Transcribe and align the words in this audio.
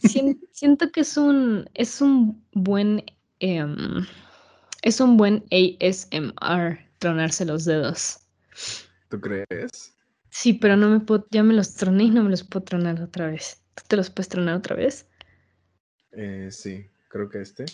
siento 0.00 0.90
que 0.92 1.00
es 1.00 1.16
un, 1.16 1.68
es 1.74 2.00
un 2.00 2.44
buen, 2.52 3.04
em, 3.40 4.06
es 4.82 5.00
un 5.00 5.16
buen 5.16 5.44
ASMR 5.50 6.78
tronarse 6.98 7.44
los 7.44 7.64
dedos. 7.64 8.20
¿Tú 9.08 9.20
crees? 9.20 9.94
Sí, 10.30 10.52
pero 10.52 10.76
no 10.76 10.88
me 10.88 11.00
puedo, 11.00 11.26
ya 11.30 11.42
me 11.42 11.54
los 11.54 11.74
troné 11.74 12.04
y 12.04 12.10
no 12.10 12.22
me 12.24 12.30
los 12.30 12.44
puedo 12.44 12.64
tronar 12.64 13.00
otra 13.02 13.28
vez. 13.28 13.62
¿Tú 13.74 13.82
te 13.88 13.96
los 13.96 14.10
puedes 14.10 14.28
tronar 14.28 14.56
otra 14.56 14.76
vez? 14.76 15.06
Eh, 16.12 16.48
sí, 16.50 16.86
creo 17.08 17.28
que 17.28 17.42
este. 17.42 17.64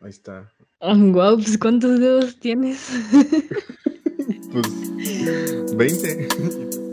Ahí 0.00 0.10
está. 0.10 0.50
wow, 0.80 1.36
pues 1.36 1.58
¿cuántos 1.58 2.00
dedos 2.00 2.38
tienes? 2.40 2.90
pues 4.52 5.76
20. 5.76 6.89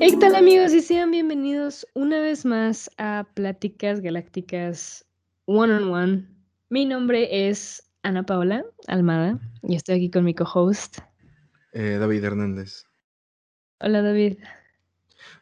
¿Qué 0.00 0.16
tal 0.16 0.34
amigos? 0.34 0.72
Y 0.72 0.80
sean 0.80 1.10
bienvenidos 1.10 1.86
una 1.92 2.20
vez 2.20 2.46
más 2.46 2.90
a 2.96 3.28
Pláticas 3.34 4.00
Galácticas 4.00 5.04
One 5.44 5.74
on 5.74 5.92
One. 5.92 6.26
Mi 6.70 6.86
nombre 6.86 7.48
es 7.48 7.82
Ana 8.02 8.24
Paula 8.24 8.64
Almada 8.86 9.38
y 9.62 9.76
estoy 9.76 9.96
aquí 9.96 10.10
con 10.10 10.24
mi 10.24 10.34
co-host. 10.34 11.00
Eh, 11.74 11.98
David 12.00 12.24
Hernández. 12.24 12.86
Hola 13.80 14.00
David. 14.00 14.38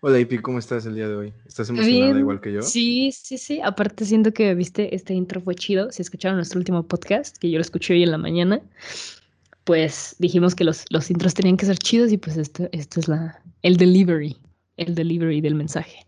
Hola 0.00 0.18
Ipi, 0.18 0.38
¿cómo 0.38 0.58
estás 0.58 0.86
el 0.86 0.96
día 0.96 1.06
de 1.06 1.14
hoy? 1.14 1.34
¿Estás 1.46 1.70
emocionada 1.70 2.18
igual 2.18 2.40
que 2.40 2.52
yo? 2.54 2.62
Sí, 2.62 3.12
sí, 3.12 3.38
sí. 3.38 3.60
Aparte 3.62 4.04
siento 4.06 4.32
que, 4.32 4.52
viste, 4.56 4.92
este 4.92 5.14
intro 5.14 5.40
fue 5.40 5.54
chido. 5.54 5.92
Si 5.92 6.02
escucharon 6.02 6.36
nuestro 6.36 6.58
último 6.58 6.82
podcast, 6.82 7.38
que 7.38 7.48
yo 7.48 7.58
lo 7.58 7.62
escuché 7.62 7.94
hoy 7.94 8.02
en 8.02 8.10
la 8.10 8.18
mañana, 8.18 8.60
pues 9.62 10.16
dijimos 10.18 10.56
que 10.56 10.64
los, 10.64 10.84
los 10.90 11.12
intros 11.12 11.34
tenían 11.34 11.56
que 11.56 11.66
ser 11.66 11.78
chidos 11.78 12.10
y 12.10 12.18
pues 12.18 12.36
esto, 12.36 12.68
esto 12.72 12.98
es 12.98 13.06
la, 13.06 13.40
el 13.62 13.76
delivery, 13.76 14.36
el 14.78 14.94
delivery 14.94 15.40
del 15.40 15.54
mensaje. 15.54 16.06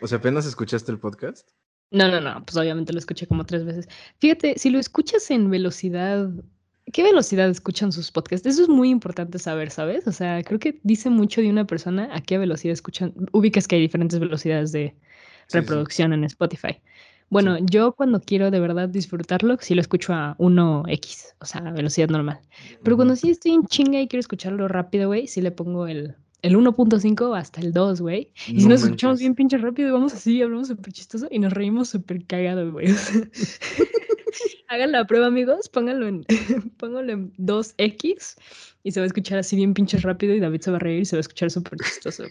O 0.00 0.06
sea, 0.06 0.18
¿apenas 0.18 0.46
escuchaste 0.46 0.92
el 0.92 0.98
podcast? 0.98 1.48
No, 1.90 2.08
no, 2.08 2.20
no, 2.20 2.44
pues 2.44 2.56
obviamente 2.56 2.92
lo 2.92 2.98
escuché 2.98 3.26
como 3.26 3.44
tres 3.44 3.64
veces. 3.64 3.88
Fíjate, 4.18 4.58
si 4.58 4.70
lo 4.70 4.78
escuchas 4.78 5.30
en 5.30 5.50
velocidad 5.50 6.30
¿Qué 6.92 7.02
velocidad 7.02 7.50
escuchan 7.50 7.92
sus 7.92 8.10
podcasts? 8.10 8.46
Eso 8.46 8.62
es 8.62 8.68
muy 8.68 8.88
importante 8.88 9.38
saber, 9.38 9.70
¿sabes? 9.70 10.06
O 10.06 10.12
sea, 10.12 10.42
creo 10.42 10.58
que 10.58 10.80
dice 10.84 11.10
mucho 11.10 11.40
de 11.40 11.50
una 11.50 11.66
persona 11.66 12.08
a 12.12 12.22
qué 12.22 12.38
velocidad 12.38 12.72
escuchan. 12.72 13.12
Ubicas 13.32 13.68
que 13.68 13.76
hay 13.76 13.82
diferentes 13.82 14.18
velocidades 14.18 14.72
de 14.72 14.94
reproducción 15.50 16.12
en 16.14 16.24
Spotify. 16.24 16.80
Bueno, 17.28 17.58
yo 17.60 17.92
cuando 17.92 18.20
quiero 18.20 18.50
de 18.50 18.60
verdad 18.60 18.88
disfrutarlo, 18.88 19.58
sí 19.60 19.74
lo 19.74 19.82
escucho 19.82 20.14
a 20.14 20.34
1x, 20.38 21.34
o 21.40 21.44
sea, 21.44 21.60
a 21.60 21.72
velocidad 21.72 22.08
normal. 22.08 22.40
Pero 22.82 22.96
cuando 22.96 23.16
sí 23.16 23.30
estoy 23.30 23.52
en 23.52 23.66
chinga 23.66 24.00
y 24.00 24.08
quiero 24.08 24.20
escucharlo 24.20 24.66
rápido, 24.66 25.08
güey, 25.08 25.26
sí 25.26 25.42
le 25.42 25.50
pongo 25.50 25.86
el, 25.86 26.16
el 26.42 26.56
1.5 26.56 27.36
hasta 27.38 27.60
el 27.60 27.72
2, 27.72 28.00
güey. 28.00 28.30
Y 28.46 28.60
si 28.60 28.68
nos 28.68 28.82
escuchamos 28.82 29.20
bien 29.20 29.34
pinche 29.34 29.58
rápido, 29.58 29.92
vamos 29.92 30.14
así, 30.14 30.40
hablamos 30.40 30.68
súper 30.68 30.92
chistoso 30.92 31.26
y 31.30 31.38
nos 31.38 31.52
reímos 31.52 31.88
súper 31.88 32.24
cagado, 32.26 32.70
güey. 32.72 32.86
Hagan 34.68 34.92
la 34.92 35.06
prueba, 35.06 35.26
amigos, 35.26 35.68
pónganlo 35.68 36.06
en, 36.06 36.24
pónganlo 36.78 37.12
en 37.12 37.32
2X 37.34 38.36
y 38.82 38.92
se 38.92 39.00
va 39.00 39.04
a 39.04 39.06
escuchar 39.06 39.38
así 39.38 39.56
bien 39.56 39.74
pinche 39.74 39.98
rápido 39.98 40.34
y 40.34 40.40
David 40.40 40.60
se 40.60 40.70
va 40.70 40.76
a 40.76 40.80
reír 40.80 41.00
y 41.00 41.04
se 41.06 41.16
va 41.16 41.18
a 41.18 41.22
escuchar 41.22 41.50
súper 41.50 41.78
chistoso. 41.78 42.24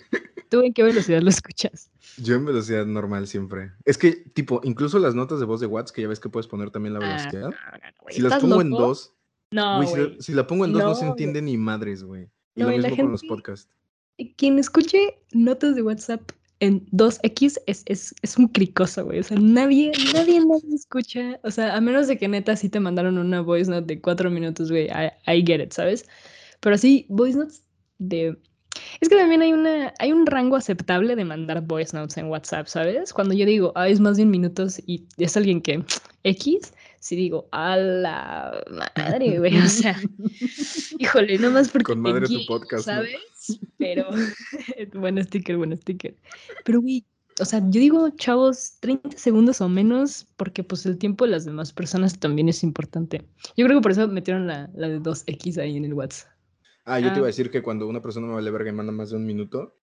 ¿Tú 0.49 0.61
en 0.61 0.73
qué 0.73 0.83
velocidad 0.83 1.21
lo 1.21 1.29
escuchas? 1.29 1.89
Yo 2.17 2.35
en 2.35 2.45
velocidad 2.45 2.85
normal 2.85 3.27
siempre. 3.27 3.71
Es 3.83 3.97
que, 3.97 4.11
tipo, 4.33 4.61
incluso 4.63 4.99
las 4.99 5.15
notas 5.15 5.39
de 5.39 5.45
voz 5.45 5.59
de 5.59 5.67
WhatsApp, 5.67 5.95
que 5.95 6.01
ya 6.03 6.07
ves 6.07 6.19
que 6.19 6.29
puedes 6.29 6.47
poner 6.47 6.71
también 6.71 6.93
la 6.93 6.99
ah, 6.99 7.17
velocidad. 7.17 7.49
si 8.09 8.21
las 8.21 8.39
pongo 8.39 8.61
en 8.61 8.69
2, 8.69 9.13
no, 9.51 9.81
si, 10.19 10.33
la 10.33 10.47
pongo 10.47 10.65
en 10.65 10.73
2 10.73 10.83
no, 10.83 10.95
se 10.95 11.05
entiende 11.05 11.41
ni 11.41 11.57
madres, 11.57 12.03
güey. 12.03 12.29
Y 12.55 12.63
lo 12.63 12.69
mismo 12.69 12.95
con 12.95 13.11
los 13.11 13.23
podcasts. 13.23 13.69
Quien 14.35 14.59
escuche 14.59 15.17
notas 15.31 15.75
de 15.75 15.83
WhatsApp 15.83 16.31
en 16.59 16.85
2X 16.87 17.61
es, 17.67 17.83
es, 17.85 18.15
es 18.21 18.37
un 18.37 18.47
cricoso, 18.47 19.05
güey. 19.05 19.19
O 19.19 19.23
sea, 19.23 19.37
nadie, 19.39 19.91
nadie, 20.13 20.39
nadie 20.39 20.75
escucha. 20.75 21.39
O 21.43 21.51
sea, 21.51 21.75
a 21.75 21.81
menos 21.81 22.07
de 22.07 22.17
que 22.17 22.27
neta 22.27 22.55
sí 22.55 22.69
te 22.69 22.79
mandaron 22.79 23.17
una 23.17 23.41
voice 23.41 23.69
note 23.69 23.95
de 23.95 24.01
cuatro 24.01 24.29
minutos, 24.31 24.71
güey. 24.71 24.87
I, 24.87 25.45
get 25.45 25.61
it, 25.61 25.71
¿sabes? 25.71 26.05
Pero 26.59 26.75
así, 26.75 27.05
voice 27.09 27.37
notes 27.37 27.63
de. 27.99 28.37
Es 28.99 29.09
que 29.09 29.15
también 29.15 29.41
hay 29.41 29.53
una, 29.53 29.93
hay 29.99 30.11
un 30.11 30.25
rango 30.25 30.55
aceptable 30.55 31.15
de 31.15 31.25
mandar 31.25 31.61
voice 31.61 31.95
notes 31.95 32.17
en 32.17 32.27
WhatsApp, 32.27 32.67
¿sabes? 32.67 33.13
Cuando 33.13 33.33
yo 33.33 33.45
digo, 33.45 33.71
ah, 33.75 33.87
es 33.87 33.99
más 33.99 34.17
de 34.17 34.23
un 34.23 34.31
minutos 34.31 34.81
y 34.85 35.05
es 35.17 35.37
alguien 35.37 35.61
que 35.61 35.83
X, 36.23 36.73
si 36.99 37.15
digo, 37.15 37.47
a 37.51 37.77
la 37.77 38.63
madre, 38.95 39.39
güey. 39.39 39.57
O 39.57 39.67
sea, 39.67 39.99
híjole, 40.99 41.37
nomás 41.37 41.69
porque. 41.69 41.85
Con 41.85 42.01
madre 42.01 42.27
tu 42.27 42.45
podcast. 42.45 42.85
¿Sabes? 42.85 43.15
Pero, 43.77 44.09
buen 44.93 45.23
sticker, 45.23 45.57
buen 45.57 45.77
sticker. 45.77 46.15
Pero, 46.65 46.81
güey, 46.81 47.05
o 47.39 47.45
sea, 47.45 47.59
yo 47.59 47.79
digo, 47.79 48.09
chavos, 48.11 48.77
30 48.79 49.17
segundos 49.17 49.61
o 49.61 49.69
menos, 49.69 50.27
porque 50.37 50.63
pues 50.63 50.85
el 50.85 50.97
tiempo 50.97 51.25
de 51.25 51.31
las 51.31 51.45
demás 51.45 51.71
personas 51.71 52.19
también 52.19 52.49
es 52.49 52.63
importante. 52.63 53.23
Yo 53.55 53.65
creo 53.65 53.77
que 53.77 53.83
por 53.83 53.91
eso 53.91 54.07
metieron 54.07 54.47
la, 54.47 54.69
la 54.73 54.89
de 54.89 54.99
2X 54.99 55.59
ahí 55.59 55.77
en 55.77 55.85
el 55.85 55.93
WhatsApp. 55.93 56.36
Ah, 56.87 57.01
yo 57.01 57.09
te 57.09 57.17
iba 57.17 57.25
a 57.25 57.27
ah. 57.27 57.27
decir 57.27 57.51
que 57.51 57.61
cuando 57.61 57.85
una 57.85 58.01
persona 58.01 58.27
me 58.27 58.33
vale 58.33 58.49
verga 58.49 58.69
y 58.69 58.73
manda 58.73 58.93
más 58.93 59.09
de 59.09 59.17
un 59.17 59.25
minuto, 59.25 59.77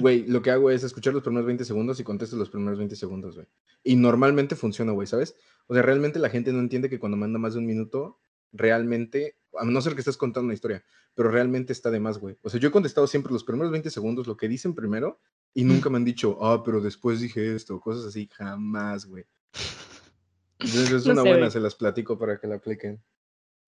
güey, 0.00 0.26
lo 0.26 0.40
que 0.40 0.50
hago 0.50 0.70
es 0.70 0.82
escuchar 0.82 1.12
los 1.12 1.22
primeros 1.22 1.44
20 1.44 1.62
segundos 1.66 2.00
y 2.00 2.04
contesto 2.04 2.36
los 2.36 2.48
primeros 2.48 2.78
20 2.78 2.96
segundos, 2.96 3.34
güey. 3.34 3.46
Y 3.84 3.96
normalmente 3.96 4.56
funciona, 4.56 4.92
güey, 4.92 5.06
¿sabes? 5.06 5.36
O 5.66 5.74
sea, 5.74 5.82
realmente 5.82 6.18
la 6.18 6.30
gente 6.30 6.54
no 6.54 6.60
entiende 6.60 6.88
que 6.88 6.98
cuando 6.98 7.18
manda 7.18 7.38
más 7.38 7.52
de 7.52 7.58
un 7.58 7.66
minuto, 7.66 8.18
realmente 8.50 9.36
a 9.58 9.64
no 9.66 9.80
ser 9.82 9.94
que 9.94 10.00
estés 10.00 10.16
contando 10.16 10.46
una 10.46 10.54
historia, 10.54 10.82
pero 11.14 11.30
realmente 11.30 11.74
está 11.74 11.90
de 11.90 12.00
más, 12.00 12.18
güey. 12.18 12.38
O 12.40 12.48
sea, 12.48 12.58
yo 12.58 12.68
he 12.68 12.72
contestado 12.72 13.06
siempre 13.06 13.32
los 13.32 13.44
primeros 13.44 13.70
20 13.70 13.90
segundos 13.90 14.26
lo 14.26 14.38
que 14.38 14.48
dicen 14.48 14.74
primero 14.74 15.20
y 15.52 15.64
nunca 15.64 15.90
me 15.90 15.98
han 15.98 16.04
dicho, 16.04 16.38
ah, 16.40 16.62
pero 16.64 16.80
después 16.80 17.20
dije 17.20 17.54
esto, 17.54 17.78
cosas 17.78 18.06
así, 18.06 18.26
jamás, 18.32 19.04
güey. 19.04 19.24
Entonces 20.60 20.92
es 20.92 21.06
una 21.06 21.22
buena, 21.22 21.50
se 21.50 21.60
las 21.60 21.74
platico 21.74 22.18
para 22.18 22.38
que 22.38 22.46
la 22.46 22.56
apliquen. 22.56 23.02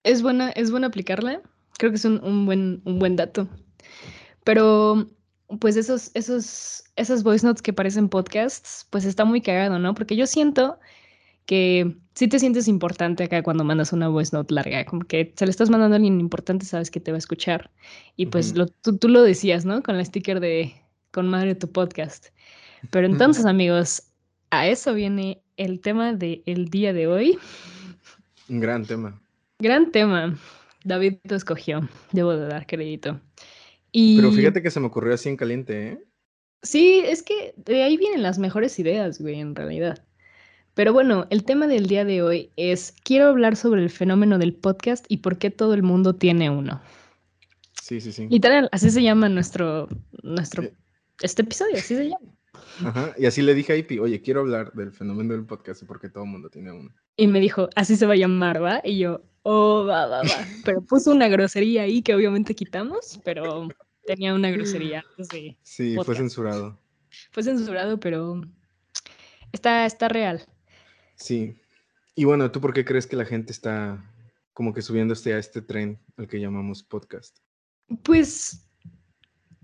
Es 0.03 0.23
buena, 0.23 0.51
es 0.51 0.71
buena 0.71 0.87
aplicarla. 0.89 1.43
Creo 1.79 1.91
que 1.91 1.97
es 1.97 2.05
un, 2.05 2.47
buen, 2.47 2.83
un 2.85 2.99
buen 2.99 3.17
dato. 3.17 3.49
Pero, 4.45 5.07
pues 5.61 5.77
esos, 5.77 6.11
esos, 6.15 6.85
esas 6.97 7.23
voice 7.23 7.47
notes 7.47 7.63
que 7.63 7.73
parecen 7.73 8.09
podcasts, 8.09 8.87
pues 8.91 9.05
está 9.05 9.25
muy 9.25 9.41
cagado, 9.41 9.79
¿no? 9.79 9.95
Porque 9.95 10.17
yo 10.17 10.27
siento 10.27 10.79
que 11.47 11.97
si 12.15 12.29
te 12.29 12.39
sientes 12.39 12.69
importante 12.69 13.25
acá 13.25 13.43
cuando 13.43 13.65
mandas 13.65 13.93
una 13.93 14.09
voice 14.09 14.35
note 14.37 14.55
larga, 14.55 14.85
como 14.85 15.03
que 15.03 15.33
se 15.37 15.45
le 15.45 15.51
estás 15.51 15.71
mandando 15.71 15.95
a 15.95 15.97
alguien 15.97 16.21
importante, 16.21 16.65
sabes 16.65 16.91
que 16.91 17.01
te 17.01 17.11
va 17.11 17.17
a 17.17 17.19
escuchar. 17.19 17.71
Y 18.17 18.27
pues 18.27 18.55
tú, 18.83 19.09
lo 19.09 19.23
decías, 19.23 19.65
¿no? 19.65 19.83
Con 19.83 19.97
la 19.97 20.05
sticker 20.05 20.41
de 20.41 20.75
con 21.11 21.29
madre 21.29 21.55
tu 21.55 21.71
podcast. 21.71 22.29
Pero 22.91 23.07
entonces, 23.07 23.45
amigos, 23.45 24.03
a 24.51 24.67
eso 24.67 24.95
viene 24.95 25.43
el 25.57 25.81
tema 25.81 26.13
del 26.13 26.69
día 26.71 26.93
de 26.93 27.07
hoy. 27.07 27.39
Un 28.49 28.61
gran 28.61 28.85
tema. 28.85 29.21
Gran 29.59 29.91
tema. 29.91 30.37
David 30.85 31.19
lo 31.25 31.37
escogió, 31.37 31.89
debo 32.13 32.37
de 32.37 32.47
dar 32.47 32.67
crédito. 32.67 33.21
Pero 33.93 34.33
fíjate 34.33 34.63
que 34.63 34.71
se 34.71 34.81
me 34.81 34.87
ocurrió 34.87 35.15
así 35.15 35.29
en 35.29 35.37
caliente, 35.37 35.89
¿eh? 35.89 35.99
Sí, 36.63 37.03
es 37.05 37.23
que 37.23 37.55
de 37.57 37.83
ahí 37.83 37.97
vienen 37.97 38.23
las 38.23 38.39
mejores 38.39 38.79
ideas, 38.79 39.21
güey, 39.21 39.41
en 39.41 39.55
realidad. 39.55 40.05
Pero 40.75 40.93
bueno, 40.93 41.27
el 41.31 41.45
tema 41.45 41.67
del 41.67 41.87
día 41.87 42.05
de 42.05 42.23
hoy 42.23 42.51
es, 42.57 42.95
quiero 43.05 43.27
hablar 43.27 43.57
sobre 43.57 43.83
el 43.83 43.91
fenómeno 43.91 44.39
del 44.39 44.55
podcast 44.55 45.05
y 45.09 45.19
por 45.19 45.37
qué 45.37 45.51
todo 45.51 45.75
el 45.75 45.83
mundo 45.83 46.15
tiene 46.15 46.49
uno. 46.49 46.81
Sí, 47.83 48.01
sí, 48.01 48.13
sí. 48.13 48.29
Literal, 48.31 48.69
así 48.73 48.91
se 48.91 49.03
llama 49.03 49.29
nuestro, 49.29 49.89
nuestro, 50.23 50.63
eh. 50.63 50.75
este 51.21 51.43
episodio, 51.43 51.77
así 51.77 51.97
se 51.97 52.09
llama. 52.09 52.33
Ajá, 52.85 53.15
y 53.19 53.27
así 53.27 53.43
le 53.43 53.55
dije 53.55 53.73
a 53.73 53.77
Ipi, 53.77 53.99
oye, 53.99 54.23
quiero 54.23 54.41
hablar 54.41 54.73
del 54.73 54.93
fenómeno 54.93 55.35
del 55.35 55.45
podcast 55.45 55.83
y 55.83 55.85
por 55.85 56.01
qué 56.01 56.09
todo 56.09 56.25
el 56.25 56.31
mundo 56.31 56.49
tiene 56.49 56.73
uno. 56.73 56.91
Y 57.17 57.27
me 57.27 57.41
dijo, 57.41 57.69
así 57.75 57.97
se 57.97 58.07
va 58.07 58.15
a 58.15 58.17
llamar, 58.17 58.63
¿va? 58.63 58.81
Y 58.83 58.99
yo, 58.99 59.23
oh, 59.43 59.85
va, 59.87 60.07
va, 60.07 60.23
va. 60.23 60.47
Pero 60.65 60.83
puso 60.83 61.11
una 61.11 61.29
grosería 61.29 61.83
ahí 61.83 62.03
que 62.03 62.15
obviamente 62.15 62.55
quitamos, 62.55 63.21
pero 63.25 63.69
tenía 64.07 64.35
una 64.35 64.51
grosería. 64.51 65.05
sí, 65.63 65.97
fue 66.05 66.15
censurado. 66.15 66.79
Fue 67.31 67.43
censurado, 67.43 68.01
pero 68.01 68.43
está, 69.53 69.87
está 69.87 70.09
real. 70.09 70.43
Sí. 71.17 71.57
Y 72.15 72.25
bueno, 72.25 72.51
¿tú 72.51 72.61
por 72.61 72.73
qué 72.73 72.85
crees 72.85 73.07
que 73.07 73.17
la 73.17 73.25
gente 73.25 73.53
está 73.53 74.05
como 74.53 74.75
que 74.75 74.83
subiéndose 74.83 75.33
a 75.33 75.39
este 75.39 75.63
tren 75.63 75.99
al 76.17 76.29
que 76.29 76.41
llamamos 76.41 76.83
podcast? 76.83 77.39
Pues 78.03 78.69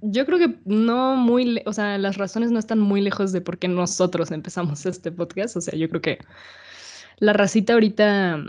yo 0.01 0.25
creo 0.25 0.39
que 0.39 0.61
no 0.65 1.17
muy, 1.17 1.63
o 1.67 1.73
sea, 1.73 1.99
las 1.99 2.17
razones 2.17 2.51
no 2.51 2.59
están 2.59 2.79
muy 2.79 3.01
lejos 3.01 3.33
de 3.33 3.41
por 3.41 3.59
qué 3.59 3.69
nosotros 3.69 4.31
empezamos 4.31 4.87
este 4.87 5.13
podcast. 5.13 5.57
O 5.57 5.61
sea, 5.61 5.79
yo 5.79 5.89
creo 5.89 6.01
que 6.01 6.19
la 7.19 7.33
racita 7.33 7.75
ahorita, 7.75 8.45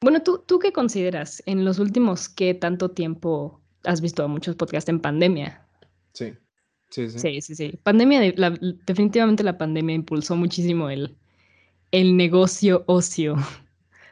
bueno, 0.00 0.22
¿tú, 0.22 0.42
tú 0.46 0.58
qué 0.58 0.72
consideras 0.72 1.42
en 1.46 1.64
los 1.64 1.78
últimos 1.78 2.28
qué 2.28 2.54
tanto 2.54 2.90
tiempo 2.90 3.60
has 3.84 4.00
visto 4.00 4.26
muchos 4.28 4.56
podcasts 4.56 4.88
en 4.88 5.00
pandemia? 5.00 5.66
Sí, 6.12 6.34
sí, 6.90 7.08
sí. 7.10 7.18
Sí, 7.18 7.40
sí, 7.40 7.54
sí. 7.54 7.78
Pandemia, 7.82 8.20
definitivamente 8.86 9.42
la 9.42 9.58
pandemia 9.58 9.94
impulsó 9.94 10.36
muchísimo 10.36 10.90
el, 10.90 11.16
el 11.90 12.16
negocio 12.16 12.84
ocio 12.86 13.36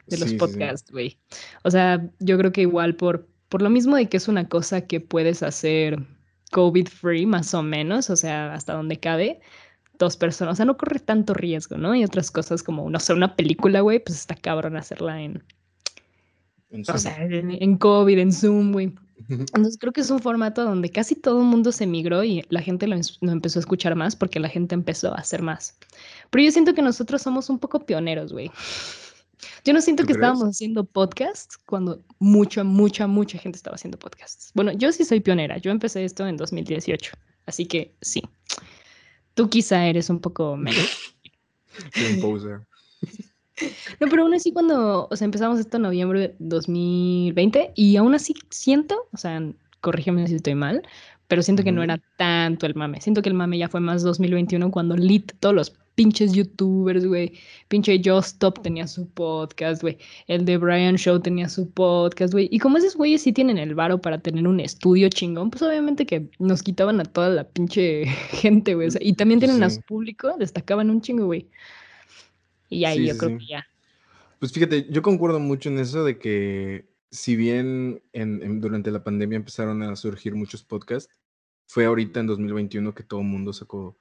de 0.06 0.18
los 0.18 0.34
podcasts, 0.34 0.90
güey. 0.90 1.18
O 1.64 1.70
sea, 1.70 2.10
yo 2.18 2.38
creo 2.38 2.52
que 2.52 2.62
igual 2.62 2.96
por, 2.96 3.28
por 3.48 3.62
lo 3.62 3.70
mismo 3.70 3.96
de 3.96 4.08
que 4.08 4.16
es 4.16 4.28
una 4.28 4.48
cosa 4.48 4.86
que 4.86 5.00
puedes 5.00 5.42
hacer 5.42 6.06
COVID 6.50 6.88
free, 6.88 7.26
más 7.26 7.54
o 7.54 7.62
menos, 7.62 8.10
o 8.10 8.16
sea, 8.16 8.52
hasta 8.52 8.74
donde 8.74 8.98
cabe, 8.98 9.40
dos 9.98 10.16
personas, 10.16 10.52
o 10.52 10.56
sea, 10.56 10.64
no 10.64 10.76
corre 10.76 10.98
tanto 11.00 11.34
riesgo, 11.34 11.76
¿no? 11.76 11.94
Y 11.94 12.04
otras 12.04 12.30
cosas 12.30 12.62
como, 12.62 12.88
no 12.88 13.00
sé, 13.00 13.12
una 13.12 13.36
película, 13.36 13.80
güey, 13.80 13.98
pues 13.98 14.18
está 14.18 14.34
cabrón 14.34 14.76
hacerla 14.76 15.20
en, 15.20 15.42
o 16.70 16.98
sea, 16.98 17.16
en, 17.22 17.76
COVID, 17.78 18.18
en 18.18 18.32
Zoom, 18.32 18.72
güey. 18.72 18.92
Entonces 19.28 19.76
creo 19.78 19.92
que 19.92 20.00
es 20.00 20.10
un 20.10 20.20
formato 20.20 20.64
donde 20.64 20.90
casi 20.90 21.14
todo 21.14 21.40
el 21.40 21.46
mundo 21.46 21.72
se 21.72 21.86
migró 21.86 22.24
y 22.24 22.44
la 22.50 22.62
gente 22.62 22.86
lo, 22.86 22.96
lo, 23.20 23.32
empezó 23.32 23.58
a 23.58 23.60
escuchar 23.60 23.94
más 23.94 24.16
porque 24.16 24.40
la 24.40 24.48
gente 24.48 24.74
empezó 24.74 25.12
a 25.12 25.18
hacer 25.18 25.42
más. 25.42 25.76
Pero 26.30 26.44
yo 26.44 26.50
siento 26.50 26.74
que 26.74 26.82
nosotros 26.82 27.20
somos 27.20 27.50
un 27.50 27.58
poco 27.58 27.84
pioneros, 27.84 28.32
güey. 28.32 28.50
Yo 29.64 29.72
no 29.72 29.80
siento 29.80 30.04
que 30.04 30.12
estábamos 30.12 30.44
haciendo 30.44 30.84
podcasts 30.84 31.58
cuando 31.58 32.02
mucha, 32.18 32.64
mucha, 32.64 33.06
mucha 33.06 33.38
gente 33.38 33.56
estaba 33.56 33.74
haciendo 33.74 33.98
podcasts. 33.98 34.50
Bueno, 34.54 34.72
yo 34.72 34.92
sí 34.92 35.04
soy 35.04 35.20
pionera. 35.20 35.58
Yo 35.58 35.70
empecé 35.70 36.04
esto 36.04 36.26
en 36.26 36.36
2018. 36.36 37.12
Así 37.46 37.66
que 37.66 37.94
sí. 38.00 38.22
Tú 39.34 39.48
quizá 39.48 39.86
eres 39.86 40.10
un 40.10 40.20
poco 40.20 40.56
menos. 40.56 41.14
No, 44.00 44.08
pero 44.08 44.22
aún 44.22 44.34
así 44.34 44.52
cuando, 44.52 45.08
o 45.10 45.16
sea, 45.16 45.24
empezamos 45.24 45.58
esto 45.58 45.76
en 45.76 45.84
noviembre 45.84 46.20
de 46.20 46.34
2020 46.38 47.72
y 47.74 47.96
aún 47.96 48.14
así 48.14 48.34
siento, 48.50 49.08
o 49.12 49.16
sea, 49.16 49.42
corrígeme 49.80 50.26
si 50.26 50.36
estoy 50.36 50.54
mal, 50.54 50.82
pero 51.28 51.42
siento 51.42 51.62
que 51.62 51.72
no 51.72 51.82
era 51.82 52.00
tanto 52.16 52.66
el 52.66 52.74
mame. 52.74 53.00
Siento 53.00 53.22
que 53.22 53.28
el 53.28 53.34
mame 53.34 53.58
ya 53.58 53.68
fue 53.68 53.80
más 53.80 54.02
2021 54.02 54.70
cuando 54.70 54.96
lit 54.96 55.32
todos 55.40 55.54
los 55.54 55.76
pinches 55.94 56.32
youtubers, 56.32 57.04
güey. 57.04 57.32
Pinche 57.66 58.00
Just 58.02 58.28
Stop 58.28 58.62
tenía 58.62 58.86
su 58.86 59.08
podcast, 59.10 59.82
güey. 59.82 59.98
El 60.28 60.44
de 60.44 60.56
Brian 60.56 60.96
Show 60.96 61.20
tenía 61.20 61.48
su 61.48 61.68
podcast, 61.70 62.32
güey. 62.32 62.48
Y 62.52 62.60
como 62.60 62.78
esos 62.78 62.96
güeyes 62.96 63.22
sí 63.22 63.32
tienen 63.32 63.58
el 63.58 63.74
varo 63.74 64.00
para 64.00 64.18
tener 64.18 64.46
un 64.46 64.60
estudio 64.60 65.08
chingón, 65.08 65.50
pues 65.50 65.60
obviamente 65.62 66.06
que 66.06 66.30
nos 66.38 66.62
quitaban 66.62 67.00
a 67.00 67.04
toda 67.04 67.28
la 67.30 67.44
pinche 67.44 68.06
gente, 68.30 68.74
güey. 68.74 68.88
y 69.00 69.12
también 69.14 69.40
tienen 69.40 69.62
a 69.62 69.70
su 69.70 69.82
público, 69.82 70.34
destacaban 70.38 70.88
un 70.88 71.00
chingo, 71.02 71.26
güey. 71.26 71.48
Y 72.68 72.84
ahí 72.84 73.06
yo 73.06 73.16
creo 73.16 73.38
que 73.38 73.46
ya. 73.46 73.66
Pues 74.38 74.52
fíjate, 74.52 74.86
yo 74.90 75.02
concuerdo 75.02 75.40
mucho 75.40 75.68
en 75.68 75.78
eso 75.78 76.04
de 76.04 76.18
que 76.18 76.88
si 77.10 77.36
bien 77.36 78.02
en, 78.12 78.60
durante 78.60 78.90
la 78.90 79.02
pandemia 79.02 79.36
empezaron 79.36 79.82
a 79.82 79.96
surgir 79.96 80.34
muchos 80.34 80.62
podcasts, 80.62 81.12
fue 81.66 81.86
ahorita 81.86 82.20
en 82.20 82.26
2021 82.26 82.94
que 82.94 83.02
todo 83.02 83.20
el 83.20 83.26
mundo 83.26 83.52
sacó 83.52 83.98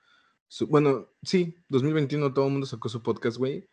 bueno, 0.67 1.09
sí, 1.23 1.55
2021 1.69 2.33
todo 2.33 2.45
el 2.45 2.51
mundo 2.51 2.67
sacó 2.67 2.89
su 2.89 3.03
podcast, 3.03 3.37
güey. 3.37 3.67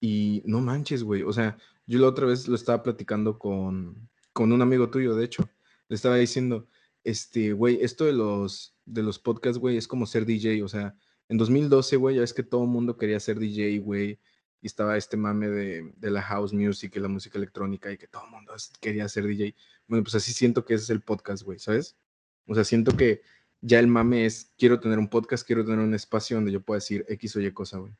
Y 0.00 0.42
no 0.46 0.60
manches, 0.60 1.02
güey. 1.02 1.22
O 1.22 1.32
sea, 1.32 1.56
yo 1.86 1.98
la 1.98 2.08
otra 2.08 2.26
vez 2.26 2.48
lo 2.48 2.54
estaba 2.54 2.82
platicando 2.82 3.38
con, 3.38 4.08
con 4.32 4.52
un 4.52 4.62
amigo 4.62 4.90
tuyo, 4.90 5.14
de 5.14 5.24
hecho. 5.24 5.48
Le 5.88 5.96
estaba 5.96 6.16
diciendo, 6.16 6.66
este, 7.04 7.52
güey, 7.52 7.78
esto 7.82 8.04
de 8.04 8.12
los, 8.12 8.76
de 8.84 9.02
los 9.02 9.18
podcasts, 9.18 9.58
güey, 9.58 9.76
es 9.76 9.88
como 9.88 10.06
ser 10.06 10.24
DJ. 10.24 10.62
O 10.62 10.68
sea, 10.68 10.96
en 11.28 11.38
2012, 11.38 11.96
güey, 11.96 12.16
ya 12.16 12.22
es 12.22 12.34
que 12.34 12.42
todo 12.42 12.62
el 12.64 12.70
mundo 12.70 12.96
quería 12.96 13.20
ser 13.20 13.38
DJ, 13.38 13.78
güey. 13.80 14.18
Y 14.64 14.66
estaba 14.66 14.96
este 14.96 15.18
mame 15.18 15.48
de, 15.48 15.92
de, 15.94 16.10
la 16.10 16.22
house 16.22 16.54
music 16.54 16.96
y 16.96 17.00
la 17.00 17.08
música 17.08 17.36
electrónica 17.36 17.92
y 17.92 17.98
que 17.98 18.06
todo 18.06 18.24
el 18.24 18.30
mundo 18.30 18.54
quería 18.80 19.06
ser 19.10 19.26
DJ. 19.26 19.54
Bueno, 19.86 20.02
pues 20.02 20.14
así 20.14 20.32
siento 20.32 20.64
que 20.64 20.72
ese 20.72 20.84
es 20.84 20.90
el 20.90 21.02
podcast, 21.02 21.42
güey, 21.42 21.58
¿sabes? 21.58 21.98
O 22.46 22.54
sea, 22.54 22.64
siento 22.64 22.96
que 22.96 23.20
ya 23.60 23.78
el 23.78 23.88
mame 23.88 24.24
es, 24.24 24.52
quiero 24.56 24.80
tener 24.80 24.98
un 24.98 25.08
podcast, 25.08 25.46
quiero 25.46 25.66
tener 25.66 25.80
un 25.80 25.92
espacio 25.92 26.38
donde 26.38 26.50
yo 26.50 26.62
pueda 26.62 26.78
decir 26.78 27.04
X 27.10 27.36
o 27.36 27.42
Y 27.42 27.52
cosa, 27.52 27.76
güey. 27.76 27.92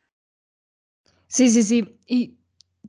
Sí, 1.27 1.51
sí, 1.51 1.63
sí. 1.63 1.99
Y 2.07 2.39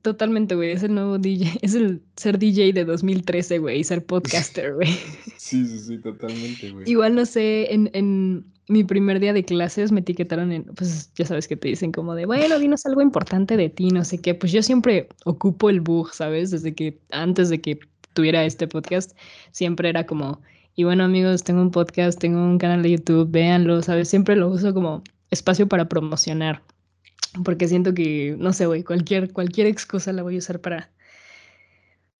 totalmente, 0.00 0.54
güey. 0.54 0.72
Es 0.72 0.82
el 0.82 0.94
nuevo 0.94 1.18
DJ. 1.18 1.58
Es 1.62 1.74
el 1.74 2.02
ser 2.16 2.38
DJ 2.38 2.72
de 2.72 2.86
2013, 2.86 3.58
güey. 3.58 3.80
Y 3.80 3.84
ser 3.84 4.06
podcaster, 4.06 4.74
güey. 4.76 4.88
Sí, 5.36 5.66
sí, 5.66 5.78
sí, 5.80 5.98
totalmente, 5.98 6.70
güey. 6.70 6.88
Igual, 6.88 7.14
no 7.14 7.26
sé, 7.26 7.72
en, 7.74 7.90
en, 7.92 8.52
mi 8.68 8.84
primer 8.84 9.20
día 9.20 9.32
de 9.32 9.44
clases 9.44 9.92
me 9.92 10.00
etiquetaron 10.00 10.52
en, 10.52 10.64
pues 10.64 11.12
ya 11.14 11.24
sabes 11.24 11.46
que 11.48 11.56
te 11.56 11.68
dicen 11.68 11.92
como 11.92 12.14
de, 12.14 12.26
bueno, 12.26 12.58
dinos 12.58 12.84
algo 12.86 13.00
importante 13.00 13.56
de 13.56 13.68
ti, 13.68 13.88
no 13.88 14.04
sé 14.04 14.20
qué. 14.20 14.34
Pues 14.34 14.52
yo 14.52 14.62
siempre 14.62 15.08
ocupo 15.24 15.70
el 15.70 15.80
bug, 15.80 16.12
¿sabes? 16.12 16.50
Desde 16.50 16.74
que, 16.74 16.98
antes 17.10 17.48
de 17.48 17.60
que 17.60 17.78
tuviera 18.12 18.44
este 18.44 18.66
podcast, 18.66 19.16
siempre 19.52 19.88
era 19.88 20.06
como 20.06 20.40
y 20.78 20.84
bueno, 20.84 21.04
amigos, 21.04 21.42
tengo 21.42 21.62
un 21.62 21.70
podcast, 21.70 22.20
tengo 22.20 22.38
un 22.38 22.58
canal 22.58 22.82
de 22.82 22.90
YouTube, 22.90 23.30
véanlo, 23.30 23.80
¿sabes? 23.80 24.08
Siempre 24.10 24.36
lo 24.36 24.50
uso 24.50 24.74
como 24.74 25.02
espacio 25.30 25.66
para 25.66 25.88
promocionar. 25.88 26.62
Porque 27.44 27.66
siento 27.66 27.94
que, 27.94 28.36
no 28.38 28.52
sé, 28.52 28.66
güey, 28.66 28.84
cualquier, 28.84 29.32
cualquier 29.32 29.68
excusa 29.68 30.12
la 30.12 30.22
voy 30.22 30.34
a 30.34 30.38
usar 30.38 30.60
para, 30.60 30.90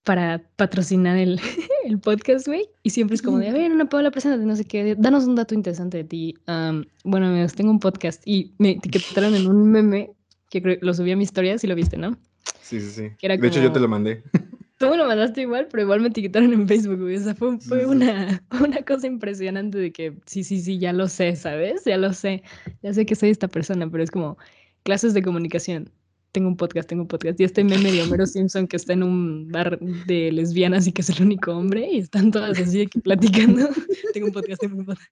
para 0.05 0.43
patrocinar 0.57 1.19
el, 1.19 1.39
el 1.87 1.99
podcast, 1.99 2.47
güey. 2.47 2.69
Y 2.83 2.91
siempre 2.91 3.15
es 3.15 3.23
como 3.23 3.39
de, 3.39 3.49
a 3.49 3.53
ver, 3.53 3.73
una 3.73 3.89
Paula, 3.89 4.11
de 4.11 4.37
no 4.39 4.57
sé 4.57 4.65
qué, 4.65 4.95
danos 4.99 5.27
un 5.27 5.37
dato 5.37 5.55
interesante 5.55 5.99
de 5.99 6.05
ti. 6.05 6.35
bueno, 7.05 7.27
amigos, 7.27 7.55
tengo 7.55 7.71
un 7.71 7.81
podcast 7.81 8.23
y 8.27 8.53
me 8.59 8.73
etiquetaron 8.73 9.35
en 9.35 9.47
un 9.47 9.71
meme 9.71 10.11
que 10.51 10.79
lo 10.81 10.95
subí 10.95 11.13
a 11.13 11.17
mi 11.17 11.25
historia, 11.25 11.59
si 11.59 11.67
lo 11.67 11.75
viste, 11.75 11.97
¿no? 11.97 12.17
Sí, 12.61 12.81
sí, 12.81 12.91
sí. 12.91 13.27
de 13.27 13.47
hecho, 13.47 13.61
yo 13.61 13.73
te 13.73 13.81
lo 13.81 13.89
mandé. 13.89 14.23
Tú 14.79 14.91
me 14.91 14.99
lo 14.99 15.07
mandaste 15.07 15.41
igual, 15.41 15.69
pero 15.71 15.85
igual 15.85 16.01
me 16.01 16.09
etiquetaron 16.09 16.53
en 16.53 16.69
Facebook, 16.69 17.01
güey. 17.01 17.17
O 17.17 17.21
sea, 17.21 17.35
fue, 17.35 17.59
fue 17.59 17.87
una, 17.87 18.43
una 18.61 18.83
cosa 18.83 19.07
impresionante 19.07 19.79
de 19.79 19.91
que 19.91 20.19
sí, 20.27 20.45
sí, 20.45 20.61
sí, 20.61 20.79
ya 20.79 20.93
lo 20.93 21.09
sé, 21.09 21.35
¿sabes? 21.35 21.85
Ya 21.87 21.97
lo 21.97 22.13
sé. 22.13 22.43
Ya 22.83 22.93
sé 22.93 23.07
que 23.07 23.15
soy 23.15 23.31
esta 23.31 23.49
persona, 23.49 23.89
pero 23.91 24.05
es 24.05 24.11
como 24.11 24.37
clases 24.83 25.15
de 25.15 25.23
comunicación. 25.23 25.91
Tengo 26.37 26.49
un 26.49 26.57
podcast, 26.59 26.87
tengo 26.87 27.01
un 27.01 27.09
podcast. 27.09 27.41
Y 27.41 27.45
este 27.45 27.65
meme 27.65 27.91
de 27.91 28.03
Homero 28.03 28.27
Simpson 28.27 28.67
que 28.67 28.77
está 28.77 28.93
en 28.93 29.03
un 29.03 29.49
bar 29.49 29.79
de 29.81 30.31
lesbianas 30.31 30.87
y 30.87 30.93
que 30.93 31.01
es 31.01 31.09
el 31.09 31.23
único 31.23 31.51
hombre 31.53 31.89
y 31.91 32.01
están 32.01 32.31
todas 32.31 32.61
así 32.61 32.83
aquí 32.83 33.01
platicando. 33.01 33.67
tengo 34.13 34.27
un 34.27 34.35
podcast, 34.35 34.61
tengo 34.61 34.77
un 34.77 34.85
podcast. 34.85 35.11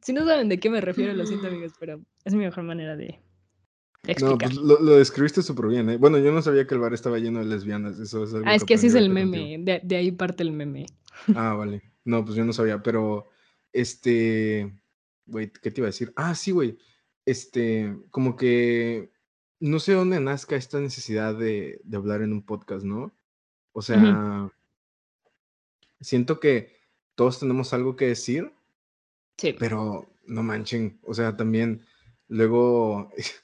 Si 0.00 0.14
no 0.14 0.24
saben 0.24 0.48
de 0.48 0.58
qué 0.58 0.70
me 0.70 0.80
refiero, 0.80 1.12
lo 1.12 1.26
siento, 1.26 1.48
amigos, 1.48 1.74
pero 1.78 2.00
es 2.24 2.32
mi 2.32 2.44
mejor 2.44 2.64
manera 2.64 2.96
de, 2.96 3.20
no, 4.22 4.38
pues 4.38 4.54
lo, 4.54 4.96
describiste 4.96 5.42
súper 5.42 5.66
bien, 5.66 5.90
¿eh? 5.90 5.98
Bueno, 5.98 6.16
yo 6.16 6.32
no 6.32 6.40
sabía 6.40 6.66
que 6.66 6.72
el 6.72 6.80
bar 6.80 6.94
estaba 6.94 7.18
lleno 7.18 7.40
de 7.40 7.44
lesbianas. 7.44 7.98
Eso 7.98 8.24
es 8.24 8.32
ah, 8.32 8.54
es 8.54 8.64
que 8.64 8.72
así 8.72 8.86
es 8.86 8.94
el 8.94 9.10
meme. 9.10 9.58
De, 9.60 9.96
ahí 9.96 10.10
parte 10.10 10.42
el 10.42 10.52
meme. 10.52 10.86
Ah, 11.36 11.52
vale. 11.52 11.82
No, 12.06 12.24
pues 12.24 12.34
yo 12.34 12.46
no 12.46 12.54
sabía, 12.54 12.82
pero 12.82 13.28
este. 13.74 14.74
Güey, 15.26 15.52
¿qué 15.52 15.70
te 15.70 15.82
iba 15.82 15.88
a 15.88 15.92
decir? 15.92 16.14
Ah, 16.16 16.34
sí, 16.34 16.50
güey. 16.50 16.78
Este, 17.26 17.94
como 18.10 18.36
que 18.36 19.11
no 19.62 19.78
sé 19.78 19.92
dónde 19.92 20.20
nazca 20.20 20.56
esta 20.56 20.80
necesidad 20.80 21.34
de, 21.34 21.80
hablar 21.92 22.22
en 22.22 22.32
un 22.32 22.42
podcast, 22.42 22.84
¿no? 22.84 23.12
O 23.72 23.80
sea, 23.80 24.50
siento 26.00 26.40
que 26.40 26.76
todos 27.14 27.40
tenemos 27.40 27.72
algo 27.72 27.96
que 27.96 28.08
decir. 28.08 28.52
Sí. 29.38 29.54
Pero 29.58 30.10
no 30.26 30.42
manchen. 30.42 30.98
O 31.02 31.14
sea, 31.14 31.36
también 31.36 31.86
luego 32.28 33.10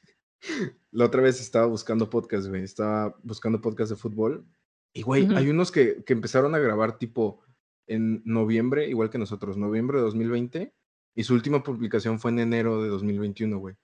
La 0.91 1.05
otra 1.05 1.23
vez 1.23 1.41
estaba 1.41 1.67
buscando 1.67 2.11
podcast, 2.11 2.49
güey. 2.49 2.63
Estaba 2.63 3.15
buscando 3.23 3.61
podcast 3.61 3.91
de 3.91 3.97
fútbol. 3.97 4.47
Y, 4.93 5.03
güey, 5.03 5.29
hay 5.35 5.51
unos 5.51 5.71
que, 5.71 6.03
que, 6.05 6.15
empezaron 6.15 6.55
a 6.55 6.59
grabar 6.59 6.99
tipo 6.99 7.41
en 7.87 8.23
noviembre, 8.25 8.89
igual 8.89 9.11
que 9.11 9.19
nosotros, 9.19 9.57
noviembre 9.57 9.99
de 9.99 10.05
2020. 10.05 10.75
Y 11.15 11.25
su 11.25 11.35
última 11.35 11.63
publicación 11.63 12.19
fue 12.19 12.31
en 12.31 12.39
enero 12.41 12.83
de 12.83 12.89
2021, 12.89 13.59
güey. 13.59 13.77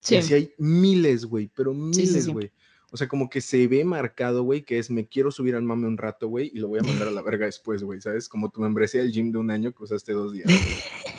Sí. 0.00 0.14
Y 0.14 0.18
así 0.18 0.34
hay 0.34 0.52
miles, 0.58 1.24
güey, 1.24 1.50
pero 1.54 1.74
miles, 1.74 2.28
güey. 2.28 2.50
o 2.90 2.96
sea, 2.96 3.08
como 3.08 3.28
que 3.28 3.40
se 3.40 3.66
ve 3.66 3.84
marcado, 3.84 4.42
güey, 4.42 4.62
que 4.62 4.78
es 4.78 4.90
me 4.90 5.06
quiero 5.06 5.30
subir 5.30 5.54
al 5.54 5.62
mame 5.62 5.86
un 5.86 5.98
rato, 5.98 6.28
güey, 6.28 6.50
y 6.54 6.58
lo 6.58 6.68
voy 6.68 6.80
a 6.80 6.82
mandar 6.82 7.08
a 7.08 7.12
la 7.12 7.22
verga 7.22 7.46
después, 7.46 7.82
güey, 7.82 8.00
¿sabes? 8.00 8.28
Como 8.28 8.50
tu 8.50 8.60
membresía 8.60 9.02
del 9.02 9.12
gym 9.12 9.32
de 9.32 9.38
un 9.38 9.50
año 9.50 9.72
que 9.72 9.82
usaste 9.82 10.12
dos 10.12 10.32
días. 10.32 10.48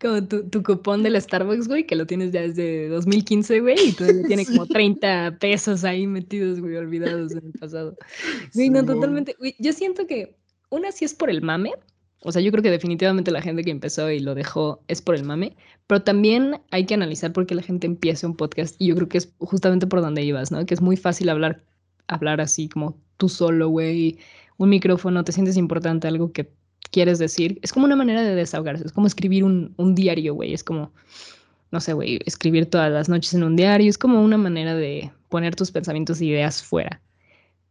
Como 0.00 0.26
tu, 0.28 0.48
tu, 0.48 0.62
cupón 0.62 1.02
del 1.02 1.20
Starbucks, 1.20 1.68
güey, 1.68 1.86
que 1.86 1.96
lo 1.96 2.06
tienes 2.06 2.30
ya 2.30 2.42
desde 2.42 2.88
2015, 2.88 3.60
güey, 3.60 3.88
y 3.88 3.92
todavía 3.92 4.22
tiene 4.26 4.44
como 4.44 4.66
30 4.66 5.38
pesos 5.40 5.84
ahí 5.84 6.06
metidos, 6.06 6.60
güey, 6.60 6.76
olvidados 6.76 7.32
en 7.32 7.46
el 7.46 7.52
pasado. 7.52 7.96
Güey, 8.54 8.68
no, 8.68 8.84
totalmente. 8.84 9.34
Güey, 9.38 9.56
yo 9.58 9.72
siento 9.72 10.06
que 10.06 10.36
una 10.68 10.92
sí 10.92 11.04
es 11.04 11.14
por 11.14 11.30
el 11.30 11.42
mame. 11.42 11.72
O 12.22 12.32
sea, 12.32 12.42
yo 12.42 12.50
creo 12.50 12.62
que 12.62 12.70
definitivamente 12.70 13.30
la 13.30 13.42
gente 13.42 13.62
que 13.62 13.70
empezó 13.70 14.10
y 14.10 14.20
lo 14.20 14.34
dejó 14.34 14.80
es 14.88 15.02
por 15.02 15.14
el 15.14 15.24
mame, 15.24 15.56
pero 15.86 16.02
también 16.02 16.60
hay 16.70 16.86
que 16.86 16.94
analizar 16.94 17.32
por 17.32 17.46
qué 17.46 17.54
la 17.54 17.62
gente 17.62 17.86
empieza 17.86 18.26
un 18.26 18.36
podcast 18.36 18.74
y 18.78 18.88
yo 18.88 18.96
creo 18.96 19.08
que 19.08 19.18
es 19.18 19.32
justamente 19.38 19.86
por 19.86 20.00
donde 20.00 20.24
ibas, 20.24 20.50
¿no? 20.50 20.64
Que 20.66 20.74
es 20.74 20.80
muy 20.80 20.96
fácil 20.96 21.28
hablar, 21.28 21.62
hablar 22.08 22.40
así 22.40 22.68
como 22.68 22.98
tú 23.16 23.28
solo, 23.28 23.68
güey, 23.68 24.18
un 24.56 24.70
micrófono, 24.70 25.24
te 25.24 25.32
sientes 25.32 25.56
importante, 25.56 26.08
algo 26.08 26.32
que 26.32 26.50
quieres 26.90 27.18
decir. 27.18 27.58
Es 27.62 27.72
como 27.72 27.86
una 27.86 27.96
manera 27.96 28.22
de 28.22 28.34
desahogarse, 28.34 28.84
es 28.86 28.92
como 28.92 29.06
escribir 29.06 29.44
un, 29.44 29.74
un 29.76 29.94
diario, 29.94 30.34
güey. 30.34 30.54
Es 30.54 30.64
como, 30.64 30.92
no 31.70 31.80
sé, 31.80 31.92
güey, 31.92 32.20
escribir 32.24 32.66
todas 32.66 32.90
las 32.90 33.08
noches 33.08 33.34
en 33.34 33.42
un 33.42 33.56
diario. 33.56 33.88
Es 33.88 33.98
como 33.98 34.22
una 34.22 34.38
manera 34.38 34.74
de 34.74 35.10
poner 35.28 35.54
tus 35.54 35.70
pensamientos 35.70 36.20
e 36.20 36.26
ideas 36.26 36.62
fuera. 36.62 37.00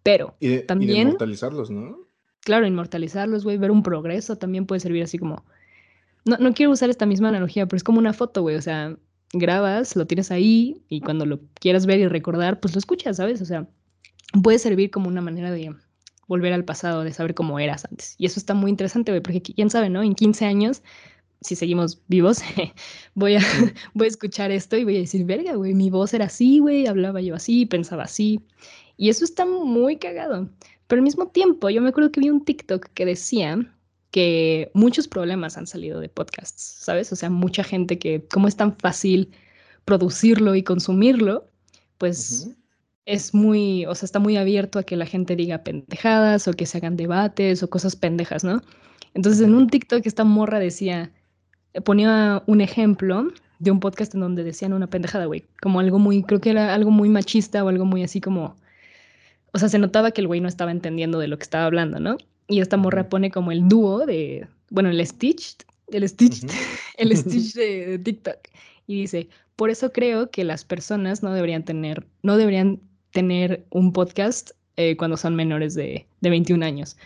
Pero 0.03 0.35
también... 0.67 1.07
inmortalizarlos, 1.07 1.71
¿no? 1.71 2.04
Claro, 2.45 2.67
inmortalizarlos, 2.67 3.43
güey, 3.43 3.57
ver 3.57 3.71
un 3.71 3.81
progreso 3.81 4.37
también 4.37 4.67
puede 4.67 4.79
servir 4.79 5.03
así 5.03 5.17
como... 5.17 5.43
No, 6.25 6.37
no 6.37 6.53
quiero 6.53 6.71
usar 6.71 6.91
esta 6.91 7.07
misma 7.07 7.29
analogía, 7.29 7.65
pero 7.65 7.77
es 7.77 7.83
como 7.83 7.97
una 7.97 8.13
foto, 8.13 8.43
güey. 8.43 8.55
O 8.55 8.61
sea, 8.61 8.95
grabas, 9.33 9.95
lo 9.95 10.05
tienes 10.05 10.29
ahí 10.29 10.83
y 10.87 11.01
cuando 11.01 11.25
lo 11.25 11.39
quieras 11.55 11.87
ver 11.87 11.99
y 11.99 12.07
recordar, 12.07 12.59
pues 12.59 12.75
lo 12.75 12.79
escuchas, 12.79 13.17
¿sabes? 13.17 13.41
O 13.41 13.45
sea, 13.45 13.67
puede 14.43 14.59
servir 14.59 14.91
como 14.91 15.07
una 15.07 15.21
manera 15.21 15.49
de 15.49 15.75
volver 16.27 16.53
al 16.53 16.65
pasado, 16.65 17.03
de 17.03 17.13
saber 17.13 17.33
cómo 17.33 17.59
eras 17.59 17.83
antes. 17.85 18.13
Y 18.19 18.27
eso 18.27 18.39
está 18.39 18.53
muy 18.53 18.69
interesante, 18.69 19.11
güey, 19.11 19.21
porque 19.21 19.41
quién 19.41 19.71
sabe, 19.71 19.89
¿no? 19.89 20.03
En 20.03 20.13
15 20.13 20.45
años, 20.45 20.83
si 21.41 21.55
seguimos 21.55 21.99
vivos, 22.07 22.41
voy 23.15 23.37
a, 23.37 23.41
voy 23.95 24.05
a 24.05 24.09
escuchar 24.09 24.51
esto 24.51 24.77
y 24.77 24.83
voy 24.83 24.97
a 24.97 24.99
decir, 24.99 25.25
verga, 25.25 25.55
güey, 25.55 25.73
mi 25.73 25.89
voz 25.89 26.13
era 26.13 26.25
así, 26.25 26.59
güey, 26.59 26.85
hablaba 26.85 27.21
yo 27.21 27.33
así, 27.33 27.65
pensaba 27.65 28.03
así. 28.03 28.39
Y 28.97 29.09
eso 29.09 29.25
está 29.25 29.45
muy 29.45 29.97
cagado. 29.97 30.47
Pero 30.87 30.99
al 30.99 31.03
mismo 31.03 31.27
tiempo, 31.27 31.69
yo 31.69 31.81
me 31.81 31.89
acuerdo 31.89 32.11
que 32.11 32.19
vi 32.21 32.29
un 32.29 32.45
TikTok 32.45 32.87
que 32.93 33.05
decía 33.05 33.71
que 34.11 34.71
muchos 34.73 35.07
problemas 35.07 35.57
han 35.57 35.67
salido 35.67 35.99
de 35.99 36.09
podcasts, 36.09 36.61
¿sabes? 36.61 37.11
O 37.11 37.15
sea, 37.15 37.29
mucha 37.29 37.63
gente 37.63 37.99
que, 37.99 38.25
como 38.27 38.47
es 38.47 38.55
tan 38.55 38.77
fácil 38.77 39.31
producirlo 39.83 40.55
y 40.55 40.63
consumirlo, 40.63 41.49
pues 41.97 42.49
es 43.05 43.33
muy, 43.33 43.85
o 43.85 43.95
sea, 43.95 44.05
está 44.05 44.19
muy 44.19 44.37
abierto 44.37 44.79
a 44.79 44.83
que 44.83 44.95
la 44.95 45.05
gente 45.05 45.35
diga 45.35 45.63
pendejadas 45.63 46.47
o 46.47 46.53
que 46.53 46.65
se 46.65 46.77
hagan 46.77 46.97
debates 46.97 47.61
o 47.63 47.69
cosas 47.69 47.95
pendejas, 47.95 48.43
¿no? 48.43 48.61
Entonces 49.13 49.41
en 49.41 49.53
un 49.53 49.69
TikTok 49.69 50.05
esta 50.05 50.23
morra 50.23 50.59
decía, 50.59 51.11
ponía 51.83 52.43
un 52.47 52.61
ejemplo 52.61 53.27
de 53.59 53.71
un 53.71 53.79
podcast 53.79 54.13
en 54.15 54.21
donde 54.21 54.43
decían 54.43 54.73
una 54.73 54.87
pendejada, 54.87 55.25
güey, 55.25 55.45
como 55.61 55.79
algo 55.79 55.99
muy, 55.99 56.23
creo 56.23 56.41
que 56.41 56.49
era 56.51 56.73
algo 56.73 56.91
muy 56.91 57.09
machista 57.09 57.63
o 57.63 57.69
algo 57.69 57.85
muy 57.85 58.03
así 58.03 58.21
como, 58.21 58.55
o 59.55 59.57
sea, 59.57 59.69
se 59.69 59.79
notaba 59.79 60.11
que 60.11 60.19
el 60.19 60.27
güey 60.27 60.41
no 60.41 60.49
estaba 60.49 60.69
entendiendo 60.71 61.17
de 61.17 61.29
lo 61.29 61.37
que 61.37 61.43
estaba 61.43 61.63
hablando, 61.63 61.97
¿no? 61.97 62.17
Y 62.49 62.59
esta 62.59 62.75
morra 62.75 63.07
pone 63.07 63.31
como 63.31 63.53
el 63.53 63.69
dúo 63.69 64.05
de, 64.05 64.49
bueno, 64.69 64.89
el 64.89 65.07
Stitch, 65.07 65.55
el 65.87 66.07
Stitch, 66.09 66.45
el 66.97 67.15
Stitch 67.17 67.53
de 67.53 67.97
TikTok. 67.99 68.35
Y 68.85 68.99
dice, 68.99 69.29
por 69.55 69.69
eso 69.69 69.93
creo 69.93 70.29
que 70.29 70.43
las 70.43 70.65
personas 70.65 71.23
no 71.23 71.31
deberían 71.31 71.63
tener, 71.63 72.05
no 72.21 72.35
deberían 72.35 72.81
tener 73.11 73.65
un 73.69 73.93
podcast 73.93 74.51
eh, 74.75 74.97
cuando 74.97 75.15
son 75.15 75.37
menores 75.37 75.73
de, 75.73 76.05
de 76.19 76.29
21 76.29 76.65
años. 76.65 76.97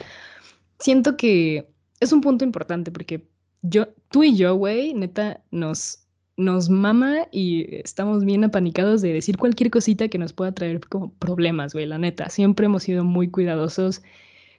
Siento 0.80 1.18
que 1.18 1.70
es 2.00 2.12
un 2.12 2.22
punto 2.22 2.44
importante 2.44 2.90
porque 2.90 3.28
yo, 3.62 3.90
tú 4.10 4.24
y 4.24 4.36
yo, 4.36 4.56
güey, 4.56 4.96
neta, 4.96 5.40
nos, 5.52 6.00
nos 6.40 6.70
mama 6.70 7.28
y 7.32 7.76
estamos 7.76 8.26
bien 8.26 8.44
apanicados 8.44 9.02
de 9.02 9.14
decir 9.14 9.38
cualquier 9.38 9.70
cosita 9.70 10.08
que 10.08 10.18
nos 10.18 10.34
pueda 10.34 10.54
traer 10.54 10.80
como 10.88 11.12
problemas, 11.14 11.74
güey, 11.74 11.86
la 11.86 11.98
neta. 11.98 12.30
Siempre 12.30 12.66
hemos 12.66 12.84
sido 12.84 13.04
muy 13.04 13.30
cuidadosos 13.30 14.02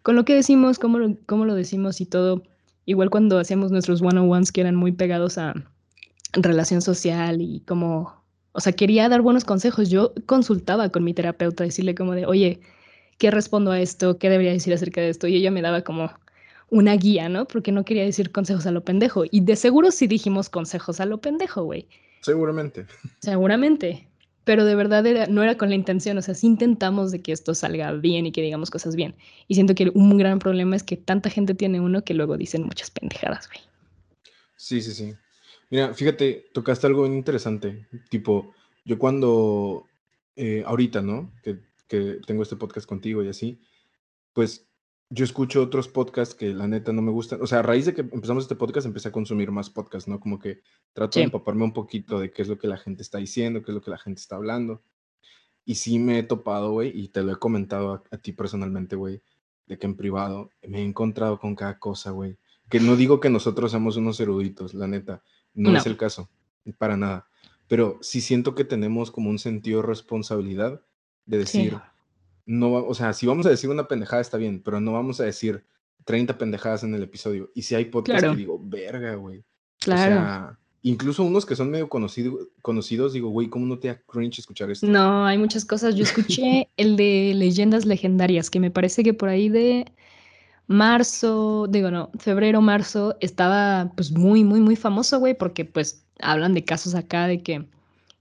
con 0.02 0.16
lo 0.16 0.24
que 0.24 0.34
decimos, 0.34 0.78
cómo 0.78 0.98
lo, 0.98 1.16
cómo 1.26 1.44
lo 1.44 1.54
decimos 1.54 2.00
y 2.00 2.06
todo. 2.06 2.42
Igual 2.86 3.10
cuando 3.10 3.38
hacíamos 3.38 3.72
nuestros 3.72 4.02
one-on-ones 4.02 4.52
que 4.52 4.60
eran 4.60 4.76
muy 4.76 4.92
pegados 4.92 5.38
a 5.38 5.54
relación 6.34 6.82
social 6.82 7.40
y 7.40 7.60
como 7.60 8.20
o 8.52 8.60
sea, 8.60 8.72
quería 8.72 9.08
dar 9.08 9.22
buenos 9.22 9.44
consejos. 9.44 9.90
Yo 9.90 10.12
consultaba 10.26 10.88
con 10.90 11.04
mi 11.04 11.14
terapeuta, 11.14 11.64
decirle 11.64 11.94
como 11.94 12.12
de, 12.12 12.26
oye, 12.26 12.60
¿qué 13.18 13.30
respondo 13.30 13.70
a 13.70 13.80
esto? 13.80 14.18
¿Qué 14.18 14.28
debería 14.28 14.52
decir 14.52 14.74
acerca 14.74 15.00
de 15.00 15.10
esto? 15.10 15.28
Y 15.28 15.36
ella 15.36 15.50
me 15.50 15.62
daba 15.62 15.82
como 15.82 16.10
una 16.70 16.96
guía, 16.96 17.28
¿no? 17.28 17.46
Porque 17.46 17.72
no 17.72 17.84
quería 17.84 18.04
decir 18.04 18.30
consejos 18.30 18.66
a 18.66 18.70
lo 18.70 18.84
pendejo. 18.84 19.24
Y 19.30 19.40
de 19.40 19.56
seguro 19.56 19.90
sí 19.90 20.06
dijimos 20.06 20.48
consejos 20.48 21.00
a 21.00 21.06
lo 21.06 21.20
pendejo, 21.20 21.64
güey. 21.64 21.88
Seguramente. 22.22 22.86
Seguramente. 23.20 24.06
Pero 24.44 24.64
de 24.64 24.74
verdad 24.74 25.04
no 25.28 25.42
era 25.42 25.56
con 25.56 25.68
la 25.68 25.74
intención, 25.74 26.16
o 26.16 26.22
sea, 26.22 26.34
sí 26.34 26.46
intentamos 26.46 27.12
de 27.12 27.20
que 27.20 27.32
esto 27.32 27.54
salga 27.54 27.92
bien 27.92 28.26
y 28.26 28.32
que 28.32 28.40
digamos 28.40 28.70
cosas 28.70 28.96
bien. 28.96 29.14
Y 29.48 29.54
siento 29.54 29.74
que 29.74 29.90
un 29.94 30.16
gran 30.16 30.38
problema 30.38 30.76
es 30.76 30.82
que 30.82 30.96
tanta 30.96 31.28
gente 31.28 31.54
tiene 31.54 31.80
uno 31.80 32.02
que 32.02 32.14
luego 32.14 32.36
dicen 32.36 32.62
muchas 32.62 32.90
pendejadas, 32.90 33.48
güey. 33.48 33.60
Sí, 34.56 34.80
sí, 34.80 34.92
sí. 34.92 35.14
Mira, 35.68 35.92
fíjate, 35.94 36.46
tocaste 36.52 36.86
algo 36.86 37.06
interesante. 37.06 37.86
Tipo, 38.08 38.54
yo 38.84 38.98
cuando, 38.98 39.86
eh, 40.36 40.64
ahorita, 40.66 41.02
¿no? 41.02 41.32
Que, 41.42 41.58
que 41.86 42.18
tengo 42.26 42.42
este 42.42 42.56
podcast 42.56 42.88
contigo 42.88 43.22
y 43.22 43.28
así, 43.28 43.60
pues 44.32 44.69
yo 45.10 45.24
escucho 45.24 45.60
otros 45.60 45.88
podcasts 45.88 46.36
que 46.36 46.54
la 46.54 46.68
neta 46.68 46.92
no 46.92 47.02
me 47.02 47.10
gustan. 47.10 47.42
O 47.42 47.46
sea, 47.46 47.58
a 47.58 47.62
raíz 47.62 47.84
de 47.84 47.94
que 47.94 48.02
empezamos 48.02 48.44
este 48.44 48.54
podcast, 48.54 48.86
empecé 48.86 49.08
a 49.08 49.12
consumir 49.12 49.50
más 49.50 49.68
podcasts, 49.68 50.08
¿no? 50.08 50.20
Como 50.20 50.38
que 50.38 50.60
trato 50.92 51.18
de 51.18 51.24
empaparme 51.24 51.64
un 51.64 51.72
poquito 51.72 52.20
de 52.20 52.30
qué 52.30 52.42
es 52.42 52.48
lo 52.48 52.58
que 52.58 52.68
la 52.68 52.76
gente 52.76 53.02
está 53.02 53.18
diciendo, 53.18 53.62
qué 53.62 53.72
es 53.72 53.74
lo 53.74 53.82
que 53.82 53.90
la 53.90 53.98
gente 53.98 54.20
está 54.20 54.36
hablando. 54.36 54.82
Y 55.64 55.74
sí 55.74 55.98
me 55.98 56.20
he 56.20 56.22
topado, 56.22 56.70
güey, 56.70 56.92
y 56.94 57.08
te 57.08 57.22
lo 57.22 57.32
he 57.32 57.36
comentado 57.36 57.92
a, 57.92 58.02
a 58.12 58.18
ti 58.18 58.32
personalmente, 58.32 58.94
güey, 58.94 59.20
de 59.66 59.78
que 59.78 59.86
en 59.86 59.96
privado 59.96 60.50
me 60.62 60.78
he 60.78 60.84
encontrado 60.84 61.40
con 61.40 61.56
cada 61.56 61.80
cosa, 61.80 62.12
güey. 62.12 62.38
Que 62.68 62.78
no 62.78 62.94
digo 62.94 63.18
que 63.18 63.30
nosotros 63.30 63.72
somos 63.72 63.96
unos 63.96 64.20
eruditos, 64.20 64.74
la 64.74 64.86
neta, 64.86 65.24
no, 65.54 65.76
es 65.76 65.86
el 65.86 65.96
caso, 65.96 66.30
para 66.78 66.96
nada. 66.96 67.26
Pero 67.66 67.98
sí 68.00 68.20
siento 68.20 68.54
que 68.54 68.64
tenemos 68.64 69.10
como 69.10 69.28
un 69.28 69.40
sentido 69.40 69.80
de 69.80 69.88
responsabilidad 69.88 70.80
de 71.26 71.38
decir, 71.38 71.78
no, 72.50 72.72
o 72.72 72.94
sea, 72.94 73.12
si 73.12 73.26
vamos 73.26 73.46
a 73.46 73.50
decir 73.50 73.70
una 73.70 73.86
pendejada 73.86 74.20
está 74.20 74.36
bien, 74.36 74.60
pero 74.60 74.80
no 74.80 74.92
vamos 74.92 75.20
a 75.20 75.24
decir 75.24 75.64
30 76.04 76.36
pendejadas 76.36 76.82
en 76.82 76.92
el 76.96 77.02
episodio. 77.04 77.48
Y 77.54 77.62
si 77.62 77.76
hay 77.76 77.84
podcasts 77.84 78.28
que 78.28 78.36
digo, 78.36 78.60
verga, 78.60 79.14
güey. 79.14 79.44
Claro. 79.78 80.16
O 80.16 80.18
sea, 80.18 80.58
incluso 80.82 81.22
unos 81.22 81.46
que 81.46 81.54
son 81.54 81.70
medio 81.70 81.88
conocidos, 81.88 83.12
digo, 83.12 83.28
güey, 83.28 83.48
¿cómo 83.48 83.66
no 83.66 83.78
te 83.78 83.86
da 83.86 84.02
cringe 84.04 84.40
escuchar 84.40 84.68
esto? 84.68 84.84
No, 84.88 85.24
hay 85.24 85.38
muchas 85.38 85.64
cosas. 85.64 85.94
Yo 85.94 86.02
escuché 86.02 86.68
el 86.76 86.96
de 86.96 87.34
leyendas 87.36 87.84
legendarias, 87.86 88.50
que 88.50 88.58
me 88.58 88.72
parece 88.72 89.04
que 89.04 89.14
por 89.14 89.28
ahí 89.28 89.48
de 89.48 89.84
marzo, 90.66 91.68
digo 91.68 91.92
no, 91.92 92.10
febrero, 92.18 92.60
marzo, 92.60 93.16
estaba 93.20 93.92
pues 93.94 94.10
muy, 94.10 94.42
muy, 94.42 94.58
muy 94.58 94.74
famoso, 94.74 95.20
güey, 95.20 95.34
porque 95.38 95.64
pues 95.64 96.04
hablan 96.18 96.54
de 96.54 96.64
casos 96.64 96.96
acá 96.96 97.28
de 97.28 97.44
que 97.44 97.64